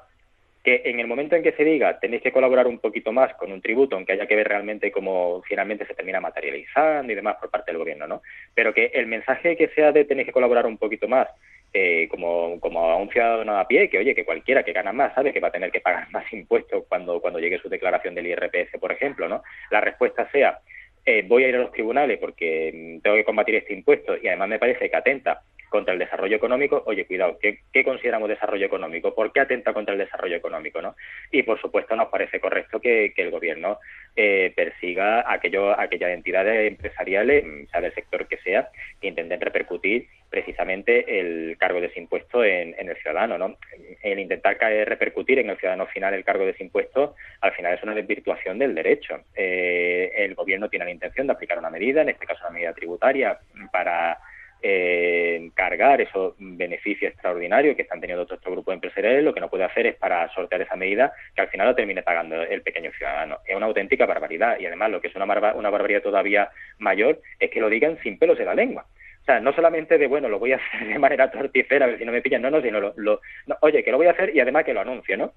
que 0.62 0.82
en 0.84 1.00
el 1.00 1.06
momento 1.06 1.36
en 1.36 1.42
que 1.42 1.52
se 1.52 1.64
diga 1.64 1.98
tenéis 1.98 2.22
que 2.22 2.32
colaborar 2.32 2.66
un 2.66 2.78
poquito 2.78 3.12
más 3.12 3.34
con 3.34 3.50
un 3.50 3.62
tributo, 3.62 3.96
aunque 3.96 4.12
haya 4.12 4.26
que 4.26 4.36
ver 4.36 4.48
realmente 4.48 4.92
cómo 4.92 5.42
finalmente 5.48 5.86
se 5.86 5.94
termina 5.94 6.20
materializando 6.20 7.12
y 7.12 7.16
demás 7.16 7.36
por 7.40 7.50
parte 7.50 7.70
del 7.70 7.78
gobierno, 7.78 8.06
¿no? 8.06 8.22
Pero 8.54 8.74
que 8.74 8.86
el 8.94 9.06
mensaje 9.06 9.56
que 9.56 9.68
sea 9.68 9.92
de 9.92 10.04
tenéis 10.04 10.26
que 10.26 10.32
colaborar 10.32 10.66
un 10.66 10.76
poquito 10.76 11.08
más, 11.08 11.28
eh, 11.72 12.08
como, 12.10 12.60
como 12.60 12.90
a 12.90 12.96
un 12.96 13.08
ciudadano 13.10 13.58
a 13.58 13.66
pie, 13.66 13.88
que 13.88 13.98
oye, 13.98 14.14
que 14.14 14.24
cualquiera 14.24 14.62
que 14.62 14.72
gana 14.72 14.92
más 14.92 15.14
sabe 15.14 15.32
que 15.32 15.40
va 15.40 15.48
a 15.48 15.52
tener 15.52 15.70
que 15.70 15.80
pagar 15.80 16.08
más 16.12 16.30
impuestos 16.32 16.84
cuando, 16.88 17.20
cuando 17.20 17.38
llegue 17.38 17.58
su 17.58 17.68
declaración 17.68 18.14
del 18.14 18.26
IRPF, 18.26 18.78
por 18.78 18.92
ejemplo, 18.92 19.28
¿no? 19.28 19.42
La 19.70 19.80
respuesta 19.80 20.28
sea, 20.30 20.58
eh, 21.06 21.24
voy 21.26 21.44
a 21.44 21.48
ir 21.48 21.56
a 21.56 21.60
los 21.60 21.72
tribunales 21.72 22.18
porque 22.18 22.72
mm, 22.74 23.00
tengo 23.00 23.16
que 23.16 23.24
combatir 23.24 23.54
este 23.54 23.72
impuesto 23.72 24.16
y 24.16 24.28
además 24.28 24.48
me 24.48 24.58
parece 24.58 24.90
que 24.90 24.96
atenta 24.96 25.42
contra 25.70 25.94
el 25.94 26.00
desarrollo 26.00 26.36
económico, 26.36 26.82
oye, 26.84 27.06
cuidado, 27.06 27.38
¿qué, 27.40 27.84
consideramos 27.84 28.28
desarrollo 28.28 28.66
económico? 28.66 29.14
¿Por 29.14 29.32
qué 29.32 29.40
atenta 29.40 29.72
contra 29.72 29.94
el 29.94 30.00
desarrollo 30.00 30.36
económico? 30.36 30.82
¿no? 30.82 30.96
Y, 31.30 31.44
por 31.44 31.60
supuesto, 31.60 31.96
nos 31.96 32.08
parece 32.08 32.40
correcto 32.40 32.80
que, 32.80 33.14
el 33.16 33.30
Gobierno 33.30 33.78
eh, 34.16 34.52
persiga 34.56 35.30
aquello, 35.30 35.78
aquellas 35.78 36.10
entidades 36.10 36.68
empresariales, 36.68 37.44
sea 37.70 37.80
del 37.80 37.94
sector 37.94 38.26
que 38.26 38.38
sea, 38.38 38.68
que 39.00 39.08
intenten 39.08 39.40
repercutir 39.40 40.08
precisamente 40.28 41.20
el 41.20 41.56
cargo 41.58 41.80
de 41.80 41.88
ese 41.88 42.00
impuesto 42.00 42.42
en, 42.44 42.74
el 42.76 42.96
ciudadano. 42.96 43.38
¿no? 43.38 43.56
El 44.02 44.18
intentar 44.18 44.58
repercutir 44.58 45.38
en 45.38 45.50
el 45.50 45.58
ciudadano 45.58 45.86
final 45.86 46.14
el 46.14 46.24
cargo 46.24 46.44
de 46.44 46.52
ese 46.52 46.64
impuesto, 46.64 47.14
al 47.40 47.52
final 47.52 47.74
es 47.74 47.82
una 47.82 47.94
desvirtuación 47.94 48.58
del 48.58 48.74
derecho. 48.74 49.20
Eh, 49.36 50.12
el 50.16 50.34
Gobierno 50.34 50.68
tiene 50.68 50.86
la 50.86 50.90
intención 50.90 51.28
de 51.28 51.34
aplicar 51.34 51.58
una 51.58 51.70
medida, 51.70 52.02
en 52.02 52.08
este 52.08 52.26
caso 52.26 52.40
una 52.42 52.54
medida 52.54 52.72
tributaria, 52.72 53.38
para 53.70 54.18
eh, 54.62 55.50
cargar 55.54 56.00
esos 56.00 56.34
beneficios 56.38 57.12
extraordinarios 57.12 57.76
que 57.76 57.82
están 57.82 58.00
teniendo 58.00 58.24
otros 58.24 58.40
grupos 58.44 58.74
empresariales, 58.74 59.24
lo 59.24 59.32
que 59.32 59.40
no 59.40 59.48
puede 59.48 59.64
hacer 59.64 59.86
es 59.86 59.96
para 59.96 60.28
sortear 60.34 60.62
esa 60.62 60.76
medida 60.76 61.12
que 61.34 61.42
al 61.42 61.48
final 61.48 61.68
lo 61.68 61.74
termine 61.74 62.02
pagando 62.02 62.42
el 62.42 62.62
pequeño 62.62 62.90
ciudadano. 62.92 63.38
Es 63.46 63.56
una 63.56 63.66
auténtica 63.66 64.06
barbaridad 64.06 64.58
y 64.58 64.66
además 64.66 64.90
lo 64.90 65.00
que 65.00 65.08
es 65.08 65.16
una, 65.16 65.24
una 65.54 65.70
barbaridad 65.70 66.02
todavía 66.02 66.50
mayor 66.78 67.20
es 67.38 67.50
que 67.50 67.60
lo 67.60 67.68
digan 67.68 67.98
sin 68.02 68.18
pelos 68.18 68.38
en 68.38 68.46
la 68.46 68.54
lengua. 68.54 68.86
O 69.22 69.24
sea, 69.24 69.40
no 69.40 69.52
solamente 69.52 69.98
de, 69.98 70.06
bueno, 70.06 70.28
lo 70.28 70.38
voy 70.38 70.52
a 70.52 70.56
hacer 70.56 70.88
de 70.88 70.98
manera 70.98 71.30
torticera, 71.30 71.84
a 71.84 71.88
ver 71.88 71.98
si 71.98 72.04
no 72.04 72.12
me 72.12 72.22
pillan, 72.22 72.42
no, 72.42 72.50
no, 72.50 72.62
sino 72.62 72.80
lo, 72.80 72.94
lo 72.96 73.20
oye, 73.60 73.84
que 73.84 73.90
lo 73.90 73.98
voy 73.98 74.06
a 74.06 74.12
hacer 74.12 74.34
y 74.34 74.40
además 74.40 74.64
que 74.64 74.74
lo 74.74 74.80
anuncio, 74.80 75.16
¿no? 75.16 75.32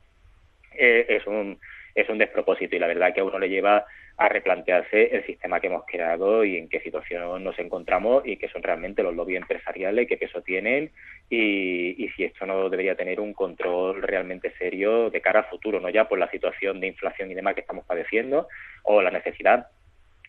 Eh, 0.75 1.05
es 1.09 1.27
un 1.27 1.59
es 1.95 2.09
un 2.09 2.17
despropósito 2.17 2.75
y 2.75 2.79
la 2.79 2.87
verdad 2.87 3.13
que 3.13 3.21
a 3.21 3.23
uno 3.23 3.37
le 3.37 3.49
lleva 3.49 3.85
a 4.17 4.29
replantearse 4.29 5.15
el 5.15 5.25
sistema 5.25 5.59
que 5.59 5.67
hemos 5.67 5.85
creado 5.85 6.43
y 6.43 6.57
en 6.57 6.69
qué 6.69 6.79
situación 6.81 7.43
nos 7.43 7.57
encontramos 7.57 8.23
y 8.25 8.37
qué 8.37 8.47
son 8.47 8.61
realmente 8.61 9.01
los 9.01 9.15
lobbies 9.15 9.41
empresariales, 9.41 10.07
qué 10.07 10.17
peso 10.17 10.41
tienen 10.41 10.91
y, 11.29 12.09
si 12.15 12.23
esto 12.23 12.45
no 12.45 12.69
debería 12.69 12.95
tener 12.95 13.19
un 13.19 13.33
control 13.33 14.03
realmente 14.03 14.53
serio 14.59 15.09
de 15.09 15.21
cara 15.21 15.41
a 15.41 15.43
futuro, 15.43 15.79
no 15.79 15.89
ya 15.89 16.07
por 16.07 16.19
la 16.19 16.29
situación 16.29 16.79
de 16.79 16.87
inflación 16.87 17.31
y 17.31 17.33
demás 17.33 17.55
que 17.55 17.61
estamos 17.61 17.85
padeciendo 17.85 18.47
o 18.83 19.01
la 19.01 19.09
necesidad 19.09 19.67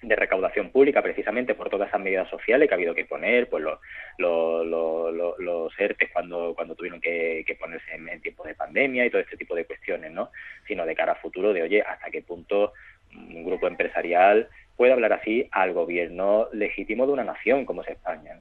de 0.00 0.16
recaudación 0.16 0.70
pública 0.70 1.02
precisamente 1.02 1.54
por 1.54 1.70
todas 1.70 1.88
esas 1.88 2.00
medidas 2.00 2.28
sociales 2.28 2.68
que 2.68 2.74
ha 2.74 2.76
habido 2.76 2.94
que 2.94 3.04
poner, 3.04 3.48
pues 3.48 3.62
los, 3.62 3.78
los, 4.18 5.38
los, 5.38 5.72
ERTES 5.78 6.10
cuando, 6.12 6.54
cuando 6.54 6.74
tuvieron 6.74 7.00
que, 7.00 7.44
ponerse 7.58 7.94
en, 7.94 8.08
en 8.08 8.20
tiempo 8.20 8.44
de 8.44 8.54
pandemia 8.54 9.06
y 9.06 9.10
todo 9.10 9.22
este 9.22 9.36
tipo 9.36 9.54
de 9.54 9.64
cuestiones, 9.64 10.10
¿no? 10.12 10.30
Sino 10.66 10.84
de 10.84 10.94
cara 10.94 11.12
a 11.12 11.16
futuro 11.16 11.52
de, 11.52 11.62
oye, 11.62 11.82
hasta 11.82 12.10
qué 12.10 12.22
punto 12.22 12.72
un 13.14 13.44
grupo 13.44 13.66
empresarial 13.66 14.48
puede 14.76 14.92
hablar 14.92 15.12
así 15.12 15.48
al 15.52 15.72
gobierno 15.72 16.48
legítimo 16.52 17.06
de 17.06 17.12
una 17.12 17.24
nación 17.24 17.64
como 17.64 17.82
es 17.82 17.88
España. 17.88 18.40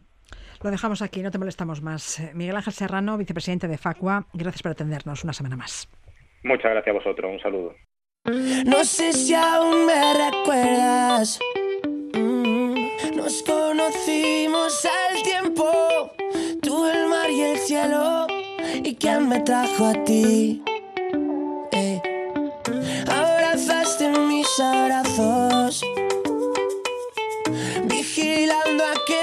Lo 0.63 0.71
dejamos 0.71 1.01
aquí, 1.01 1.21
no 1.21 1.31
te 1.31 1.37
molestamos 1.37 1.81
más. 1.81 2.21
Miguel 2.33 2.55
Ángel 2.55 2.73
Serrano, 2.73 3.17
vicepresidente 3.17 3.67
de 3.67 3.77
Facua, 3.77 4.27
gracias 4.33 4.63
por 4.63 4.71
atendernos 4.71 5.23
una 5.23 5.33
semana 5.33 5.57
más. 5.57 5.89
Muchas 6.43 6.71
gracias 6.71 6.95
a 6.95 6.99
vosotros, 6.99 7.31
un 7.31 7.39
saludo. 7.39 7.75
No 8.65 8.83
sé 8.85 9.11
si 9.11 9.33
aún 9.33 9.85
me 9.85 10.13
recuerdas. 10.31 11.39
Mm, 12.13 13.15
nos 13.17 13.43
conocimos 13.43 14.85
al 14.85 15.23
tiempo, 15.23 16.13
tú 16.61 16.87
el 16.87 17.09
mar 17.09 17.29
y 17.29 17.41
el 17.41 17.57
cielo, 17.57 18.27
y 18.83 18.95
quién 18.95 19.27
me 19.27 19.41
trajo 19.41 19.87
a 19.87 20.03
ti. 20.05 20.63
Abrazos, 24.59 25.81
vigilando 27.85 28.83
aquel 28.83 29.22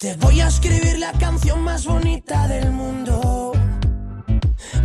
Te 0.00 0.16
voy 0.16 0.40
a 0.40 0.46
escribir 0.46 0.98
la 0.98 1.12
canción 1.12 1.60
más 1.60 1.84
bonita 1.84 2.48
del 2.48 2.70
mundo. 2.70 3.52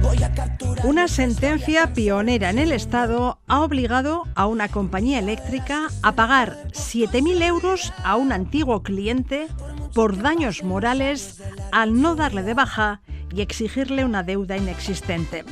Voy 0.01 0.21
a 0.21 0.33
capturar 0.33 0.85
una 0.85 1.07
sentencia 1.07 1.93
pionera 1.93 2.49
en 2.49 2.59
el 2.59 2.73
Estado 2.73 3.39
ha 3.47 3.61
obligado 3.61 4.23
a 4.35 4.45
una 4.45 4.67
compañía 4.67 5.19
eléctrica 5.19 5.87
a 6.03 6.11
pagar 6.15 6.57
7.000 6.73 7.41
euros 7.43 7.93
a 8.03 8.17
un 8.17 8.33
antiguo 8.33 8.83
cliente 8.83 9.47
por 9.93 10.21
daños 10.21 10.65
morales 10.65 11.41
al 11.71 12.01
no 12.01 12.15
darle 12.15 12.43
de 12.43 12.53
baja 12.53 12.99
y 13.33 13.39
exigirle 13.39 14.03
una 14.03 14.21
deuda 14.21 14.57
inexistente. 14.57 15.45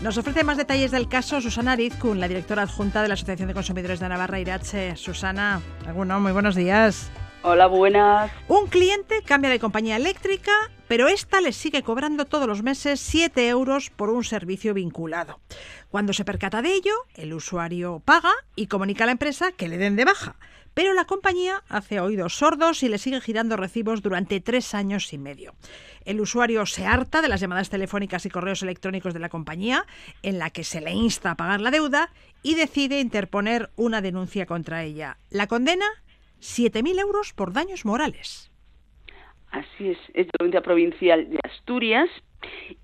Nos 0.00 0.16
ofrece 0.16 0.44
más 0.44 0.58
detalles 0.58 0.92
del 0.92 1.08
caso 1.08 1.40
Susana 1.40 1.72
Arizcun, 1.72 2.20
la 2.20 2.28
directora 2.28 2.62
adjunta 2.62 3.02
de 3.02 3.08
la 3.08 3.14
Asociación 3.14 3.48
de 3.48 3.54
Consumidores 3.54 3.98
de 3.98 4.08
Navarra, 4.08 4.38
Irache. 4.38 4.94
Susana, 4.94 5.60
muy 5.92 6.30
buenos 6.30 6.54
días. 6.54 7.10
Hola, 7.42 7.68
buenas. 7.68 8.32
Un 8.48 8.66
cliente 8.66 9.22
cambia 9.24 9.48
de 9.48 9.60
compañía 9.60 9.94
eléctrica, 9.94 10.50
pero 10.88 11.06
esta 11.06 11.40
le 11.40 11.52
sigue 11.52 11.84
cobrando 11.84 12.24
todos 12.24 12.48
los 12.48 12.64
meses 12.64 12.98
7 12.98 13.48
euros 13.48 13.90
por 13.90 14.10
un 14.10 14.24
servicio 14.24 14.74
vinculado. 14.74 15.38
Cuando 15.88 16.12
se 16.12 16.24
percata 16.24 16.62
de 16.62 16.74
ello, 16.74 16.92
el 17.14 17.32
usuario 17.32 18.02
paga 18.04 18.32
y 18.56 18.66
comunica 18.66 19.04
a 19.04 19.06
la 19.06 19.12
empresa 19.12 19.52
que 19.52 19.68
le 19.68 19.78
den 19.78 19.94
de 19.94 20.04
baja. 20.04 20.34
Pero 20.74 20.94
la 20.94 21.04
compañía 21.04 21.62
hace 21.68 22.00
oídos 22.00 22.34
sordos 22.34 22.82
y 22.82 22.88
le 22.88 22.98
sigue 22.98 23.20
girando 23.20 23.56
recibos 23.56 24.02
durante 24.02 24.40
tres 24.40 24.74
años 24.74 25.12
y 25.12 25.18
medio. 25.18 25.54
El 26.04 26.20
usuario 26.20 26.66
se 26.66 26.86
harta 26.86 27.22
de 27.22 27.28
las 27.28 27.40
llamadas 27.40 27.70
telefónicas 27.70 28.26
y 28.26 28.30
correos 28.30 28.62
electrónicos 28.62 29.14
de 29.14 29.20
la 29.20 29.28
compañía, 29.28 29.86
en 30.22 30.38
la 30.40 30.50
que 30.50 30.64
se 30.64 30.80
le 30.80 30.90
insta 30.90 31.30
a 31.30 31.36
pagar 31.36 31.60
la 31.60 31.70
deuda, 31.70 32.10
y 32.42 32.56
decide 32.56 33.00
interponer 33.00 33.70
una 33.76 34.00
denuncia 34.00 34.44
contra 34.46 34.82
ella. 34.82 35.18
La 35.30 35.46
condena 35.46 35.86
7.000 36.40 37.00
euros 37.00 37.32
por 37.32 37.52
daños 37.52 37.84
morales. 37.84 38.50
Así 39.50 39.90
es, 39.90 39.98
es 40.14 40.26
de 40.26 40.32
la 40.38 40.44
Audiencia 40.44 40.62
Provincial 40.62 41.30
de 41.30 41.38
Asturias 41.42 42.08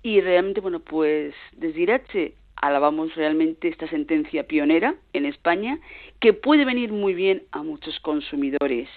y 0.01 0.19
realmente, 0.21 0.61
bueno, 0.61 0.79
pues 0.79 1.33
desde 1.53 1.81
Irache 1.81 2.33
alabamos 2.55 3.13
realmente 3.15 3.67
esta 3.67 3.87
sentencia 3.87 4.47
pionera 4.47 4.95
en 5.13 5.25
España 5.25 5.79
que 6.19 6.33
puede 6.33 6.65
venir 6.65 6.91
muy 6.91 7.13
bien 7.13 7.43
a 7.51 7.61
muchos 7.61 7.99
consumidores. 7.99 8.89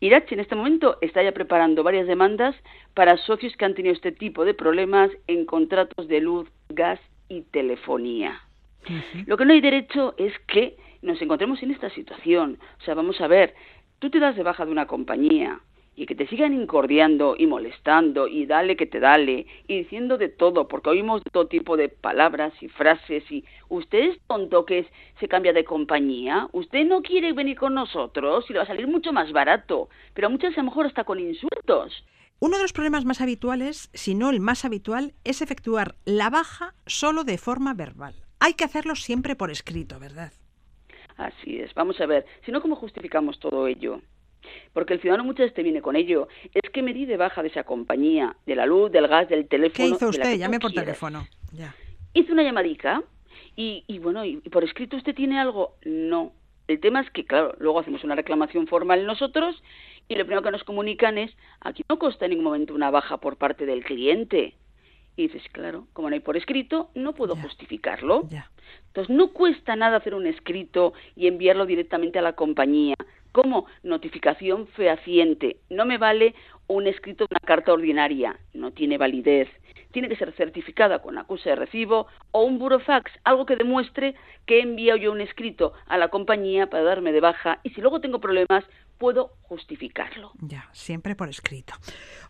Irache 0.00 0.34
en 0.34 0.40
este 0.40 0.54
momento 0.54 0.96
está 1.00 1.22
ya 1.22 1.32
preparando 1.32 1.82
varias 1.82 2.06
demandas 2.06 2.54
para 2.94 3.16
socios 3.18 3.54
que 3.56 3.64
han 3.64 3.74
tenido 3.74 3.94
este 3.94 4.12
tipo 4.12 4.44
de 4.44 4.54
problemas 4.54 5.10
en 5.26 5.44
contratos 5.44 6.08
de 6.08 6.20
luz, 6.20 6.48
gas 6.68 7.00
y 7.28 7.42
telefonía. 7.42 8.40
Lo 9.26 9.36
que 9.36 9.44
no 9.44 9.52
hay 9.52 9.60
derecho 9.60 10.14
es 10.16 10.32
que 10.46 10.76
nos 11.02 11.20
encontremos 11.20 11.62
en 11.62 11.70
esta 11.70 11.90
situación. 11.90 12.58
O 12.80 12.84
sea, 12.84 12.94
vamos 12.94 13.20
a 13.20 13.26
ver, 13.26 13.54
tú 13.98 14.10
te 14.10 14.20
das 14.20 14.36
de 14.36 14.42
baja 14.42 14.64
de 14.64 14.72
una 14.72 14.86
compañía 14.86 15.60
y 15.98 16.06
que 16.06 16.14
te 16.14 16.28
sigan 16.28 16.54
incordiando 16.54 17.34
y 17.36 17.48
molestando 17.48 18.28
y 18.28 18.46
dale 18.46 18.76
que 18.76 18.86
te 18.86 19.00
dale 19.00 19.46
y 19.66 19.78
diciendo 19.78 20.16
de 20.16 20.28
todo, 20.28 20.68
porque 20.68 20.90
oímos 20.90 21.22
todo 21.32 21.48
tipo 21.48 21.76
de 21.76 21.88
palabras 21.88 22.52
y 22.60 22.68
frases 22.68 23.28
y 23.32 23.44
usted 23.68 24.10
es 24.10 24.20
tonto 24.28 24.64
que 24.64 24.86
se 25.18 25.26
cambia 25.26 25.52
de 25.52 25.64
compañía, 25.64 26.48
usted 26.52 26.86
no 26.86 27.02
quiere 27.02 27.32
venir 27.32 27.58
con 27.58 27.74
nosotros 27.74 28.44
y 28.48 28.52
le 28.52 28.60
va 28.60 28.64
a 28.64 28.68
salir 28.68 28.86
mucho 28.86 29.12
más 29.12 29.32
barato, 29.32 29.88
pero 30.14 30.30
muchas 30.30 30.56
a 30.56 30.60
lo 30.60 30.66
mejor 30.66 30.86
hasta 30.86 31.02
con 31.02 31.18
insultos. 31.18 32.04
Uno 32.38 32.56
de 32.56 32.62
los 32.62 32.72
problemas 32.72 33.04
más 33.04 33.20
habituales, 33.20 33.90
si 33.92 34.14
no 34.14 34.30
el 34.30 34.38
más 34.38 34.64
habitual, 34.64 35.14
es 35.24 35.42
efectuar 35.42 35.96
la 36.04 36.30
baja 36.30 36.74
solo 36.86 37.24
de 37.24 37.38
forma 37.38 37.74
verbal. 37.74 38.14
Hay 38.38 38.54
que 38.54 38.62
hacerlo 38.62 38.94
siempre 38.94 39.34
por 39.34 39.50
escrito, 39.50 39.98
¿verdad? 39.98 40.32
Así 41.18 41.58
es. 41.58 41.74
Vamos 41.74 42.00
a 42.00 42.06
ver, 42.06 42.24
si 42.46 42.52
no, 42.52 42.62
¿cómo 42.62 42.76
justificamos 42.76 43.38
todo 43.40 43.66
ello? 43.66 44.00
Porque 44.72 44.94
el 44.94 45.00
ciudadano 45.00 45.24
muchas 45.24 45.46
veces 45.46 45.54
te 45.54 45.64
viene 45.64 45.82
con 45.82 45.96
ello. 45.96 46.28
Es 46.54 46.70
que 46.70 46.80
me 46.80 46.94
di 46.94 47.06
de 47.06 47.16
baja 47.16 47.42
de 47.42 47.48
esa 47.48 47.64
compañía, 47.64 48.36
de 48.46 48.54
la 48.54 48.66
luz, 48.66 48.90
del 48.92 49.08
gas, 49.08 49.28
del 49.28 49.48
teléfono. 49.48 49.88
¿Qué 49.88 49.94
hizo 49.94 50.08
usted? 50.08 50.38
Llame 50.38 50.60
por 50.60 50.72
teléfono. 50.72 51.26
Ya. 51.52 51.74
Hice 52.14 52.32
una 52.32 52.44
llamadica 52.44 53.02
y, 53.56 53.84
y 53.88 53.98
bueno, 53.98 54.24
y, 54.24 54.36
por 54.36 54.62
escrito 54.62 54.96
usted 54.96 55.14
tiene 55.14 55.40
algo? 55.40 55.74
No. 55.84 56.32
El 56.68 56.78
tema 56.80 57.00
es 57.00 57.10
que, 57.10 57.24
claro, 57.24 57.54
luego 57.58 57.80
hacemos 57.80 58.04
una 58.04 58.14
reclamación 58.14 58.68
formal 58.68 59.04
nosotros 59.04 59.60
y 60.08 60.14
lo 60.14 60.24
primero 60.24 60.42
que 60.42 60.52
nos 60.52 60.64
comunican 60.64 61.18
es, 61.18 61.36
aquí 61.60 61.82
no 61.88 61.98
consta 61.98 62.26
en 62.26 62.30
ningún 62.30 62.44
momento 62.44 62.74
una 62.74 62.90
baja 62.90 63.16
por 63.16 63.36
parte 63.36 63.66
del 63.66 63.84
cliente. 63.84 64.54
Y 65.18 65.22
dices, 65.22 65.42
claro, 65.50 65.88
como 65.94 66.08
no 66.08 66.14
hay 66.14 66.20
por 66.20 66.36
escrito, 66.36 66.90
no 66.94 67.12
puedo 67.12 67.34
justificarlo. 67.34 68.28
Entonces, 68.86 69.12
no 69.12 69.32
cuesta 69.32 69.74
nada 69.74 69.96
hacer 69.96 70.14
un 70.14 70.28
escrito 70.28 70.92
y 71.16 71.26
enviarlo 71.26 71.66
directamente 71.66 72.20
a 72.20 72.22
la 72.22 72.34
compañía 72.34 72.94
como 73.32 73.66
notificación 73.82 74.68
fehaciente. 74.68 75.56
No 75.70 75.86
me 75.86 75.98
vale 75.98 76.36
un 76.68 76.86
escrito 76.86 77.24
de 77.24 77.32
una 77.32 77.44
carta 77.44 77.72
ordinaria, 77.72 78.38
no 78.54 78.70
tiene 78.70 78.96
validez. 78.96 79.48
Tiene 79.90 80.08
que 80.08 80.14
ser 80.14 80.30
certificada 80.34 81.02
con 81.02 81.18
acuse 81.18 81.48
de 81.48 81.56
recibo 81.56 82.06
o 82.30 82.44
un 82.44 82.60
burofax, 82.60 83.10
algo 83.24 83.44
que 83.44 83.56
demuestre 83.56 84.14
que 84.46 84.58
he 84.58 84.62
enviado 84.62 84.98
yo 84.98 85.10
un 85.10 85.20
escrito 85.20 85.72
a 85.88 85.98
la 85.98 86.10
compañía 86.10 86.70
para 86.70 86.84
darme 86.84 87.10
de 87.10 87.20
baja 87.20 87.58
y 87.64 87.70
si 87.70 87.80
luego 87.80 88.00
tengo 88.00 88.20
problemas, 88.20 88.64
puedo 88.98 89.32
justificarlo. 89.42 90.32
Ya, 90.40 90.68
siempre 90.72 91.14
por 91.14 91.28
escrito. 91.28 91.74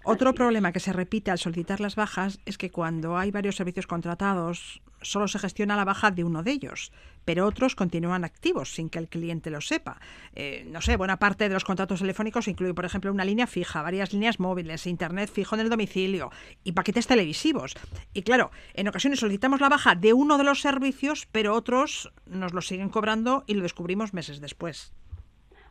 Otro 0.04 0.34
problema 0.34 0.72
que 0.72 0.80
se 0.80 0.92
repite 0.92 1.30
al 1.30 1.38
solicitar 1.38 1.80
las 1.80 1.96
bajas 1.96 2.40
es 2.46 2.58
que 2.58 2.70
cuando 2.70 3.16
hay 3.16 3.30
varios 3.30 3.56
servicios 3.56 3.86
contratados, 3.86 4.80
solo 5.02 5.28
se 5.28 5.38
gestiona 5.38 5.76
la 5.76 5.84
baja 5.84 6.10
de 6.10 6.24
uno 6.24 6.42
de 6.42 6.52
ellos, 6.52 6.92
pero 7.24 7.46
otros 7.46 7.74
continúan 7.74 8.24
activos 8.24 8.74
sin 8.74 8.90
que 8.90 8.98
el 8.98 9.08
cliente 9.08 9.50
lo 9.50 9.60
sepa. 9.60 10.00
Eh, 10.34 10.64
no 10.68 10.80
sé, 10.80 10.96
buena 10.96 11.18
parte 11.18 11.48
de 11.48 11.54
los 11.54 11.64
contratos 11.64 12.00
telefónicos 12.00 12.48
incluye, 12.48 12.74
por 12.74 12.84
ejemplo, 12.84 13.12
una 13.12 13.24
línea 13.24 13.46
fija, 13.46 13.82
varias 13.82 14.12
líneas 14.12 14.40
móviles, 14.40 14.86
internet 14.86 15.30
fijo 15.32 15.54
en 15.54 15.62
el 15.62 15.70
domicilio 15.70 16.30
y 16.64 16.72
paquetes 16.72 17.06
televisivos. 17.06 17.74
Y 18.12 18.22
claro, 18.22 18.50
en 18.74 18.88
ocasiones 18.88 19.20
solicitamos 19.20 19.60
la 19.60 19.68
baja 19.68 19.94
de 19.94 20.12
uno 20.12 20.38
de 20.38 20.44
los 20.44 20.60
servicios, 20.60 21.26
pero 21.32 21.54
otros 21.54 22.12
nos 22.26 22.52
lo 22.52 22.60
siguen 22.60 22.88
cobrando 22.90 23.44
y 23.46 23.54
lo 23.54 23.62
descubrimos 23.62 24.14
meses 24.14 24.40
después. 24.40 24.92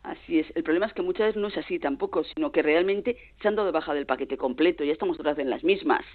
Así 0.08 0.40
es. 0.40 0.48
El 0.56 0.64
problema 0.64 0.86
es 0.86 0.94
que 0.94 1.02
muchas 1.02 1.28
veces 1.28 1.42
no 1.42 1.50
es 1.50 1.58
así 1.58 1.80
tampoco, 1.80 2.24
sino 2.24 2.54
que 2.54 2.62
realmente 2.62 3.18
se 3.42 3.48
han 3.50 3.58
dado 3.58 3.66
de 3.66 3.74
baja 3.74 3.94
del 3.94 4.06
paquete 4.06 4.38
completo. 4.38 4.86
Ya 4.86 4.94
estamos 4.94 5.20
otra 5.20 5.36
en 5.38 5.50
las 5.50 5.66
mismas. 5.66 6.06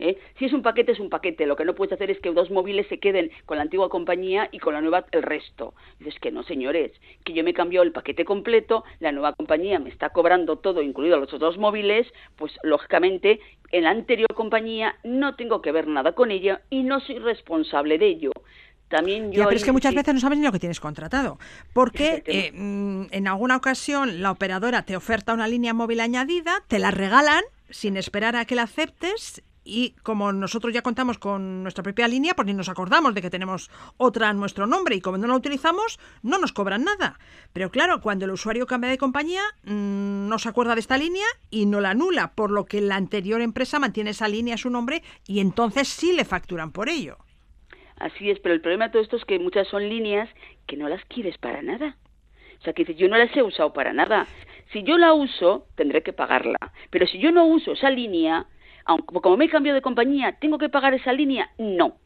¿eh? 0.00 0.18
Si 0.36 0.46
es 0.46 0.52
un 0.52 0.62
paquete, 0.62 0.90
es 0.90 0.98
un 0.98 1.10
paquete. 1.10 1.46
Lo 1.46 1.54
que 1.54 1.64
no 1.64 1.76
puedes 1.76 1.92
hacer 1.92 2.10
es 2.10 2.18
que 2.18 2.32
dos 2.32 2.50
móviles 2.50 2.88
se 2.88 2.98
queden 2.98 3.30
con 3.44 3.58
la 3.58 3.62
antigua 3.62 3.88
compañía 3.88 4.48
y 4.50 4.58
con 4.58 4.74
la 4.74 4.80
nueva 4.80 5.06
el 5.12 5.22
resto. 5.22 5.74
Dices 6.00 6.18
que 6.18 6.32
no, 6.32 6.42
señores, 6.42 6.90
que 7.24 7.34
yo 7.34 7.44
me 7.44 7.50
he 7.50 7.82
el 7.82 7.92
paquete 7.92 8.24
completo, 8.24 8.82
la 8.98 9.12
nueva 9.12 9.32
compañía 9.34 9.78
me 9.78 9.90
está 9.90 10.08
cobrando 10.08 10.56
todo, 10.56 10.82
incluido 10.82 11.20
los 11.20 11.32
otros 11.32 11.56
móviles, 11.56 12.12
pues 12.34 12.52
lógicamente 12.64 13.38
en 13.70 13.84
la 13.84 13.90
anterior 13.90 14.34
compañía 14.34 14.96
no 15.04 15.36
tengo 15.36 15.62
que 15.62 15.70
ver 15.70 15.86
nada 15.86 16.16
con 16.16 16.32
ella 16.32 16.62
y 16.68 16.82
no 16.82 16.98
soy 16.98 17.20
responsable 17.20 17.96
de 17.98 18.06
ello. 18.06 18.32
También 18.88 19.32
yo 19.32 19.38
ya, 19.38 19.44
pero 19.46 19.56
es 19.56 19.64
que 19.64 19.72
muchas 19.72 19.94
veces 19.94 20.14
no 20.14 20.20
sabes 20.20 20.38
ni 20.38 20.44
lo 20.44 20.52
que 20.52 20.60
tienes 20.60 20.78
contratado, 20.78 21.38
porque 21.72 22.22
eh, 22.26 22.52
mm, 22.52 23.06
en 23.10 23.28
alguna 23.28 23.56
ocasión 23.56 24.22
la 24.22 24.30
operadora 24.30 24.82
te 24.82 24.96
oferta 24.96 25.34
una 25.34 25.48
línea 25.48 25.74
móvil 25.74 26.00
añadida, 26.00 26.62
te 26.68 26.78
la 26.78 26.92
regalan 26.92 27.42
sin 27.68 27.96
esperar 27.96 28.36
a 28.36 28.44
que 28.44 28.54
la 28.54 28.62
aceptes 28.62 29.42
y 29.66 29.90
como 30.02 30.32
nosotros 30.32 30.72
ya 30.72 30.82
contamos 30.82 31.18
con 31.18 31.64
nuestra 31.64 31.82
propia 31.82 32.06
línea, 32.06 32.34
pues 32.34 32.46
ni 32.46 32.54
nos 32.54 32.68
acordamos 32.68 33.14
de 33.14 33.20
que 33.20 33.30
tenemos 33.30 33.68
otra 33.96 34.30
en 34.30 34.38
nuestro 34.38 34.66
nombre 34.66 34.94
y 34.94 35.00
como 35.00 35.18
no 35.18 35.26
la 35.26 35.34
utilizamos, 35.34 35.98
no 36.22 36.38
nos 36.38 36.52
cobran 36.52 36.84
nada. 36.84 37.18
Pero 37.52 37.70
claro, 37.70 38.00
cuando 38.00 38.24
el 38.24 38.30
usuario 38.30 38.66
cambia 38.66 38.90
de 38.90 38.98
compañía, 38.98 39.42
mm, 39.64 40.28
no 40.28 40.38
se 40.38 40.48
acuerda 40.48 40.74
de 40.74 40.80
esta 40.80 40.96
línea 40.96 41.26
y 41.50 41.66
no 41.66 41.80
la 41.80 41.90
anula, 41.90 42.32
por 42.34 42.52
lo 42.52 42.64
que 42.64 42.80
la 42.80 42.94
anterior 42.94 43.40
empresa 43.40 43.80
mantiene 43.80 44.10
esa 44.10 44.28
línea 44.28 44.54
a 44.54 44.58
su 44.58 44.70
nombre 44.70 45.02
y 45.26 45.40
entonces 45.40 45.88
sí 45.88 46.12
le 46.12 46.24
facturan 46.24 46.70
por 46.70 46.88
ello. 46.88 47.18
Así 47.96 48.30
es, 48.30 48.38
pero 48.40 48.54
el 48.54 48.60
problema 48.60 48.86
de 48.86 48.92
todo 48.92 49.02
esto 49.02 49.16
es 49.16 49.24
que 49.24 49.38
muchas 49.38 49.68
son 49.68 49.88
líneas 49.88 50.28
que 50.66 50.76
no 50.76 50.88
las 50.88 51.04
quieres 51.06 51.38
para 51.38 51.62
nada. 51.62 51.96
O 52.58 52.62
sea, 52.62 52.72
que 52.72 52.84
dices, 52.84 52.96
yo 52.96 53.08
no 53.08 53.16
las 53.16 53.34
he 53.36 53.42
usado 53.42 53.72
para 53.72 53.92
nada. 53.92 54.26
Si 54.72 54.82
yo 54.82 54.98
la 54.98 55.12
uso, 55.12 55.66
tendré 55.76 56.02
que 56.02 56.12
pagarla. 56.12 56.58
Pero 56.90 57.06
si 57.06 57.18
yo 57.18 57.32
no 57.32 57.46
uso 57.46 57.72
esa 57.72 57.90
línea, 57.90 58.46
aunque 58.84 59.20
como 59.20 59.36
me 59.36 59.46
he 59.46 59.48
cambiado 59.48 59.76
de 59.76 59.82
compañía, 59.82 60.36
¿tengo 60.40 60.58
que 60.58 60.68
pagar 60.68 60.94
esa 60.94 61.12
línea? 61.12 61.50
No. 61.58 61.96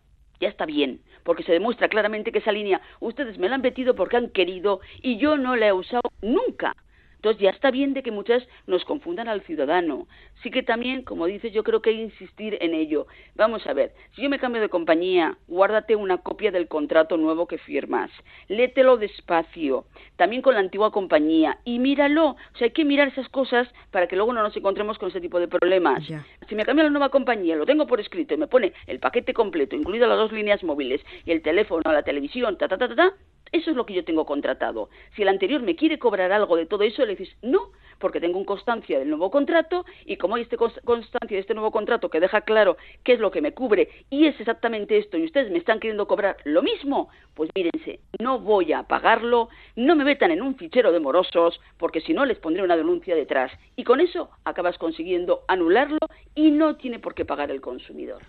Ya 0.40 0.48
está 0.48 0.64
bien, 0.64 1.02
porque 1.22 1.42
se 1.42 1.52
demuestra 1.52 1.88
claramente 1.88 2.32
que 2.32 2.38
esa 2.38 2.52
línea 2.52 2.80
ustedes 3.00 3.36
me 3.38 3.48
la 3.48 3.56
han 3.56 3.60
metido 3.60 3.94
porque 3.94 4.16
han 4.16 4.30
querido 4.30 4.80
y 5.02 5.18
yo 5.18 5.36
no 5.36 5.54
la 5.54 5.68
he 5.68 5.72
usado 5.72 6.10
nunca. 6.22 6.74
Entonces 7.20 7.42
ya 7.42 7.50
está 7.50 7.70
bien 7.70 7.92
de 7.92 8.02
que 8.02 8.10
muchas 8.10 8.48
nos 8.66 8.82
confundan 8.86 9.28
al 9.28 9.42
ciudadano. 9.42 10.08
Sí 10.42 10.50
que 10.50 10.62
también, 10.62 11.02
como 11.02 11.26
dices, 11.26 11.52
yo 11.52 11.62
creo 11.62 11.82
que 11.82 11.90
hay 11.90 11.96
que 11.96 12.02
insistir 12.04 12.56
en 12.62 12.72
ello. 12.72 13.06
Vamos 13.34 13.66
a 13.66 13.74
ver, 13.74 13.92
si 14.16 14.22
yo 14.22 14.30
me 14.30 14.38
cambio 14.38 14.62
de 14.62 14.70
compañía, 14.70 15.36
guárdate 15.46 15.96
una 15.96 16.16
copia 16.16 16.50
del 16.50 16.66
contrato 16.66 17.18
nuevo 17.18 17.46
que 17.46 17.58
firmas. 17.58 18.10
Lételo 18.48 18.96
despacio, 18.96 19.84
también 20.16 20.40
con 20.40 20.54
la 20.54 20.60
antigua 20.60 20.92
compañía, 20.92 21.58
y 21.66 21.78
míralo. 21.78 22.28
O 22.28 22.56
sea, 22.56 22.68
hay 22.68 22.70
que 22.70 22.86
mirar 22.86 23.08
esas 23.08 23.28
cosas 23.28 23.68
para 23.90 24.06
que 24.06 24.16
luego 24.16 24.32
no 24.32 24.42
nos 24.42 24.56
encontremos 24.56 24.98
con 24.98 25.10
ese 25.10 25.20
tipo 25.20 25.38
de 25.38 25.48
problemas. 25.48 26.02
Si 26.48 26.54
me 26.54 26.64
cambio 26.64 26.84
a 26.84 26.86
la 26.86 26.90
nueva 26.90 27.10
compañía, 27.10 27.54
lo 27.54 27.66
tengo 27.66 27.86
por 27.86 28.00
escrito 28.00 28.32
y 28.32 28.38
me 28.38 28.46
pone 28.46 28.72
el 28.86 28.98
paquete 28.98 29.34
completo, 29.34 29.76
incluido 29.76 30.06
las 30.06 30.16
dos 30.16 30.32
líneas 30.32 30.64
móviles 30.64 31.02
y 31.26 31.32
el 31.32 31.42
teléfono, 31.42 31.92
la 31.92 32.02
televisión, 32.02 32.56
ta, 32.56 32.66
ta, 32.66 32.78
ta, 32.78 32.88
ta, 32.88 32.96
ta 32.96 33.14
eso 33.52 33.70
es 33.70 33.76
lo 33.76 33.86
que 33.86 33.94
yo 33.94 34.04
tengo 34.04 34.24
contratado. 34.26 34.90
Si 35.16 35.22
el 35.22 35.28
anterior 35.28 35.62
me 35.62 35.76
quiere 35.76 35.98
cobrar 35.98 36.32
algo 36.32 36.56
de 36.56 36.66
todo 36.66 36.82
eso, 36.84 37.04
le 37.04 37.16
dices, 37.16 37.34
no, 37.42 37.70
porque 37.98 38.20
tengo 38.20 38.38
un 38.38 38.44
constancia 38.46 38.98
del 38.98 39.08
nuevo 39.10 39.30
contrato 39.30 39.84
y 40.06 40.16
como 40.16 40.36
hay 40.36 40.42
este 40.42 40.56
cons- 40.56 40.80
constancia 40.84 41.36
de 41.36 41.40
este 41.40 41.52
nuevo 41.52 41.70
contrato 41.70 42.08
que 42.08 42.18
deja 42.20 42.40
claro 42.42 42.78
qué 43.04 43.12
es 43.12 43.20
lo 43.20 43.30
que 43.30 43.42
me 43.42 43.52
cubre 43.52 43.90
y 44.08 44.26
es 44.26 44.40
exactamente 44.40 44.96
esto 44.96 45.18
y 45.18 45.24
ustedes 45.24 45.50
me 45.50 45.58
están 45.58 45.80
queriendo 45.80 46.06
cobrar 46.08 46.38
lo 46.44 46.62
mismo, 46.62 47.10
pues 47.34 47.50
mírense, 47.54 48.00
no 48.18 48.38
voy 48.38 48.72
a 48.72 48.84
pagarlo, 48.84 49.50
no 49.76 49.96
me 49.96 50.04
metan 50.04 50.30
en 50.30 50.40
un 50.40 50.56
fichero 50.56 50.92
de 50.92 51.00
morosos 51.00 51.60
porque 51.76 52.00
si 52.00 52.14
no 52.14 52.24
les 52.24 52.38
pondré 52.38 52.62
una 52.62 52.76
denuncia 52.76 53.14
detrás 53.14 53.52
y 53.76 53.84
con 53.84 54.00
eso 54.00 54.30
acabas 54.44 54.78
consiguiendo 54.78 55.42
anularlo 55.46 55.98
y 56.34 56.50
no 56.52 56.76
tiene 56.76 57.00
por 57.00 57.14
qué 57.14 57.26
pagar 57.26 57.50
el 57.50 57.60
consumidor. 57.60 58.22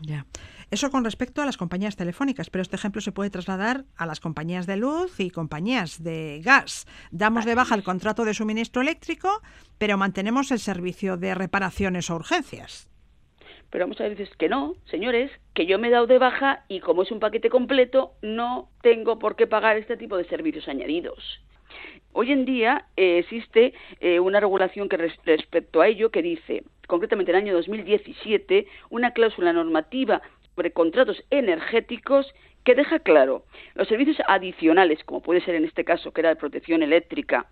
Eso 0.72 0.90
con 0.90 1.04
respecto 1.04 1.42
a 1.42 1.46
las 1.46 1.58
compañías 1.58 1.98
telefónicas, 1.98 2.50
pero 2.50 2.62
este 2.62 2.78
ejemplo 2.78 3.02
se 3.02 3.12
puede 3.12 3.30
trasladar 3.30 3.84
a 3.98 4.06
las 4.06 4.22
compañías 4.22 4.68
de 4.68 4.78
luz 4.78 5.20
y 5.20 5.30
compañías 5.30 6.02
de 6.02 6.40
gas. 6.42 6.88
Damos 7.12 7.44
de 7.44 7.56
baja 7.56 7.76
el 7.76 7.84
contrato 7.84 8.24
de 8.24 8.34
suministro 8.34 8.82
eléctrico, 8.82 9.42
pero 9.78 9.98
mantenemos 9.98 10.50
el 10.52 10.60
servicio 10.60 11.18
de 11.18 11.36
reparaciones 11.36 12.10
o 12.10 12.16
urgencias. 12.16 12.88
Pero 13.70 13.86
muchas 13.86 14.10
veces 14.10 14.30
que 14.38 14.48
no, 14.48 14.76
señores, 14.86 15.30
que 15.54 15.66
yo 15.66 15.78
me 15.78 15.90
he 15.90 15.92
dado 15.92 16.08
de 16.08 16.20
baja 16.20 16.64
y 16.70 16.80
como 16.80 17.04
es 17.04 17.12
un 17.12 17.20
paquete 17.20 17.50
completo, 17.50 18.14
no 18.22 18.70
tengo 18.82 19.20
por 19.20 19.36
qué 19.36 19.48
pagar 19.48 19.76
este 19.76 19.98
tipo 19.98 20.16
de 20.16 20.24
servicios 20.26 20.70
añadidos. 20.70 21.42
Hoy 22.14 22.32
en 22.32 22.46
día 22.46 22.86
eh, 22.96 23.20
existe 23.20 23.74
eh, 24.00 24.20
una 24.22 24.40
regulación 24.40 24.88
que 24.88 24.98
res- 24.98 25.20
respecto 25.26 25.82
a 25.82 25.88
ello 25.88 26.12
que 26.12 26.22
dice, 26.22 26.64
concretamente 26.88 27.32
en 27.32 27.38
el 27.38 27.44
año 27.44 27.54
2017, 27.54 28.68
una 28.90 29.12
cláusula 29.12 29.54
normativa 29.54 30.22
sobre 30.62 30.74
contratos 30.74 31.24
energéticos 31.32 32.32
que 32.64 32.76
deja 32.76 33.00
claro 33.00 33.46
los 33.74 33.88
servicios 33.88 34.18
adicionales, 34.28 35.04
como 35.06 35.20
puede 35.24 35.42
ser 35.42 35.56
en 35.56 35.66
este 35.66 35.84
caso, 35.84 36.12
que 36.12 36.22
era 36.22 36.30
de 36.30 36.36
protección 36.36 36.84
eléctrica, 36.84 37.48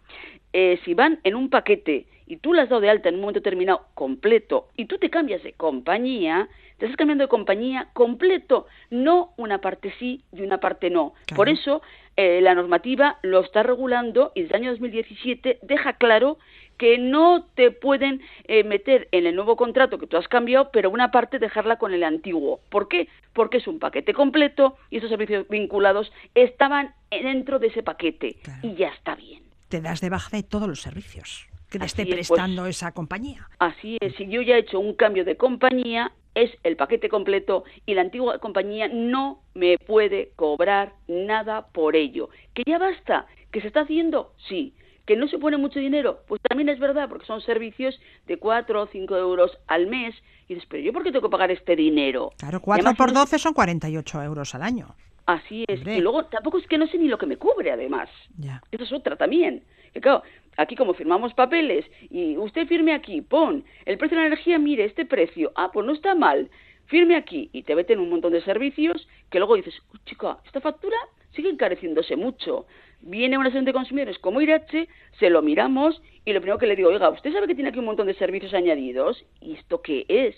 eh, 0.54 0.80
si 0.86 0.94
van 0.94 1.20
en 1.24 1.34
un 1.34 1.50
paquete 1.50 2.06
y 2.28 2.38
tú 2.38 2.54
las 2.54 2.66
has 2.66 2.70
dado 2.70 2.82
de 2.82 2.92
alta 2.92 3.10
en 3.10 3.16
un 3.16 3.22
momento 3.22 3.40
determinado 3.40 3.88
completo 3.96 4.68
y 4.78 4.86
tú 4.86 5.00
te 5.00 5.10
cambias 5.10 5.42
de 5.42 5.54
compañía, 5.54 6.50
te 6.78 6.86
estás 6.86 6.98
cambiando 6.98 7.24
de 7.24 7.30
compañía 7.30 7.90
completo, 7.94 8.68
no 8.92 9.34
una 9.38 9.60
parte 9.60 9.92
sí 9.98 10.22
y 10.32 10.44
una 10.44 10.60
parte 10.60 10.92
no. 10.92 11.14
Claro. 11.26 11.36
Por 11.36 11.50
eso 11.50 11.82
eh, 12.22 12.42
la 12.42 12.54
normativa 12.54 13.18
lo 13.22 13.40
está 13.40 13.64
regulando 13.64 14.34
y 14.36 14.42
desde 14.42 14.58
el 14.58 14.62
año 14.64 14.72
2017 14.72 15.60
deja 15.62 15.94
claro 15.94 16.38
que 16.78 16.98
no 16.98 17.46
te 17.56 17.72
pueden 17.72 18.22
eh, 18.46 18.64
meter 18.66 19.08
en 19.14 19.26
el 19.26 19.36
nuevo 19.36 19.56
contrato 19.56 19.98
que 20.00 20.06
tú 20.08 20.18
has 20.18 20.28
cambiado, 20.28 20.70
pero 20.72 20.90
una 20.90 21.12
parte 21.12 21.40
dejarla 21.40 21.78
con 21.78 21.94
el 21.94 22.04
antiguo. 22.04 22.60
¿Por 22.70 22.88
qué? 22.90 23.08
Porque 23.34 23.58
es 23.58 23.68
un 23.68 23.80
paquete 23.80 24.14
completo 24.14 24.78
y 24.90 24.98
esos 24.98 25.10
servicios 25.10 25.48
vinculados 25.48 26.12
estaban 26.36 26.94
dentro 27.10 27.58
de 27.60 27.68
ese 27.68 27.84
paquete 27.84 28.36
Claro. 28.44 28.60
y 28.68 28.76
ya 28.76 28.90
está 28.90 29.16
bien. 29.16 29.44
Te 29.70 29.80
das 29.82 30.02
de 30.02 30.10
baja 30.10 30.36
de 30.36 30.44
todos 30.44 30.68
los 30.68 30.82
servicios 30.82 31.48
que 31.70 31.80
te 31.80 31.86
Así 31.86 32.02
esté 32.02 32.04
es, 32.04 32.08
pues. 32.16 32.28
prestando 32.30 32.66
esa 32.66 32.92
compañía. 32.94 33.48
Así 33.60 33.98
es, 34.02 34.16
si 34.16 34.28
yo 34.28 34.42
ya 34.42 34.56
he 34.56 34.60
hecho 34.60 34.80
un 34.80 34.94
cambio 34.96 35.24
de 35.24 35.38
compañía, 35.38 36.12
es 36.44 36.52
el 36.64 36.76
paquete 36.76 37.10
completo 37.10 37.64
y 37.86 37.94
la 37.94 38.02
antigua 38.02 38.40
compañía 38.40 38.88
no 38.88 39.42
me 39.54 39.78
puede 39.78 40.32
cobrar 40.36 40.94
nada 41.08 41.68
por 41.68 41.96
ello. 41.96 42.30
¿Que 42.54 42.64
ya 42.66 42.78
basta? 42.78 43.28
¿Que 43.52 43.62
se 43.62 43.68
está 43.68 43.82
haciendo? 43.82 44.34
Sí. 44.48 44.74
¿Que 45.06 45.16
no 45.16 45.28
se 45.28 45.40
pone 45.40 45.58
mucho 45.58 45.80
dinero? 45.80 46.20
Pues 46.28 46.40
también 46.48 46.70
es 46.70 46.78
verdad, 46.80 47.10
porque 47.10 47.26
son 47.26 47.42
servicios 47.42 48.00
de 48.28 48.38
4 48.38 48.84
o 48.84 48.88
5 48.88 49.18
euros 49.18 49.58
al 49.68 49.88
mes. 49.88 50.14
Y 50.48 50.54
dices, 50.54 50.68
pero 50.70 50.84
¿yo 50.84 50.94
por 50.94 51.04
qué 51.04 51.12
tengo 51.12 51.28
que 51.28 51.32
pagar 51.32 51.50
este 51.50 51.76
dinero? 51.76 52.32
Claro, 52.38 52.58
Y 52.60 52.62
4 52.62 52.82
además, 52.82 52.98
por 52.98 53.10
si 53.10 53.14
no- 53.16 53.20
12 53.22 53.40
son 53.40 53.54
48 53.54 54.22
euros 54.24 54.54
al 54.54 54.62
año. 54.62 54.96
Así 55.26 55.64
es. 55.68 55.80
Hombre. 55.80 55.98
Y 55.98 56.02
luego 56.02 56.26
tampoco 56.26 56.58
es 56.60 56.68
que 56.68 56.78
no 56.78 56.86
sé 56.88 56.98
ni 57.00 57.08
lo 57.08 57.18
que 57.18 57.26
me 57.26 57.38
cubre, 57.38 57.72
además. 57.72 58.10
Ya. 58.38 58.62
Esa 58.72 58.84
es 58.84 58.92
otra 58.94 59.16
también. 59.16 59.64
Que 59.94 60.02
claro, 60.02 60.22
aquí 60.60 60.76
como 60.76 60.94
firmamos 60.94 61.34
papeles 61.34 61.86
y 62.10 62.38
usted 62.38 62.68
firme 62.68 62.94
aquí, 62.94 63.22
pon 63.22 63.64
el 63.86 63.98
precio 63.98 64.18
de 64.18 64.24
la 64.24 64.28
energía, 64.28 64.60
mire 64.60 64.86
este 64.86 65.06
precio, 65.06 65.52
ah, 65.56 65.72
pues 65.72 65.86
no 65.86 65.94
está 65.94 66.16
mal, 66.16 66.50
firme 66.86 67.16
aquí 67.16 67.50
y 67.54 67.64
te 67.64 67.76
meten 67.76 68.00
un 68.00 68.10
montón 68.10 68.34
de 68.34 68.42
servicios 68.42 69.08
que 69.30 69.40
luego 69.40 69.56
dices, 69.56 69.76
"Uy, 69.94 70.00
chica, 70.06 70.38
esta 70.46 70.60
factura 70.60 70.98
sigue 71.32 71.50
encareciéndose 71.50 72.16
mucho. 72.16 72.66
Viene 73.02 73.38
una 73.38 73.46
asociación 73.46 73.66
de 73.66 73.74
consumidores 73.74 74.20
como 74.20 74.42
Irache, 74.42 74.90
se 75.20 75.30
lo 75.30 75.42
miramos 75.42 76.02
y 76.26 76.34
lo 76.34 76.42
primero 76.42 76.58
que 76.58 76.68
le 76.68 76.76
digo, 76.76 76.90
oiga, 76.90 77.10
¿usted 77.10 77.32
sabe 77.32 77.48
que 77.48 77.56
tiene 77.56 77.70
aquí 77.70 77.80
un 77.80 77.86
montón 77.86 78.08
de 78.08 78.14
servicios 78.16 78.54
añadidos? 78.54 79.24
¿Y 79.40 79.54
esto 79.54 79.82
qué 79.82 80.06
es? 80.10 80.36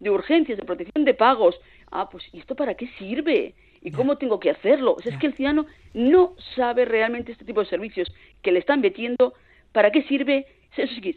De 0.00 0.10
urgencias, 0.10 0.58
de 0.58 0.64
protección 0.64 1.04
de 1.04 1.14
pagos. 1.14 1.60
Ah, 1.92 2.08
pues 2.10 2.24
¿y 2.32 2.40
esto 2.40 2.56
para 2.56 2.74
qué 2.74 2.88
sirve? 2.98 3.54
¿Y 3.82 3.92
cómo 3.92 4.16
tengo 4.16 4.40
que 4.40 4.50
hacerlo? 4.50 4.94
O 4.94 5.00
sea, 5.00 5.12
es 5.12 5.18
que 5.18 5.26
el 5.26 5.34
ciudadano 5.34 5.66
no 5.94 6.34
sabe 6.56 6.84
realmente 6.84 7.32
este 7.32 7.44
tipo 7.44 7.60
de 7.60 7.66
servicios 7.66 8.12
que 8.42 8.52
le 8.52 8.58
están 8.58 8.80
metiendo, 8.80 9.34
para 9.72 9.90
qué 9.90 10.02
sirve, 10.04 10.46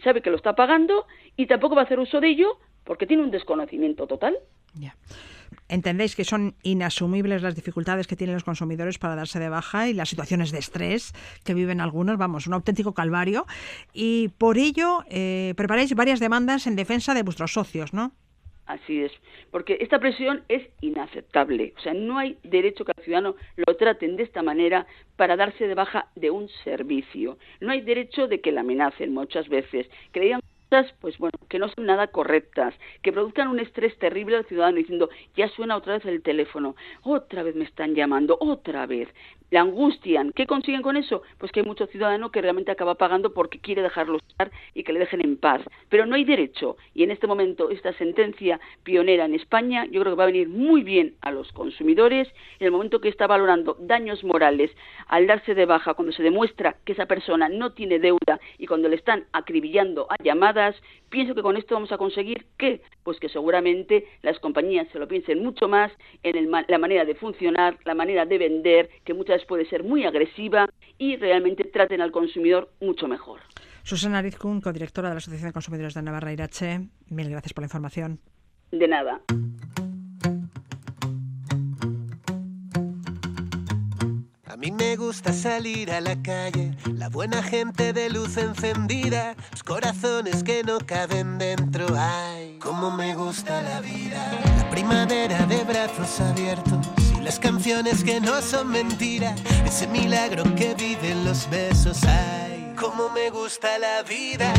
sabe 0.04 0.22
que 0.22 0.30
lo 0.30 0.38
está 0.38 0.54
pagando 0.56 1.06
y 1.38 1.48
tampoco 1.48 1.76
va 1.76 1.82
a 1.82 1.86
hacer 1.86 2.00
uso 2.00 2.20
de 2.20 2.30
ello 2.30 2.58
porque 2.84 3.08
tiene 3.08 3.24
un 3.24 3.32
desconocimiento 3.32 4.08
total. 4.08 4.38
Entendéis 5.70 6.16
que 6.16 6.24
son 6.24 6.56
inasumibles 6.64 7.42
las 7.42 7.56
dificultades 7.56 8.08
que 8.08 8.16
tienen 8.16 8.36
los 8.36 8.44
consumidores 8.44 8.98
para 8.98 9.16
darse 9.16 9.40
de 9.40 9.50
baja 9.50 9.88
y 9.88 9.94
las 9.94 10.10
situaciones 10.10 10.52
de 10.52 10.60
estrés 10.60 11.14
que 11.44 11.54
viven 11.54 11.82
algunos, 11.82 12.18
vamos, 12.18 12.48
un 12.48 12.54
auténtico 12.54 12.94
calvario. 12.94 13.46
Y 13.94 14.30
por 14.38 14.58
ello 14.58 15.04
eh, 15.10 15.54
preparáis 15.56 15.94
varias 15.96 16.20
demandas 16.20 16.68
en 16.68 16.76
defensa 16.76 17.14
de 17.14 17.24
vuestros 17.24 17.54
socios, 17.54 17.94
¿no? 17.94 18.12
Así 18.66 19.04
es, 19.04 19.12
porque 19.52 19.78
esta 19.82 20.00
presión 20.00 20.44
es 20.48 20.66
inaceptable. 20.80 21.74
O 21.78 21.82
sea, 21.82 21.94
no 21.94 22.18
hay 22.18 22.38
derecho 22.44 22.86
que 22.86 22.94
al 22.96 23.04
ciudadano 23.04 23.36
lo 23.58 23.76
traten 23.76 24.16
de 24.16 24.24
esta 24.24 24.42
manera 24.42 24.88
para 25.18 25.36
darse 25.36 25.68
de 25.68 25.76
baja 25.76 26.08
de 26.16 26.32
un 26.32 26.48
servicio. 26.64 27.38
No 27.60 27.74
hay 27.74 27.82
derecho 27.82 28.28
de 28.28 28.40
que 28.40 28.54
la 28.54 28.62
amenacen 28.62 29.14
muchas 29.14 29.50
veces, 29.50 29.90
digan 30.14 30.40
cosas, 30.70 30.94
pues 31.02 31.18
bueno, 31.18 31.38
que 31.50 31.60
no 31.60 31.68
son 31.70 31.86
nada 31.86 32.08
correctas, 32.08 32.74
que 33.02 33.12
produzcan 33.12 33.50
un 33.50 33.60
estrés 33.60 33.98
terrible 34.00 34.38
al 34.38 34.46
ciudadano 34.46 34.78
diciendo, 34.78 35.10
ya 35.36 35.50
suena 35.50 35.76
otra 35.76 35.96
vez 35.96 36.06
el 36.06 36.24
teléfono, 36.24 36.76
otra 37.02 37.44
vez 37.44 37.56
me 37.56 37.66
están 37.66 37.96
llamando, 37.96 38.38
otra 38.40 38.86
vez. 38.86 39.10
La 39.54 39.62
angustian. 39.62 40.32
¿Qué 40.32 40.48
consiguen 40.48 40.82
con 40.82 40.98
eso? 40.98 41.22
Pues 41.38 41.52
que 41.52 41.60
hay 41.60 41.66
mucho 41.68 41.86
ciudadano 41.86 42.32
que 42.32 42.42
realmente 42.42 42.72
acaba 42.72 42.96
pagando 42.96 43.36
porque 43.36 43.60
quiere 43.60 43.84
dejarlo 43.84 44.18
estar 44.18 44.50
y 44.74 44.82
que 44.82 44.94
le 44.94 44.98
dejen 44.98 45.22
en 45.22 45.38
paz. 45.38 45.62
Pero 45.90 46.08
no 46.08 46.16
hay 46.16 46.24
derecho. 46.24 46.76
Y 46.96 47.04
en 47.04 47.12
este 47.12 47.28
momento, 47.28 47.70
esta 47.70 47.94
sentencia 47.94 48.60
pionera 48.82 49.26
en 49.26 49.36
España, 49.36 49.86
yo 49.86 50.02
creo 50.02 50.14
que 50.14 50.18
va 50.18 50.24
a 50.24 50.34
venir 50.34 50.50
muy 50.50 50.82
bien 50.82 51.18
a 51.22 51.30
los 51.30 51.52
consumidores. 51.52 52.28
En 52.58 52.66
el 52.66 52.72
momento 52.72 53.00
que 53.00 53.10
está 53.10 53.28
valorando 53.28 53.78
daños 53.80 54.24
morales 54.24 54.72
al 55.06 55.28
darse 55.28 55.54
de 55.54 55.68
baja, 55.68 55.94
cuando 55.94 56.14
se 56.14 56.24
demuestra 56.24 56.78
que 56.84 56.94
esa 56.94 57.06
persona 57.06 57.48
no 57.48 57.74
tiene 57.74 58.00
deuda 58.00 58.40
y 58.58 58.66
cuando 58.66 58.90
le 58.90 58.96
están 58.96 59.26
acribillando 59.34 60.08
a 60.10 60.16
llamadas, 60.24 60.76
pienso 61.12 61.36
que 61.36 61.44
con 61.44 61.58
esto 61.58 61.76
vamos 61.76 61.92
a 61.92 62.00
conseguir 62.00 62.48
que, 62.58 62.82
pues 63.04 63.20
que 63.20 63.30
seguramente 63.30 64.08
las 64.24 64.40
compañías 64.40 64.88
se 64.92 64.98
lo 64.98 65.08
piensen 65.08 65.44
mucho 65.44 65.68
más 65.68 65.92
en 66.24 66.38
el 66.38 66.50
la 66.68 66.80
manera 66.80 67.06
de 67.06 67.14
funcionar, 67.14 67.78
la 67.86 67.94
manera 67.94 68.26
de 68.26 68.40
vender, 68.40 68.90
que 69.06 69.14
muchas 69.14 69.43
puede 69.46 69.66
ser 69.68 69.84
muy 69.84 70.06
agresiva 70.06 70.68
y 70.98 71.18
realmente 71.18 71.64
traten 71.66 72.02
al 72.02 72.12
consumidor 72.12 72.72
mucho 72.80 73.08
mejor. 73.08 73.40
Susana 73.84 74.22
Rizkun, 74.22 74.62
codirectora 74.62 75.10
de 75.10 75.16
la 75.16 75.18
Asociación 75.18 75.50
de 75.50 75.54
Consumidores 75.54 75.94
de 75.94 76.02
Navarra 76.02 76.32
Irache, 76.32 76.88
mil 77.10 77.30
gracias 77.30 77.54
por 77.54 77.64
la 77.64 77.66
información. 77.66 78.20
De 78.72 78.88
nada. 78.88 79.22
A 84.46 84.56
mí 84.56 84.72
me 84.72 84.96
gusta 84.96 85.34
salir 85.34 85.92
a 85.92 86.00
la 86.00 86.22
calle, 86.22 86.78
la 86.94 87.10
buena 87.10 87.44
gente 87.44 87.92
de 87.92 88.10
luz 88.10 88.38
encendida, 88.38 89.36
los 89.52 89.64
corazones 89.64 90.44
que 90.44 90.64
no 90.64 90.78
caben 90.80 91.38
dentro. 91.38 91.88
Ay, 91.98 92.58
cómo 92.62 92.90
me 92.96 93.14
gusta 93.16 93.62
la 93.62 93.82
vida, 93.82 94.32
la 94.58 94.70
primavera 94.70 95.46
de 95.48 95.64
brazos 95.66 96.22
abiertos 96.22 96.93
las 97.24 97.40
canciones 97.40 98.04
que 98.04 98.20
no 98.20 98.42
son 98.42 98.70
mentira, 98.70 99.34
ese 99.66 99.88
milagro 99.88 100.44
que 100.56 100.76
viven 100.76 101.24
los 101.24 101.50
besos. 101.50 102.04
Ay, 102.04 102.74
cómo 102.80 103.10
me 103.10 103.30
gusta 103.30 103.78
la 103.80 104.04
vida, 104.04 104.54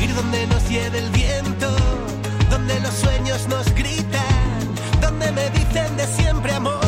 ir 0.00 0.14
donde 0.14 0.46
nos 0.46 0.68
lleve 0.68 0.98
el 0.98 1.10
viento, 1.10 1.68
donde 2.50 2.80
los 2.80 2.94
sueños 2.94 3.46
nos 3.48 3.66
gritan, 3.74 4.74
donde 5.00 5.30
me 5.32 5.50
dicen 5.50 5.96
de 5.96 6.06
siempre 6.06 6.52
amor. 6.52 6.80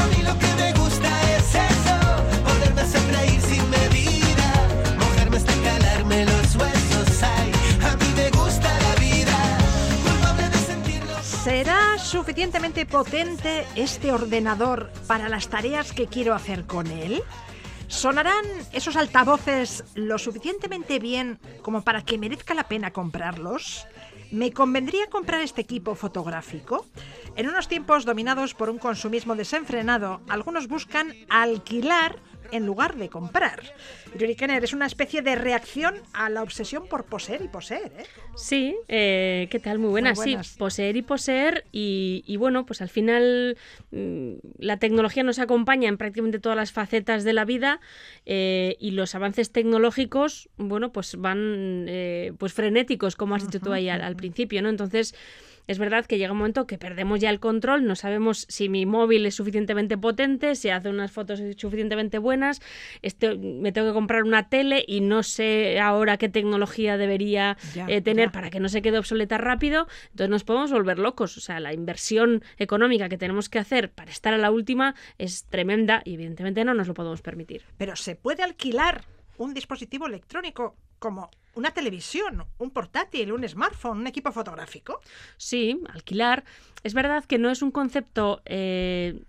A 0.00 0.06
mí 0.12 0.22
lo 0.22 0.38
que 0.38 0.54
me 0.62 0.72
gusta 0.74 1.08
es 1.36 1.54
eso, 1.54 1.96
poderme 2.44 2.82
hacer 2.82 3.02
reír 3.16 3.40
sin 3.42 3.68
medida, 3.68 4.48
mojarme 4.98 5.36
hasta 5.38 5.52
calarme 5.62 6.24
los 6.24 6.54
huesos. 6.54 7.22
Ay, 7.22 7.50
a 7.84 7.96
mí 7.96 8.06
me 8.14 8.30
gusta 8.30 8.68
la 8.86 8.94
vida, 9.00 9.36
culpable 10.04 10.48
de 10.48 10.58
sentirlo. 10.58 11.14
¿Será 11.22 11.75
suficientemente 12.16 12.86
potente 12.86 13.66
este 13.76 14.10
ordenador 14.10 14.90
para 15.06 15.28
las 15.28 15.48
tareas 15.48 15.92
que 15.92 16.06
quiero 16.06 16.34
hacer 16.34 16.64
con 16.64 16.86
él? 16.86 17.22
¿Sonarán 17.88 18.42
esos 18.72 18.96
altavoces 18.96 19.84
lo 19.94 20.16
suficientemente 20.16 20.98
bien 20.98 21.38
como 21.60 21.82
para 21.82 22.06
que 22.06 22.16
merezca 22.16 22.54
la 22.54 22.68
pena 22.68 22.90
comprarlos? 22.90 23.86
¿Me 24.30 24.50
convendría 24.50 25.10
comprar 25.10 25.42
este 25.42 25.60
equipo 25.60 25.94
fotográfico? 25.94 26.86
En 27.36 27.50
unos 27.50 27.68
tiempos 27.68 28.06
dominados 28.06 28.54
por 28.54 28.70
un 28.70 28.78
consumismo 28.78 29.36
desenfrenado, 29.36 30.22
algunos 30.30 30.68
buscan 30.68 31.12
alquilar 31.28 32.16
en 32.52 32.66
lugar 32.66 32.96
de 32.96 33.08
comprar. 33.08 33.62
Yuri 34.18 34.34
Kenner 34.34 34.62
es 34.64 34.72
una 34.72 34.86
especie 34.86 35.22
de 35.22 35.34
reacción 35.34 35.94
a 36.12 36.30
la 36.30 36.42
obsesión 36.42 36.86
por 36.88 37.04
poseer 37.04 37.42
y 37.42 37.48
poseer. 37.48 37.92
¿eh? 37.98 38.04
Sí, 38.34 38.76
eh, 38.88 39.48
¿qué 39.50 39.58
tal? 39.58 39.78
Muy 39.78 39.90
buenas. 39.90 40.20
Sí, 40.20 40.36
poseer 40.58 40.96
y 40.96 41.02
poseer. 41.02 41.64
Y, 41.72 42.36
bueno, 42.38 42.66
pues 42.66 42.82
al 42.82 42.88
final 42.88 43.56
mm, 43.90 44.34
la 44.58 44.78
tecnología 44.78 45.22
nos 45.22 45.38
acompaña 45.38 45.88
en 45.88 45.96
prácticamente 45.96 46.38
todas 46.38 46.56
las 46.56 46.72
facetas 46.72 47.24
de 47.24 47.32
la 47.32 47.44
vida 47.44 47.80
eh, 48.24 48.76
y 48.80 48.92
los 48.92 49.14
avances 49.14 49.52
tecnológicos, 49.52 50.48
bueno, 50.56 50.92
pues 50.92 51.16
van 51.16 51.86
eh, 51.88 52.32
pues 52.38 52.52
frenéticos, 52.52 53.16
como 53.16 53.34
has 53.34 53.44
dicho 53.44 53.60
tú 53.60 53.72
ahí 53.72 53.88
al, 53.88 54.02
al 54.02 54.16
principio, 54.16 54.62
¿no? 54.62 54.68
Entonces, 54.68 55.14
es 55.66 55.78
verdad 55.78 56.06
que 56.06 56.18
llega 56.18 56.32
un 56.32 56.38
momento 56.38 56.66
que 56.66 56.78
perdemos 56.78 57.20
ya 57.20 57.30
el 57.30 57.40
control, 57.40 57.86
no 57.86 57.96
sabemos 57.96 58.46
si 58.48 58.68
mi 58.68 58.86
móvil 58.86 59.26
es 59.26 59.34
suficientemente 59.34 59.98
potente, 59.98 60.54
si 60.54 60.70
hace 60.70 60.88
unas 60.88 61.12
fotos 61.12 61.40
suficientemente 61.56 62.18
buenas, 62.18 62.60
este, 63.02 63.36
me 63.36 63.72
tengo 63.72 63.88
que 63.88 63.94
comprar 63.94 64.24
una 64.24 64.48
tele 64.48 64.84
y 64.86 65.00
no 65.00 65.22
sé 65.22 65.80
ahora 65.80 66.16
qué 66.16 66.28
tecnología 66.28 66.96
debería 66.96 67.56
eh, 67.88 68.00
tener 68.00 68.30
para 68.30 68.50
que 68.50 68.60
no 68.60 68.68
se 68.68 68.82
quede 68.82 68.98
obsoleta 68.98 69.38
rápido, 69.38 69.86
entonces 70.10 70.30
nos 70.30 70.44
podemos 70.44 70.72
volver 70.72 70.98
locos. 70.98 71.36
O 71.36 71.40
sea, 71.40 71.60
la 71.60 71.72
inversión 71.72 72.42
económica 72.58 73.08
que 73.08 73.18
tenemos 73.18 73.48
que 73.48 73.58
hacer 73.58 73.90
para 73.90 74.10
estar 74.10 74.34
a 74.34 74.38
la 74.38 74.50
última 74.50 74.94
es 75.18 75.44
tremenda 75.44 76.02
y 76.04 76.14
evidentemente 76.14 76.64
no 76.64 76.74
nos 76.74 76.88
lo 76.88 76.94
podemos 76.94 77.22
permitir. 77.22 77.62
Pero 77.78 77.96
se 77.96 78.16
puede 78.16 78.42
alquilar 78.42 79.04
un 79.38 79.54
dispositivo 79.54 80.06
electrónico 80.06 80.76
como 80.98 81.30
una 81.54 81.70
televisión, 81.70 82.44
un 82.58 82.70
portátil, 82.70 83.32
un 83.32 83.48
smartphone, 83.48 84.00
un 84.00 84.06
equipo 84.06 84.32
fotográfico. 84.32 85.00
Sí, 85.36 85.80
alquilar. 85.92 86.44
Es 86.82 86.94
verdad 86.94 87.24
que 87.24 87.38
no 87.38 87.50
es 87.50 87.62
un 87.62 87.70
concepto 87.70 88.42
eh, 88.44 89.22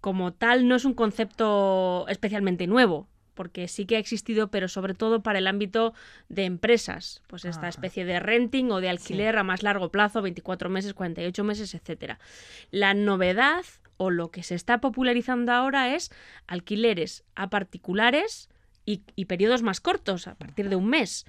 como 0.00 0.32
tal, 0.32 0.68
no 0.68 0.74
es 0.74 0.84
un 0.84 0.94
concepto 0.94 2.06
especialmente 2.08 2.66
nuevo 2.66 3.08
porque 3.38 3.68
sí 3.68 3.86
que 3.86 3.94
ha 3.94 4.00
existido, 4.00 4.50
pero 4.50 4.66
sobre 4.66 4.94
todo 4.94 5.22
para 5.22 5.38
el 5.38 5.46
ámbito 5.46 5.94
de 6.28 6.44
empresas, 6.44 7.22
pues 7.28 7.44
esta 7.44 7.68
especie 7.68 8.04
de 8.04 8.18
renting 8.18 8.72
o 8.72 8.80
de 8.80 8.88
alquiler 8.88 9.38
a 9.38 9.44
más 9.44 9.62
largo 9.62 9.92
plazo, 9.92 10.22
24 10.22 10.68
meses, 10.68 10.92
48 10.92 11.44
meses, 11.44 11.72
etcétera. 11.72 12.18
La 12.72 12.94
novedad 12.94 13.64
o 13.96 14.10
lo 14.10 14.32
que 14.32 14.42
se 14.42 14.56
está 14.56 14.80
popularizando 14.80 15.52
ahora 15.52 15.94
es 15.94 16.10
alquileres 16.48 17.22
a 17.36 17.48
particulares 17.48 18.48
y, 18.88 19.24
periodos 19.26 19.62
más 19.62 19.80
cortos, 19.80 20.26
a 20.26 20.34
partir 20.34 20.68
de 20.68 20.76
un 20.76 20.88
mes. 20.88 21.26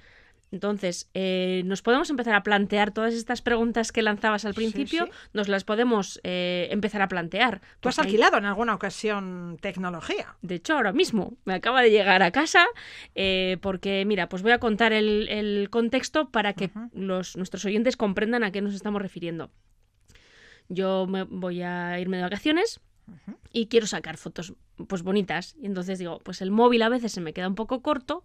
Entonces, 0.52 1.08
eh, 1.14 1.62
nos 1.64 1.80
podemos 1.80 2.10
empezar 2.10 2.34
a 2.34 2.42
plantear 2.42 2.90
todas 2.90 3.14
estas 3.14 3.40
preguntas 3.40 3.92
que 3.92 4.02
lanzabas 4.02 4.44
al 4.44 4.54
principio, 4.54 5.08
nos 5.32 5.46
las 5.46 5.62
podemos 5.62 6.20
eh, 6.24 6.68
empezar 6.72 7.02
a 7.02 7.08
plantear. 7.08 7.60
¿Tú 7.78 7.88
has 7.88 8.00
alquilado 8.00 8.36
en 8.38 8.46
alguna 8.46 8.74
ocasión 8.74 9.58
tecnología? 9.60 10.34
De 10.42 10.56
hecho, 10.56 10.74
ahora 10.74 10.92
mismo 10.92 11.36
me 11.44 11.54
acaba 11.54 11.82
de 11.82 11.90
llegar 11.90 12.22
a 12.24 12.32
casa 12.32 12.66
eh, 13.14 13.58
porque, 13.60 14.04
mira, 14.06 14.28
pues 14.28 14.42
voy 14.42 14.52
a 14.52 14.58
contar 14.58 14.92
el, 14.92 15.68
contexto 15.70 16.30
para 16.30 16.54
que 16.54 16.70
los, 16.92 17.36
nuestros 17.36 17.64
oyentes 17.64 17.96
comprendan 17.96 18.42
a 18.42 18.50
qué 18.50 18.60
nos 18.60 18.74
estamos 18.74 19.00
refiriendo. 19.00 19.52
Yo 20.68 21.06
me 21.06 21.22
voy 21.24 21.62
a 21.62 22.00
irme 22.00 22.16
de 22.16 22.24
vacaciones 22.24 22.80
y 23.52 23.66
quiero 23.66 23.86
sacar 23.86 24.16
fotos 24.16 24.54
pues 24.88 25.02
bonitas. 25.02 25.56
Y 25.60 25.66
entonces 25.66 25.98
digo, 25.98 26.20
pues 26.20 26.42
el 26.42 26.50
móvil 26.50 26.82
a 26.82 26.88
veces 26.88 27.12
se 27.12 27.20
me 27.20 27.32
queda 27.32 27.48
un 27.48 27.54
poco 27.54 27.82
corto. 27.82 28.24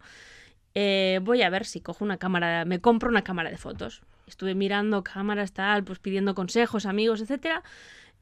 Eh, 0.74 1.20
voy 1.24 1.42
a 1.42 1.50
ver 1.50 1.66
si 1.66 1.80
cojo 1.80 2.04
una 2.04 2.18
cámara, 2.18 2.66
me 2.66 2.80
compro 2.80 3.10
una 3.10 3.24
cámara 3.24 3.50
de 3.50 3.58
fotos. 3.58 4.02
Estuve 4.28 4.56
mirando 4.56 5.04
cámaras, 5.04 5.54
tal, 5.54 5.84
pues 5.84 6.00
pidiendo 6.00 6.36
consejos, 6.36 6.86
amigos, 6.86 7.22
etcétera, 7.22 7.64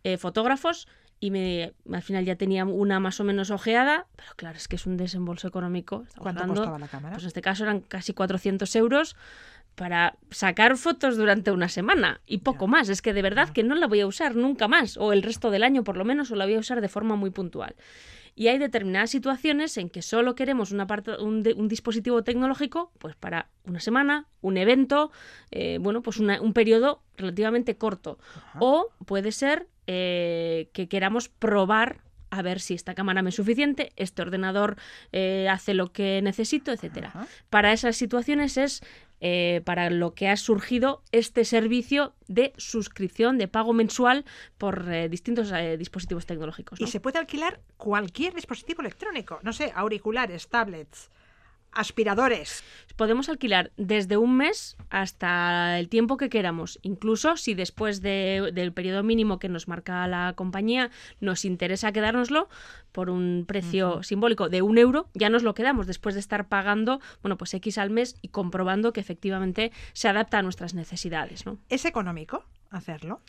eh, 0.04 0.18
fotógrafos, 0.18 0.88
y 1.24 1.32
me, 1.32 1.72
al 1.90 2.02
final 2.02 2.26
ya 2.26 2.36
tenía 2.36 2.66
una 2.66 3.00
más 3.00 3.22
o 3.22 3.24
menos 3.24 3.50
ojeada, 3.50 4.08
pero 4.18 4.32
claro, 4.36 4.58
es 4.58 4.68
que 4.68 4.76
es 4.76 4.86
un 4.86 4.98
desembolso 4.98 5.48
económico. 5.48 6.04
¿Cuánto 6.18 6.46
costaba 6.46 6.78
la 6.78 6.90
cámara? 6.90 7.14
Pues 7.14 7.24
en 7.24 7.28
este 7.28 7.42
caso 7.42 7.64
eran 7.64 7.80
casi 7.80 8.14
400 8.14 8.76
euros 8.76 9.16
para 9.76 10.18
sacar 10.30 10.78
fotos 10.78 11.18
durante 11.18 11.52
una 11.52 11.70
semana 11.70 12.22
y 12.26 12.40
poco 12.40 12.68
más. 12.68 12.90
Es 12.90 13.02
que 13.02 13.14
de 13.14 13.22
verdad 13.22 13.50
que 13.50 13.64
no 13.64 13.76
la 13.76 13.88
voy 13.88 14.02
a 14.02 14.08
usar 14.08 14.36
nunca 14.36 14.68
más, 14.68 14.98
o 14.98 15.14
el 15.14 15.24
resto 15.24 15.52
del 15.52 15.64
año 15.64 15.84
por 15.84 15.98
lo 15.98 16.06
menos, 16.06 16.32
o 16.32 16.36
la 16.36 16.46
voy 16.46 16.56
a 16.56 16.60
usar 16.60 16.82
de 16.82 16.90
forma 16.90 17.16
muy 17.16 17.32
puntual. 17.32 17.76
Y 18.36 18.48
hay 18.48 18.58
determinadas 18.58 19.12
situaciones 19.12 19.78
en 19.78 19.90
que 19.90 20.02
solo 20.02 20.34
queremos 20.34 20.72
una 20.72 20.88
parte, 20.88 21.18
un, 21.22 21.44
dispositivo 21.68 22.24
tecnológico 22.24 22.92
pues 22.98 23.16
para 23.16 23.50
una 23.64 23.80
semana, 23.80 24.28
un 24.42 24.58
evento, 24.58 25.12
eh, 25.52 25.78
bueno, 25.80 26.02
pues 26.02 26.18
un 26.18 26.54
periodo 26.54 27.04
relativamente 27.16 27.78
corto. 27.78 28.18
O 28.60 28.90
puede 29.06 29.32
ser 29.32 29.68
eh, 29.86 30.70
que 30.74 30.88
queramos 30.88 31.30
probar 31.30 32.02
a 32.34 32.42
ver 32.42 32.60
si 32.60 32.74
esta 32.74 32.96
cámara 32.96 33.22
me 33.22 33.30
es 33.30 33.36
suficiente, 33.36 33.92
este 33.96 34.24
ordenador 34.24 34.78
eh, 35.12 35.48
hace 35.52 35.76
lo 35.76 35.92
que 35.94 36.20
necesito, 36.24 36.72
etcétera. 36.72 37.14
Para 37.52 37.74
esas 37.74 37.96
situaciones 37.96 38.58
es 38.58 38.82
eh, 39.26 39.62
para 39.64 39.90
lo 39.90 40.14
que 40.14 40.28
ha 40.28 40.36
surgido 40.36 41.02
este 41.14 41.46
servicio 41.46 42.14
de 42.28 42.52
suscripción, 42.58 43.38
de 43.38 43.48
pago 43.48 43.72
mensual 43.72 44.26
por 44.58 44.92
eh, 44.92 45.08
distintos 45.08 45.50
eh, 45.54 45.78
dispositivos 45.78 46.26
tecnológicos. 46.26 46.82
Y 46.82 46.88
se 46.88 47.00
puede 47.00 47.20
alquilar 47.20 47.62
cualquier 47.78 48.34
dispositivo 48.34 48.82
electrónico, 48.82 49.40
no 49.42 49.54
sé, 49.54 49.72
auriculares, 49.76 50.50
tablets, 50.50 51.10
aspiradores. 51.76 52.64
Podemos 52.96 53.30
alquilar 53.30 53.72
desde 53.78 54.18
un 54.18 54.38
mes 54.38 54.78
hasta 54.90 55.80
el 55.80 55.90
tiempo 55.90 56.18
que 56.18 56.30
queramos. 56.30 56.80
Incluso 56.84 57.38
si 57.38 57.54
después 57.56 58.02
del 58.02 58.74
periodo 58.74 59.04
mínimo 59.04 59.40
que 59.40 59.50
nos 59.50 59.68
marca 59.68 60.08
la 60.08 60.34
compañía 60.36 60.92
nos 61.20 61.46
interesa 61.46 61.92
quedárnoslo 61.92 62.50
por 62.92 63.10
un 63.10 63.46
precio 63.48 64.04
simbólico 64.04 64.50
de 64.50 64.62
un 64.62 64.78
euro, 64.78 65.10
ya 65.14 65.30
nos 65.30 65.44
lo 65.44 65.56
quedamos 65.56 65.88
después 65.88 66.14
de 66.14 66.22
estar 66.22 66.48
pagando, 66.48 67.02
bueno, 67.22 67.38
pues 67.38 67.54
X 67.56 67.78
al 67.80 67.90
mes 67.90 68.16
y 68.22 68.28
comprobando 68.28 68.94
que 68.94 69.00
efectivamente 69.00 69.72
se 69.94 70.08
adapta 70.08 70.38
a 70.38 70.42
nuestras 70.44 70.74
necesidades. 70.76 71.46
¿no? 71.46 71.58
¿Es 71.70 71.86
económico 71.86 72.46
hacerlo? 72.70 73.22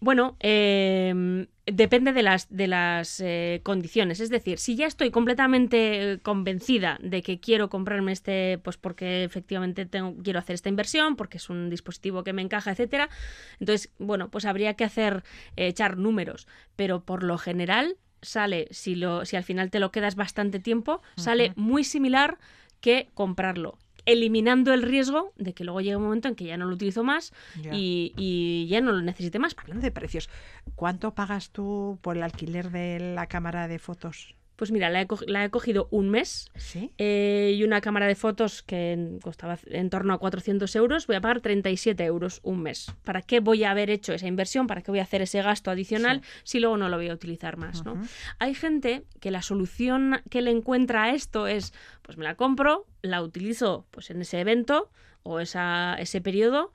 Bueno, 0.00 0.36
em, 0.40 1.46
depende 1.66 2.14
de 2.14 2.22
las, 2.22 2.48
de 2.48 2.66
las 2.66 3.20
eh, 3.20 3.60
condiciones. 3.62 4.20
Es 4.20 4.30
decir, 4.30 4.58
si 4.58 4.74
ya 4.74 4.86
estoy 4.86 5.10
completamente 5.10 6.20
convencida 6.22 6.98
de 7.02 7.22
que 7.22 7.38
quiero 7.38 7.68
comprarme 7.68 8.12
este, 8.12 8.58
pues 8.58 8.78
porque 8.78 9.24
efectivamente 9.24 9.84
tengo, 9.84 10.16
quiero 10.22 10.38
hacer 10.38 10.54
esta 10.54 10.70
inversión, 10.70 11.16
porque 11.16 11.36
es 11.36 11.50
un 11.50 11.68
dispositivo 11.68 12.24
que 12.24 12.32
me 12.32 12.40
encaja, 12.40 12.70
etcétera, 12.70 13.10
entonces, 13.58 13.92
bueno, 13.98 14.30
pues 14.30 14.46
habría 14.46 14.74
que 14.74 14.84
hacer, 14.84 15.22
eh, 15.56 15.66
echar 15.66 15.98
números. 15.98 16.48
Pero 16.76 17.04
por 17.04 17.22
lo 17.22 17.36
general 17.36 17.96
sale, 18.22 18.68
si, 18.70 18.94
lo, 18.94 19.26
si 19.26 19.36
al 19.36 19.44
final 19.44 19.70
te 19.70 19.80
lo 19.80 19.92
quedas 19.92 20.16
bastante 20.16 20.60
tiempo, 20.60 21.02
sale 21.16 21.52
muy 21.56 21.84
similar 21.84 22.38
que 22.80 23.10
comprarlo 23.12 23.78
eliminando 24.06 24.72
el 24.72 24.82
riesgo 24.82 25.32
de 25.36 25.54
que 25.54 25.64
luego 25.64 25.80
llegue 25.80 25.96
un 25.96 26.04
momento 26.04 26.28
en 26.28 26.34
que 26.34 26.44
ya 26.44 26.56
no 26.56 26.66
lo 26.66 26.74
utilizo 26.74 27.04
más 27.04 27.32
Y, 27.72 28.66
ya 28.68 28.80
no 28.80 28.92
lo 28.92 29.02
necesite 29.02 29.38
más. 29.38 29.56
Hablando 29.56 29.82
de 29.82 29.90
precios, 29.90 30.28
¿cuánto 30.74 31.14
pagas 31.14 31.50
tú 31.50 31.98
por 32.02 32.16
el 32.16 32.22
alquiler 32.22 32.70
de 32.70 33.14
la 33.14 33.26
cámara 33.26 33.68
de 33.68 33.78
fotos? 33.78 34.34
Pues 34.60 34.72
mira, 34.72 34.90
la 34.90 35.00
he, 35.00 35.48
cogido 35.48 35.88
un 35.90 36.10
mes 36.10 36.52
eh, 36.98 37.54
y 37.56 37.64
una 37.64 37.80
cámara 37.80 38.06
de 38.06 38.14
fotos 38.14 38.62
que 38.62 39.16
costaba 39.22 39.58
en 39.64 39.88
torno 39.88 40.12
a 40.12 40.18
400 40.18 40.76
euros, 40.76 41.06
voy 41.06 41.16
a 41.16 41.22
pagar 41.22 41.40
37 41.40 42.04
euros 42.04 42.40
un 42.42 42.60
mes. 42.60 42.92
¿Para 43.02 43.22
qué 43.22 43.40
voy 43.40 43.64
a 43.64 43.70
haber 43.70 43.88
hecho 43.88 44.12
esa 44.12 44.26
inversión? 44.26 44.66
¿Para 44.66 44.82
qué 44.82 44.90
voy 44.90 45.00
a 45.00 45.04
hacer 45.04 45.22
ese 45.22 45.40
gasto 45.40 45.70
adicional 45.70 46.20
si 46.42 46.60
luego 46.60 46.76
no 46.76 46.90
lo 46.90 46.98
voy 46.98 47.08
a 47.08 47.14
utilizar 47.14 47.56
más? 47.56 47.86
¿no? 47.86 48.02
Hay 48.38 48.52
gente 48.52 49.04
que 49.18 49.30
la 49.30 49.40
solución 49.40 50.20
que 50.28 50.42
le 50.42 50.50
encuentra 50.50 51.04
a 51.04 51.14
esto 51.14 51.46
es, 51.46 51.72
pues 52.02 52.18
me 52.18 52.24
la 52.24 52.34
compro, 52.34 52.84
la 53.00 53.22
utilizo 53.22 53.86
pues 53.90 54.10
en 54.10 54.20
ese 54.20 54.40
evento 54.40 54.90
o 55.22 55.40
esa, 55.40 55.94
ese 55.94 56.20
periodo 56.20 56.70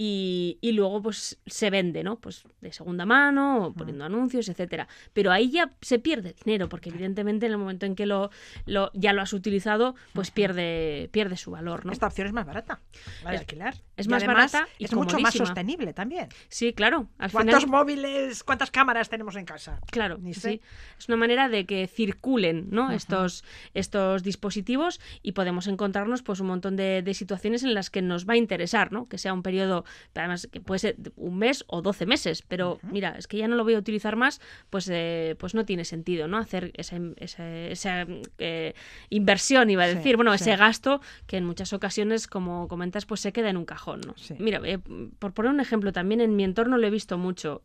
y, 0.00 0.58
y, 0.60 0.72
luego 0.72 1.02
pues 1.02 1.38
se 1.44 1.70
vende, 1.70 2.04
¿no? 2.04 2.20
Pues 2.20 2.44
de 2.60 2.72
segunda 2.72 3.04
mano, 3.04 3.74
poniendo 3.76 4.04
anuncios, 4.04 4.48
etcétera. 4.48 4.86
Pero 5.12 5.32
ahí 5.32 5.50
ya 5.50 5.72
se 5.80 5.98
pierde 5.98 6.36
dinero, 6.44 6.68
porque 6.68 6.90
evidentemente 6.90 7.46
en 7.46 7.52
el 7.52 7.58
momento 7.58 7.84
en 7.84 7.96
que 7.96 8.06
lo, 8.06 8.30
lo 8.64 8.92
ya 8.94 9.12
lo 9.12 9.22
has 9.22 9.32
utilizado, 9.32 9.96
pues 10.12 10.30
pierde, 10.30 11.08
pierde 11.10 11.36
su 11.36 11.50
valor, 11.50 11.84
¿no? 11.84 11.92
Esta 11.92 12.06
opción 12.06 12.28
es 12.28 12.32
más 12.32 12.46
barata, 12.46 12.80
la 13.24 13.32
de 13.32 13.38
alquilar. 13.38 13.74
Es 13.96 14.06
más 14.06 14.24
barata 14.24 14.68
y 14.78 14.84
es 14.84 14.94
mucho 14.94 15.18
más 15.18 15.34
sostenible 15.34 15.92
también. 15.92 16.28
Sí, 16.48 16.72
claro. 16.72 17.08
¿Cuántos 17.32 17.66
móviles, 17.66 18.44
cuántas 18.44 18.70
cámaras 18.70 19.08
tenemos 19.08 19.34
en 19.34 19.44
casa? 19.44 19.80
Claro, 19.90 20.20
sí. 20.32 20.60
Es 20.96 21.08
una 21.08 21.16
manera 21.16 21.48
de 21.48 21.66
que 21.66 21.88
circulen, 21.88 22.68
¿no? 22.70 22.92
estos, 22.92 23.44
estos 23.74 24.22
dispositivos 24.22 25.00
y 25.22 25.32
podemos 25.32 25.66
encontrarnos 25.66 26.22
pues 26.22 26.38
un 26.38 26.46
montón 26.46 26.76
de, 26.76 27.02
de 27.02 27.14
situaciones 27.14 27.64
en 27.64 27.74
las 27.74 27.90
que 27.90 28.02
nos 28.02 28.28
va 28.28 28.34
a 28.34 28.36
interesar, 28.36 28.92
¿no? 28.92 29.08
Que 29.08 29.18
sea 29.18 29.32
un 29.32 29.42
periodo 29.42 29.84
además 30.14 30.48
que 30.50 30.60
puede 30.60 30.78
ser 30.78 30.96
un 31.16 31.38
mes 31.38 31.64
o 31.68 31.82
12 31.82 32.06
meses, 32.06 32.42
pero 32.46 32.78
mira, 32.92 33.14
es 33.18 33.26
que 33.26 33.36
ya 33.38 33.48
no 33.48 33.56
lo 33.56 33.64
voy 33.64 33.74
a 33.74 33.78
utilizar 33.78 34.16
más, 34.16 34.40
pues, 34.70 34.88
eh, 34.92 35.36
pues 35.38 35.54
no 35.54 35.64
tiene 35.64 35.84
sentido, 35.84 36.28
¿no? 36.28 36.38
Hacer 36.38 36.72
esa, 36.74 36.96
esa, 37.16 38.06
eh, 38.38 38.74
inversión, 39.10 39.70
iba 39.70 39.84
a 39.84 39.86
decir, 39.96 40.16
bueno, 40.16 40.32
ese 40.34 40.56
gasto 40.56 41.00
que 41.26 41.36
en 41.36 41.44
muchas 41.44 41.72
ocasiones, 41.72 42.26
como 42.26 42.68
comentas, 42.68 43.06
pues 43.06 43.20
se 43.20 43.32
queda 43.32 43.50
en 43.50 43.56
un 43.56 43.64
cajón, 43.64 44.00
¿no? 44.06 44.14
Mira, 44.38 44.60
eh, 44.64 44.78
por 45.18 45.32
poner 45.34 45.52
un 45.52 45.60
ejemplo, 45.60 45.92
también 45.92 46.20
en 46.20 46.36
mi 46.36 46.44
entorno 46.44 46.78
lo 46.78 46.86
he 46.86 46.90
visto 46.90 47.18
mucho 47.18 47.62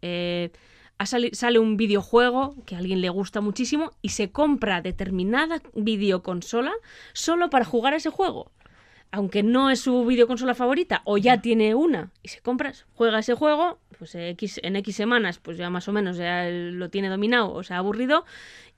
sali- 1.05 1.31
sale 1.33 1.59
un 1.59 1.75
videojuego 1.75 2.55
que 2.65 2.75
a 2.75 2.77
alguien 2.77 3.01
le 3.01 3.09
gusta 3.09 3.41
muchísimo 3.41 3.91
y 4.01 4.09
se 4.09 4.31
compra 4.31 4.81
determinada 4.81 5.61
videoconsola 5.73 6.71
solo 7.13 7.49
para 7.49 7.65
jugar 7.65 7.93
a 7.93 7.97
ese 7.97 8.09
juego. 8.09 8.51
Aunque 9.15 9.43
no 9.43 9.69
es 9.69 9.79
su 9.79 10.05
videoconsola 10.05 10.55
favorita 10.55 11.03
o 11.05 11.19
ya 11.19 11.39
tiene 11.39 11.75
una 11.75 12.09
y 12.23 12.29
se 12.29 12.41
compra, 12.41 12.73
juega 12.95 13.19
ese 13.19 13.35
juego, 13.35 13.77
pues 13.99 14.15
eh, 14.15 14.29
X, 14.29 14.59
en 14.63 14.75
X 14.77 14.95
semanas 14.95 15.37
pues 15.37 15.55
ya 15.55 15.69
más 15.69 15.87
o 15.87 15.91
menos 15.91 16.17
ya 16.17 16.49
lo 16.49 16.89
tiene 16.89 17.09
dominado 17.09 17.53
o 17.53 17.61
se 17.61 17.75
ha 17.75 17.77
aburrido 17.77 18.25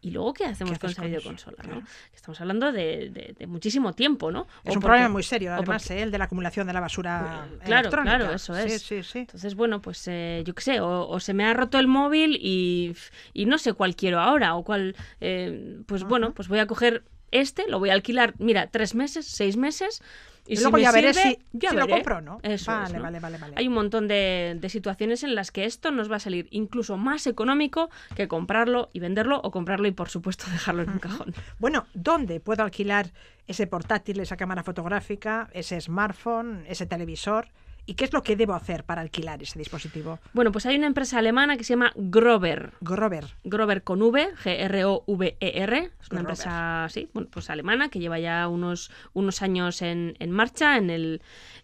y 0.02 0.12
luego 0.12 0.34
¿qué 0.34 0.44
hacemos 0.44 0.74
¿Qué 0.74 0.80
con 0.80 0.90
esa 0.90 1.04
videoconsola? 1.06 1.64
¿no? 1.64 1.82
Estamos 2.14 2.42
hablando 2.42 2.74
de, 2.74 3.10
de- 3.12 3.34
de 3.40 3.48
muchísimo 3.48 3.94
tiempo, 3.94 4.30
¿no? 4.30 4.42
Es 4.42 4.48
O 4.48 4.50
un 4.50 4.64
porque- 4.74 4.80
problema 4.88 5.08
muy 5.08 5.24
serio, 5.24 5.54
además, 5.54 5.84
porque- 5.84 6.00
¿eh? 6.02 6.04
el 6.04 6.12
de 6.12 6.18
la 6.18 6.26
acumulación 6.26 6.68
de 6.68 6.74
la 6.74 6.82
basura 6.82 7.48
Claro, 7.64 7.80
electrónica. 7.88 8.18
claro, 8.18 8.34
eso 8.36 8.58
es. 8.58 8.82
Sí, 8.84 9.02
sí, 9.02 9.04
sí. 9.04 9.20
Entonces, 9.20 9.56
bueno, 9.56 9.82
pues 9.82 10.06
eh, 10.10 10.44
yo 10.46 10.54
qué 10.54 10.62
sé, 10.62 10.80
o, 10.82 11.08
o 11.08 11.20
se 11.22 11.34
me 11.34 11.46
ha 11.46 11.54
roto 11.54 11.80
el 11.80 11.88
móvil 11.88 12.38
y, 12.42 12.94
y 13.34 13.46
no 13.46 13.58
sé 13.58 13.72
cuál 13.72 13.96
quiero 13.96 14.20
ahora, 14.20 14.56
o 14.56 14.64
cuál, 14.66 14.98
eh, 15.22 15.80
pues 15.88 16.04
bueno, 16.04 16.34
pues 16.34 16.50
voy 16.50 16.60
a 16.60 16.68
coger 16.68 17.06
este, 17.32 17.68
lo 17.70 17.80
voy 17.80 17.90
a 17.90 17.94
alquilar, 17.94 18.34
mira, 18.40 18.68
tres 18.68 18.96
meses, 18.96 19.26
seis 19.28 19.58
meses, 19.58 20.02
y, 20.48 20.54
Y 20.54 20.56
si 20.58 20.62
luego 20.62 20.78
me 20.78 20.84
ya 20.84 20.92
veré 20.92 21.14
sirve, 21.14 21.32
si- 21.32 21.40
ya 21.54 21.72
si 21.72 21.76
lo 21.76 21.88
compro 21.88 22.18
o 22.18 22.22
no. 22.22 22.40
Eso 22.44 22.52
es, 22.54 22.68
Vale, 22.68 22.98
¿no? 22.98 23.02
vale, 23.04 23.20
vale, 23.20 23.38
vale. 23.40 23.54
Hay 23.58 23.68
un 23.68 23.74
montón 23.74 24.08
de, 24.08 24.56
de 24.60 24.70
situaciones 24.70 25.24
en 25.24 25.34
las 25.34 25.50
que 25.52 25.66
esto 25.66 25.90
nos 25.90 26.12
va 26.12 26.18
a 26.18 26.20
salir 26.20 26.48
incluso 26.52 26.98
más 26.98 27.26
económico 27.26 27.90
que 28.16 28.28
comprarlo 28.28 28.90
y 28.94 29.00
venderlo, 29.00 29.42
o 29.44 29.50
comprarlo 29.50 29.88
y, 29.88 29.92
por 29.92 30.10
supuesto, 30.10 30.46
dejarlo 30.52 30.84
en 30.84 30.90
un 30.92 31.00
cajón. 31.00 31.34
Bueno, 31.58 31.88
¿dónde 31.96 32.40
puedo 32.40 32.62
alquilar 32.64 33.12
ese 33.48 33.66
portátil, 33.66 34.20
esa 34.20 34.38
cámara 34.38 34.62
fotográfica, 34.64 35.50
ese 35.52 35.82
smartphone, 35.82 36.64
ese 36.68 36.86
televisor? 36.86 37.48
¿Y 37.86 37.94
qué 37.94 38.06
es 38.06 38.14
lo 38.14 38.24
que 38.24 38.36
debo 38.36 38.54
hacer 38.54 38.84
para 38.84 39.02
alquilar 39.02 39.42
ese 39.44 39.60
dispositivo? 39.60 40.20
Bueno, 40.34 40.52
pues 40.52 40.66
hay 40.66 40.76
una 40.78 40.88
empresa 40.88 41.20
alemana 41.20 41.56
que 41.58 41.64
se 41.64 41.74
llama 41.74 41.92
Grover. 41.96 42.72
Grover. 42.82 43.26
Grover 43.44 43.84
con 43.84 44.02
V, 44.02 44.34
G-R-O-V-E-R. 44.44 45.78
E 45.78 45.92
Es 46.02 46.10
una 46.12 46.22
Grover. 46.22 46.32
empresa, 46.32 46.88
sí, 46.90 47.10
bueno, 47.14 47.30
pues 47.32 47.50
alemana 47.50 47.90
que 47.90 48.00
lleva 48.00 48.20
ya 48.20 48.48
unos, 48.48 48.92
unos 49.14 49.42
años 49.42 49.82
en, 49.82 50.16
en 50.20 50.32
marcha. 50.32 50.78
En, 50.78 50.90
el, 50.90 51.22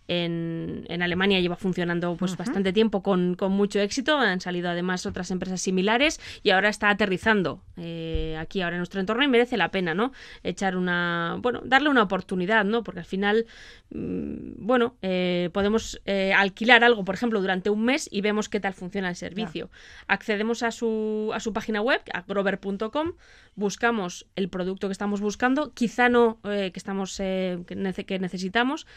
en, 0.08 0.86
en 0.90 1.02
Alemania 1.02 1.40
lleva 1.40 1.56
funcionando 1.56 2.16
pues 2.18 2.36
bastante 2.38 2.74
tiempo 2.74 3.02
con, 3.02 3.36
con 3.36 3.52
mucho 3.52 3.80
éxito. 3.80 4.18
Han 4.18 4.42
salido 4.42 4.70
además 4.70 5.06
otras 5.06 5.32
empresas 5.32 5.62
similares 5.62 6.20
y 6.44 6.52
ahora 6.52 6.70
está 6.70 6.90
aterrizando 6.90 7.64
eh, 7.78 8.38
aquí 8.40 8.62
ahora 8.62 8.76
en 8.76 8.80
nuestro 8.80 9.00
entorno 9.00 9.24
y 9.24 9.28
merece 9.28 9.58
la 9.58 9.72
pena, 9.72 9.94
¿no? 9.94 10.12
Echar 10.44 10.76
una, 10.76 11.38
bueno, 11.40 11.62
darle 11.64 11.90
una 11.90 12.04
oportunidad, 12.04 12.66
¿no? 12.66 12.84
Porque 12.84 13.00
al 13.00 13.06
final, 13.06 13.46
mm, 13.92 14.66
bueno, 14.66 14.96
eh, 15.02 15.50
podemos 15.54 16.00
eh, 16.14 16.34
alquilar 16.34 16.84
algo, 16.84 17.04
por 17.06 17.16
ejemplo, 17.16 17.40
durante 17.42 17.70
un 17.70 17.84
mes 17.86 18.10
y 18.12 18.20
vemos 18.22 18.50
qué 18.50 18.60
tal 18.60 18.74
funciona 18.74 19.08
el 19.10 19.16
servicio. 19.16 19.70
Accedemos 20.08 20.62
a 20.64 20.72
su, 20.72 21.32
a 21.34 21.40
su 21.40 21.52
página 21.54 21.80
web, 21.82 22.02
a 22.14 22.22
grover.com, 22.22 23.14
buscamos 23.56 24.26
el 24.36 24.50
producto 24.50 24.88
que 24.88 24.92
estamos 24.94 25.22
buscando, 25.22 25.72
quizá 25.74 26.10
no 26.10 26.40
eh, 26.44 26.72
que, 26.74 26.80
estamos, 26.80 27.18
eh, 27.20 27.60
que, 27.68 27.76
nece- 27.78 28.06
que 28.06 28.20
necesitamos, 28.20 28.88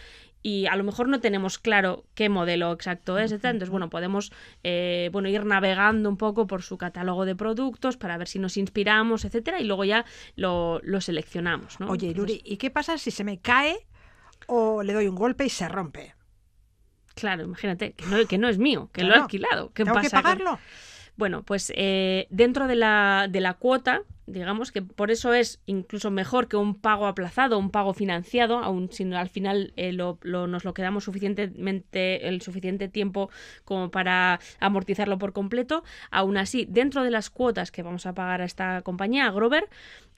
y 0.42 0.66
a 0.66 0.76
lo 0.76 0.84
mejor 0.84 1.08
no 1.08 1.20
tenemos 1.20 1.58
claro 1.58 2.04
qué 2.14 2.28
modelo 2.28 2.72
exacto 2.72 3.18
es, 3.18 3.32
etc. 3.32 3.44
Entonces, 3.46 3.70
bueno, 3.70 3.88
podemos 3.90 4.30
eh, 4.62 5.08
bueno, 5.12 5.28
ir 5.28 5.44
navegando 5.46 6.08
un 6.08 6.16
poco 6.18 6.46
por 6.46 6.62
su 6.62 6.76
catálogo 6.76 7.24
de 7.24 7.34
productos 7.34 7.96
para 7.96 8.18
ver 8.18 8.28
si 8.28 8.38
nos 8.38 8.56
inspiramos, 8.56 9.24
etcétera, 9.24 9.60
y 9.60 9.64
luego 9.64 9.84
ya 9.84 10.04
lo, 10.36 10.80
lo 10.82 11.00
seleccionamos. 11.00 11.80
¿no? 11.80 11.86
Oye, 11.88 12.08
Entonces, 12.08 12.36
Luri, 12.36 12.42
¿y 12.44 12.56
qué 12.58 12.70
pasa 12.70 12.98
si 12.98 13.10
se 13.10 13.24
me 13.24 13.38
cae 13.38 13.76
o 14.46 14.82
le 14.82 14.92
doy 14.92 15.08
un 15.08 15.14
golpe 15.16 15.44
y 15.46 15.48
se 15.50 15.66
rompe? 15.68 16.14
Claro, 17.14 17.44
imagínate, 17.44 17.92
que 17.92 18.06
no, 18.06 18.26
que 18.26 18.38
no 18.38 18.48
es 18.48 18.58
mío, 18.58 18.90
que 18.92 19.04
lo 19.04 19.14
he 19.14 19.18
alquilado. 19.18 19.68
¿Qué 19.72 19.84
¿Tengo 19.84 19.98
que 20.00 20.04
pasa 20.10 20.16
con- 20.22 20.22
pagarlo? 20.22 20.58
Bueno, 21.16 21.44
pues 21.44 21.72
eh, 21.76 22.26
dentro 22.30 22.66
de 22.66 22.74
la, 22.74 23.28
de 23.30 23.40
la 23.40 23.54
cuota, 23.54 24.02
digamos 24.26 24.72
que 24.72 24.82
por 24.82 25.12
eso 25.12 25.32
es 25.32 25.60
incluso 25.66 26.10
mejor 26.10 26.48
que 26.48 26.56
un 26.56 26.74
pago 26.74 27.06
aplazado, 27.06 27.56
un 27.56 27.70
pago 27.70 27.94
financiado, 27.94 28.58
aun 28.58 28.90
si 28.90 29.04
al 29.12 29.28
final 29.28 29.72
eh, 29.76 29.92
lo, 29.92 30.18
lo- 30.22 30.48
nos 30.48 30.64
lo 30.64 30.74
quedamos 30.74 31.04
suficientemente, 31.04 32.26
el 32.26 32.42
suficiente 32.42 32.88
tiempo 32.88 33.30
como 33.64 33.92
para 33.92 34.40
amortizarlo 34.58 35.18
por 35.18 35.32
completo. 35.32 35.84
Aún 36.10 36.36
así, 36.36 36.66
dentro 36.68 37.04
de 37.04 37.10
las 37.12 37.30
cuotas 37.30 37.70
que 37.70 37.84
vamos 37.84 38.06
a 38.06 38.14
pagar 38.14 38.40
a 38.40 38.44
esta 38.44 38.82
compañía, 38.82 39.26
a 39.26 39.30
Grover, 39.30 39.68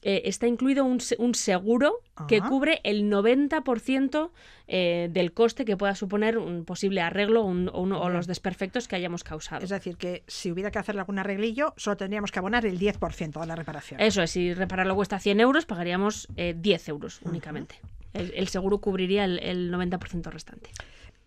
eh, 0.08 0.22
está 0.26 0.46
incluido 0.46 0.84
un, 0.84 1.00
un 1.18 1.34
seguro 1.34 2.00
que 2.28 2.40
cubre 2.48 2.80
el 2.84 3.10
90% 3.10 4.30
eh, 4.68 5.08
del 5.10 5.32
coste 5.32 5.64
que 5.64 5.76
pueda 5.76 5.96
suponer 5.96 6.38
un 6.38 6.64
posible 6.64 7.00
arreglo 7.00 7.42
un- 7.42 7.68
o, 7.72 8.08
los 8.08 8.28
desperfectos 8.28 8.86
que 8.86 8.94
hayamos 8.94 9.24
causado. 9.24 9.64
Es 9.64 9.70
decir, 9.70 9.96
que 9.96 10.22
si 10.28 10.52
hubiera 10.52 10.70
que 10.70 10.78
hacerle 10.78 11.00
algún 11.00 11.18
arreglillo, 11.18 11.74
solo 11.76 11.96
tendríamos 11.96 12.30
que 12.30 12.38
abonar 12.38 12.64
el 12.66 12.78
10% 12.78 13.40
de 13.40 13.46
la 13.46 13.56
reparación. 13.56 14.00
Eso 14.00 14.22
es, 14.22 14.30
si 14.30 14.54
repararlo 14.54 14.94
cuesta 14.94 15.18
100 15.18 15.40
euros, 15.40 15.66
pagaríamos 15.66 16.28
eh, 16.36 16.54
10 16.56 16.88
euros 16.88 17.20
únicamente. 17.24 17.74
El, 18.14 18.32
el 18.34 18.46
seguro 18.48 18.78
cubriría 18.78 19.24
el, 19.24 19.40
el 19.40 19.72
90% 19.72 20.30
restante. 20.30 20.70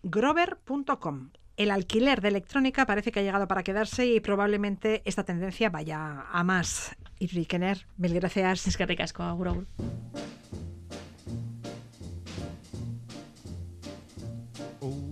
Grover.com. 0.02 1.30
El 1.56 1.70
alquiler 1.70 2.22
de 2.22 2.28
electrónica 2.28 2.86
parece 2.86 3.12
que 3.12 3.20
ha 3.20 3.22
llegado 3.22 3.46
para 3.46 3.62
quedarse 3.62 4.06
y 4.06 4.20
probablemente 4.20 5.02
esta 5.04 5.24
tendencia 5.24 5.68
vaya 5.68 6.22
a 6.32 6.42
más. 6.44 6.96
Irri 7.20 7.46
Kenner, 7.46 7.86
mil 7.96 8.14
gracias. 8.14 8.66
Es 8.66 8.76
que 8.76 8.86
ricasco, 8.86 9.22
agur, 9.22 9.48
agur. 9.48 9.66
Oh. 14.80 15.10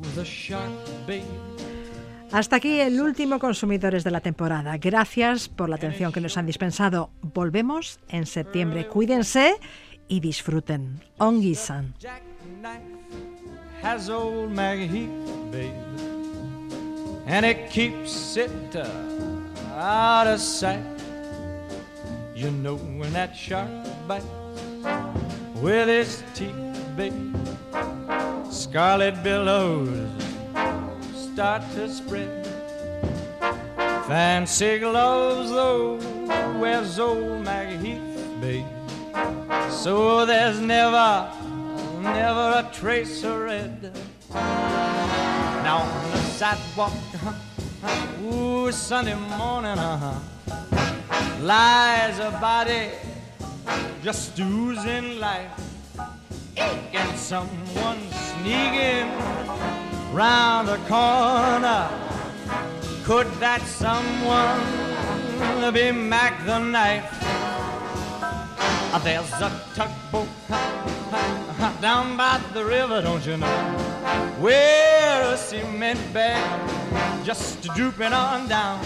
Hasta 2.33 2.57
aquí 2.57 2.81
el 2.81 3.01
último 3.01 3.39
Consumidores 3.39 4.03
de 4.05 4.11
la 4.11 4.21
temporada. 4.21 4.77
Gracias 4.79 5.49
por 5.49 5.69
la 5.69 5.77
atención 5.77 6.11
que 6.11 6.21
nos 6.21 6.37
han 6.37 6.47
dispensado. 6.47 7.11
Volvemos 7.23 8.01
en 8.09 8.27
septiembre. 8.27 8.89
Cuídense 8.89 9.55
y 10.09 10.21
disfruten. 10.21 11.01
Ongi-san. 11.19 11.95
has 13.83 14.11
old 14.11 14.51
Maggie 14.51 14.89
Heath, 14.89 15.53
babe, 15.53 15.73
and 17.27 17.47
it 17.47 17.71
keeps 17.71 18.37
it 18.37 18.51
uh, 18.75 18.87
out 19.75 20.27
of 20.27 20.41
sight. 20.41 20.98
You 22.39 22.53
know 22.53 22.77
when 22.77 23.13
that 23.15 23.35
shark 23.35 23.69
bites 24.07 24.25
with 25.57 25.89
his 25.89 26.23
teeth, 26.35 26.55
babe, 26.97 27.35
scarlet 28.49 29.21
billows 29.25 30.09
start 31.33 31.63
to 31.75 31.89
spread. 31.93 32.47
Fancy 34.07 34.79
gloves, 34.79 35.51
though, 35.51 35.99
wears 36.61 37.01
old 37.01 37.43
Maggie 37.43 37.95
Heath, 37.95 38.41
babe. 38.41 38.67
So 39.69 40.25
there's 40.25 40.61
never, 40.61 41.33
never 42.01 42.65
a 42.65 42.71
trace 42.73 43.25
of 43.25 43.37
red. 43.37 43.93
Now 44.33 45.79
on 45.79 46.11
the 46.13 46.19
sidewalk, 46.39 46.93
uh-huh, 47.15 48.33
ooh, 48.33 48.71
Sunday 48.71 49.17
morning, 49.17 49.77
uh-huh, 49.77 50.21
lies 51.41 52.19
a 52.19 52.31
body 52.41 52.91
just 54.03 54.39
oozing 54.39 55.19
life. 55.21 55.53
And 56.57 57.19
someone 57.19 58.01
sneaking 58.11 59.09
round 60.13 60.69
the 60.69 60.79
corner. 60.89 61.89
Could 63.05 63.29
that 63.41 63.63
someone 63.63 64.61
be 65.73 65.93
Mac 65.93 66.45
the 66.47 66.59
knife? 66.59 67.09
Uh, 68.91 68.99
There's 68.99 69.33
a 69.41 69.51
tugboat 69.75 70.29
down 71.81 72.17
by 72.17 72.41
the 72.55 72.65
river, 72.65 73.03
don't 73.03 73.25
you 73.27 73.37
know? 73.37 73.59
Where 74.41 75.35
a 75.35 75.37
cement 75.37 76.01
bag 76.13 77.25
just 77.25 77.63
drooping 77.75 78.13
on 78.13 78.49
down. 78.49 78.81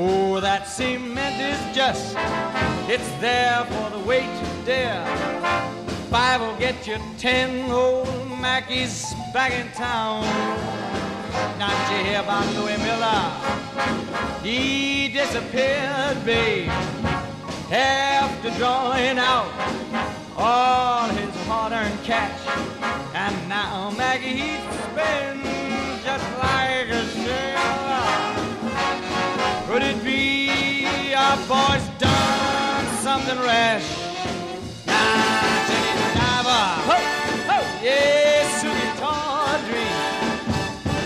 Oh, 0.00 0.38
that 0.38 0.68
cement 0.68 1.40
is 1.40 1.76
just, 1.76 2.14
it's 2.88 3.10
there 3.20 3.64
for 3.64 3.90
the 3.90 3.98
weight 4.06 4.30
to 4.30 4.64
dare. 4.64 5.04
Five 6.08 6.40
will 6.40 6.56
get 6.56 6.86
you 6.86 6.98
ten 7.18 7.68
old 7.68 8.06
Mackies 8.40 9.12
back 9.32 9.52
in 9.52 9.66
town. 9.72 10.22
Did 11.58 11.90
you 11.90 12.04
hear 12.04 12.20
about 12.20 12.46
Louis 12.54 12.78
Miller? 12.78 13.32
He 14.44 15.08
disappeared, 15.08 16.24
babe 16.24 16.70
after 17.70 18.50
drawing 18.56 19.18
out 19.18 19.52
all 20.36 21.08
his 21.08 21.34
hard-earned 21.46 22.02
cash. 22.04 22.40
And 23.14 23.48
now 23.48 23.90
Maggie 23.90 24.58
spins 24.62 26.04
just 26.04 26.24
like 26.38 26.57
Could 29.68 29.82
it 29.82 30.02
be 30.02 31.12
our 31.14 31.36
boy's 31.46 31.86
done 31.98 32.86
something 33.02 33.38
rash? 33.40 33.86
Nah, 34.86 35.66
Jenny 35.68 35.92
Diver. 36.16 36.64
Ho, 36.88 36.96
ho. 37.50 37.58
Yeah, 37.84 38.48
Suki 38.58 38.88
Tawdry. 38.98 39.88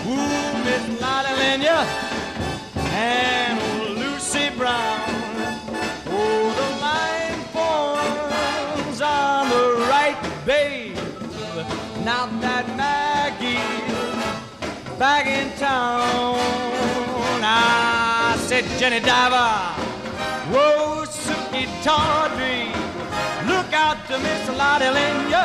Ooh, 0.06 0.52
Miss 0.62 0.84
Lottie 1.00 1.34
Lenya. 1.40 1.78
And 2.92 3.58
Lucy 3.98 4.50
Brown. 4.56 5.00
Oh, 6.06 6.44
the 6.60 6.68
line 6.86 7.42
forms 7.56 9.00
on 9.02 9.48
the 9.48 9.64
right, 9.90 10.20
babe. 10.46 10.96
Now 12.04 12.26
that 12.40 12.66
Maggie's 12.76 13.58
back 15.00 15.26
in 15.26 15.50
town. 15.58 16.38
I 17.44 17.91
said, 18.52 18.78
Jenny 18.78 19.00
Diver, 19.00 19.50
whoa, 20.52 21.04
Suki 21.06 21.64
Tawdry, 21.82 22.66
look 23.50 23.72
out 23.72 23.96
to 24.08 24.18
Miss 24.18 24.46
Lottie 24.58 24.92
Lenya 24.96 25.44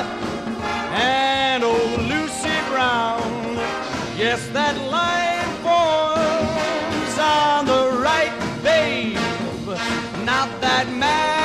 and 0.92 1.64
old 1.64 2.02
Lucy 2.02 2.58
Brown. 2.70 3.56
Yes, 4.18 4.46
that 4.50 4.76
line 4.92 5.48
forms 5.64 7.18
on 7.18 7.66
the 7.66 7.98
right, 8.02 8.36
babe. 8.62 9.16
Not 10.26 10.50
that 10.60 10.86
Maggie's 10.92 11.37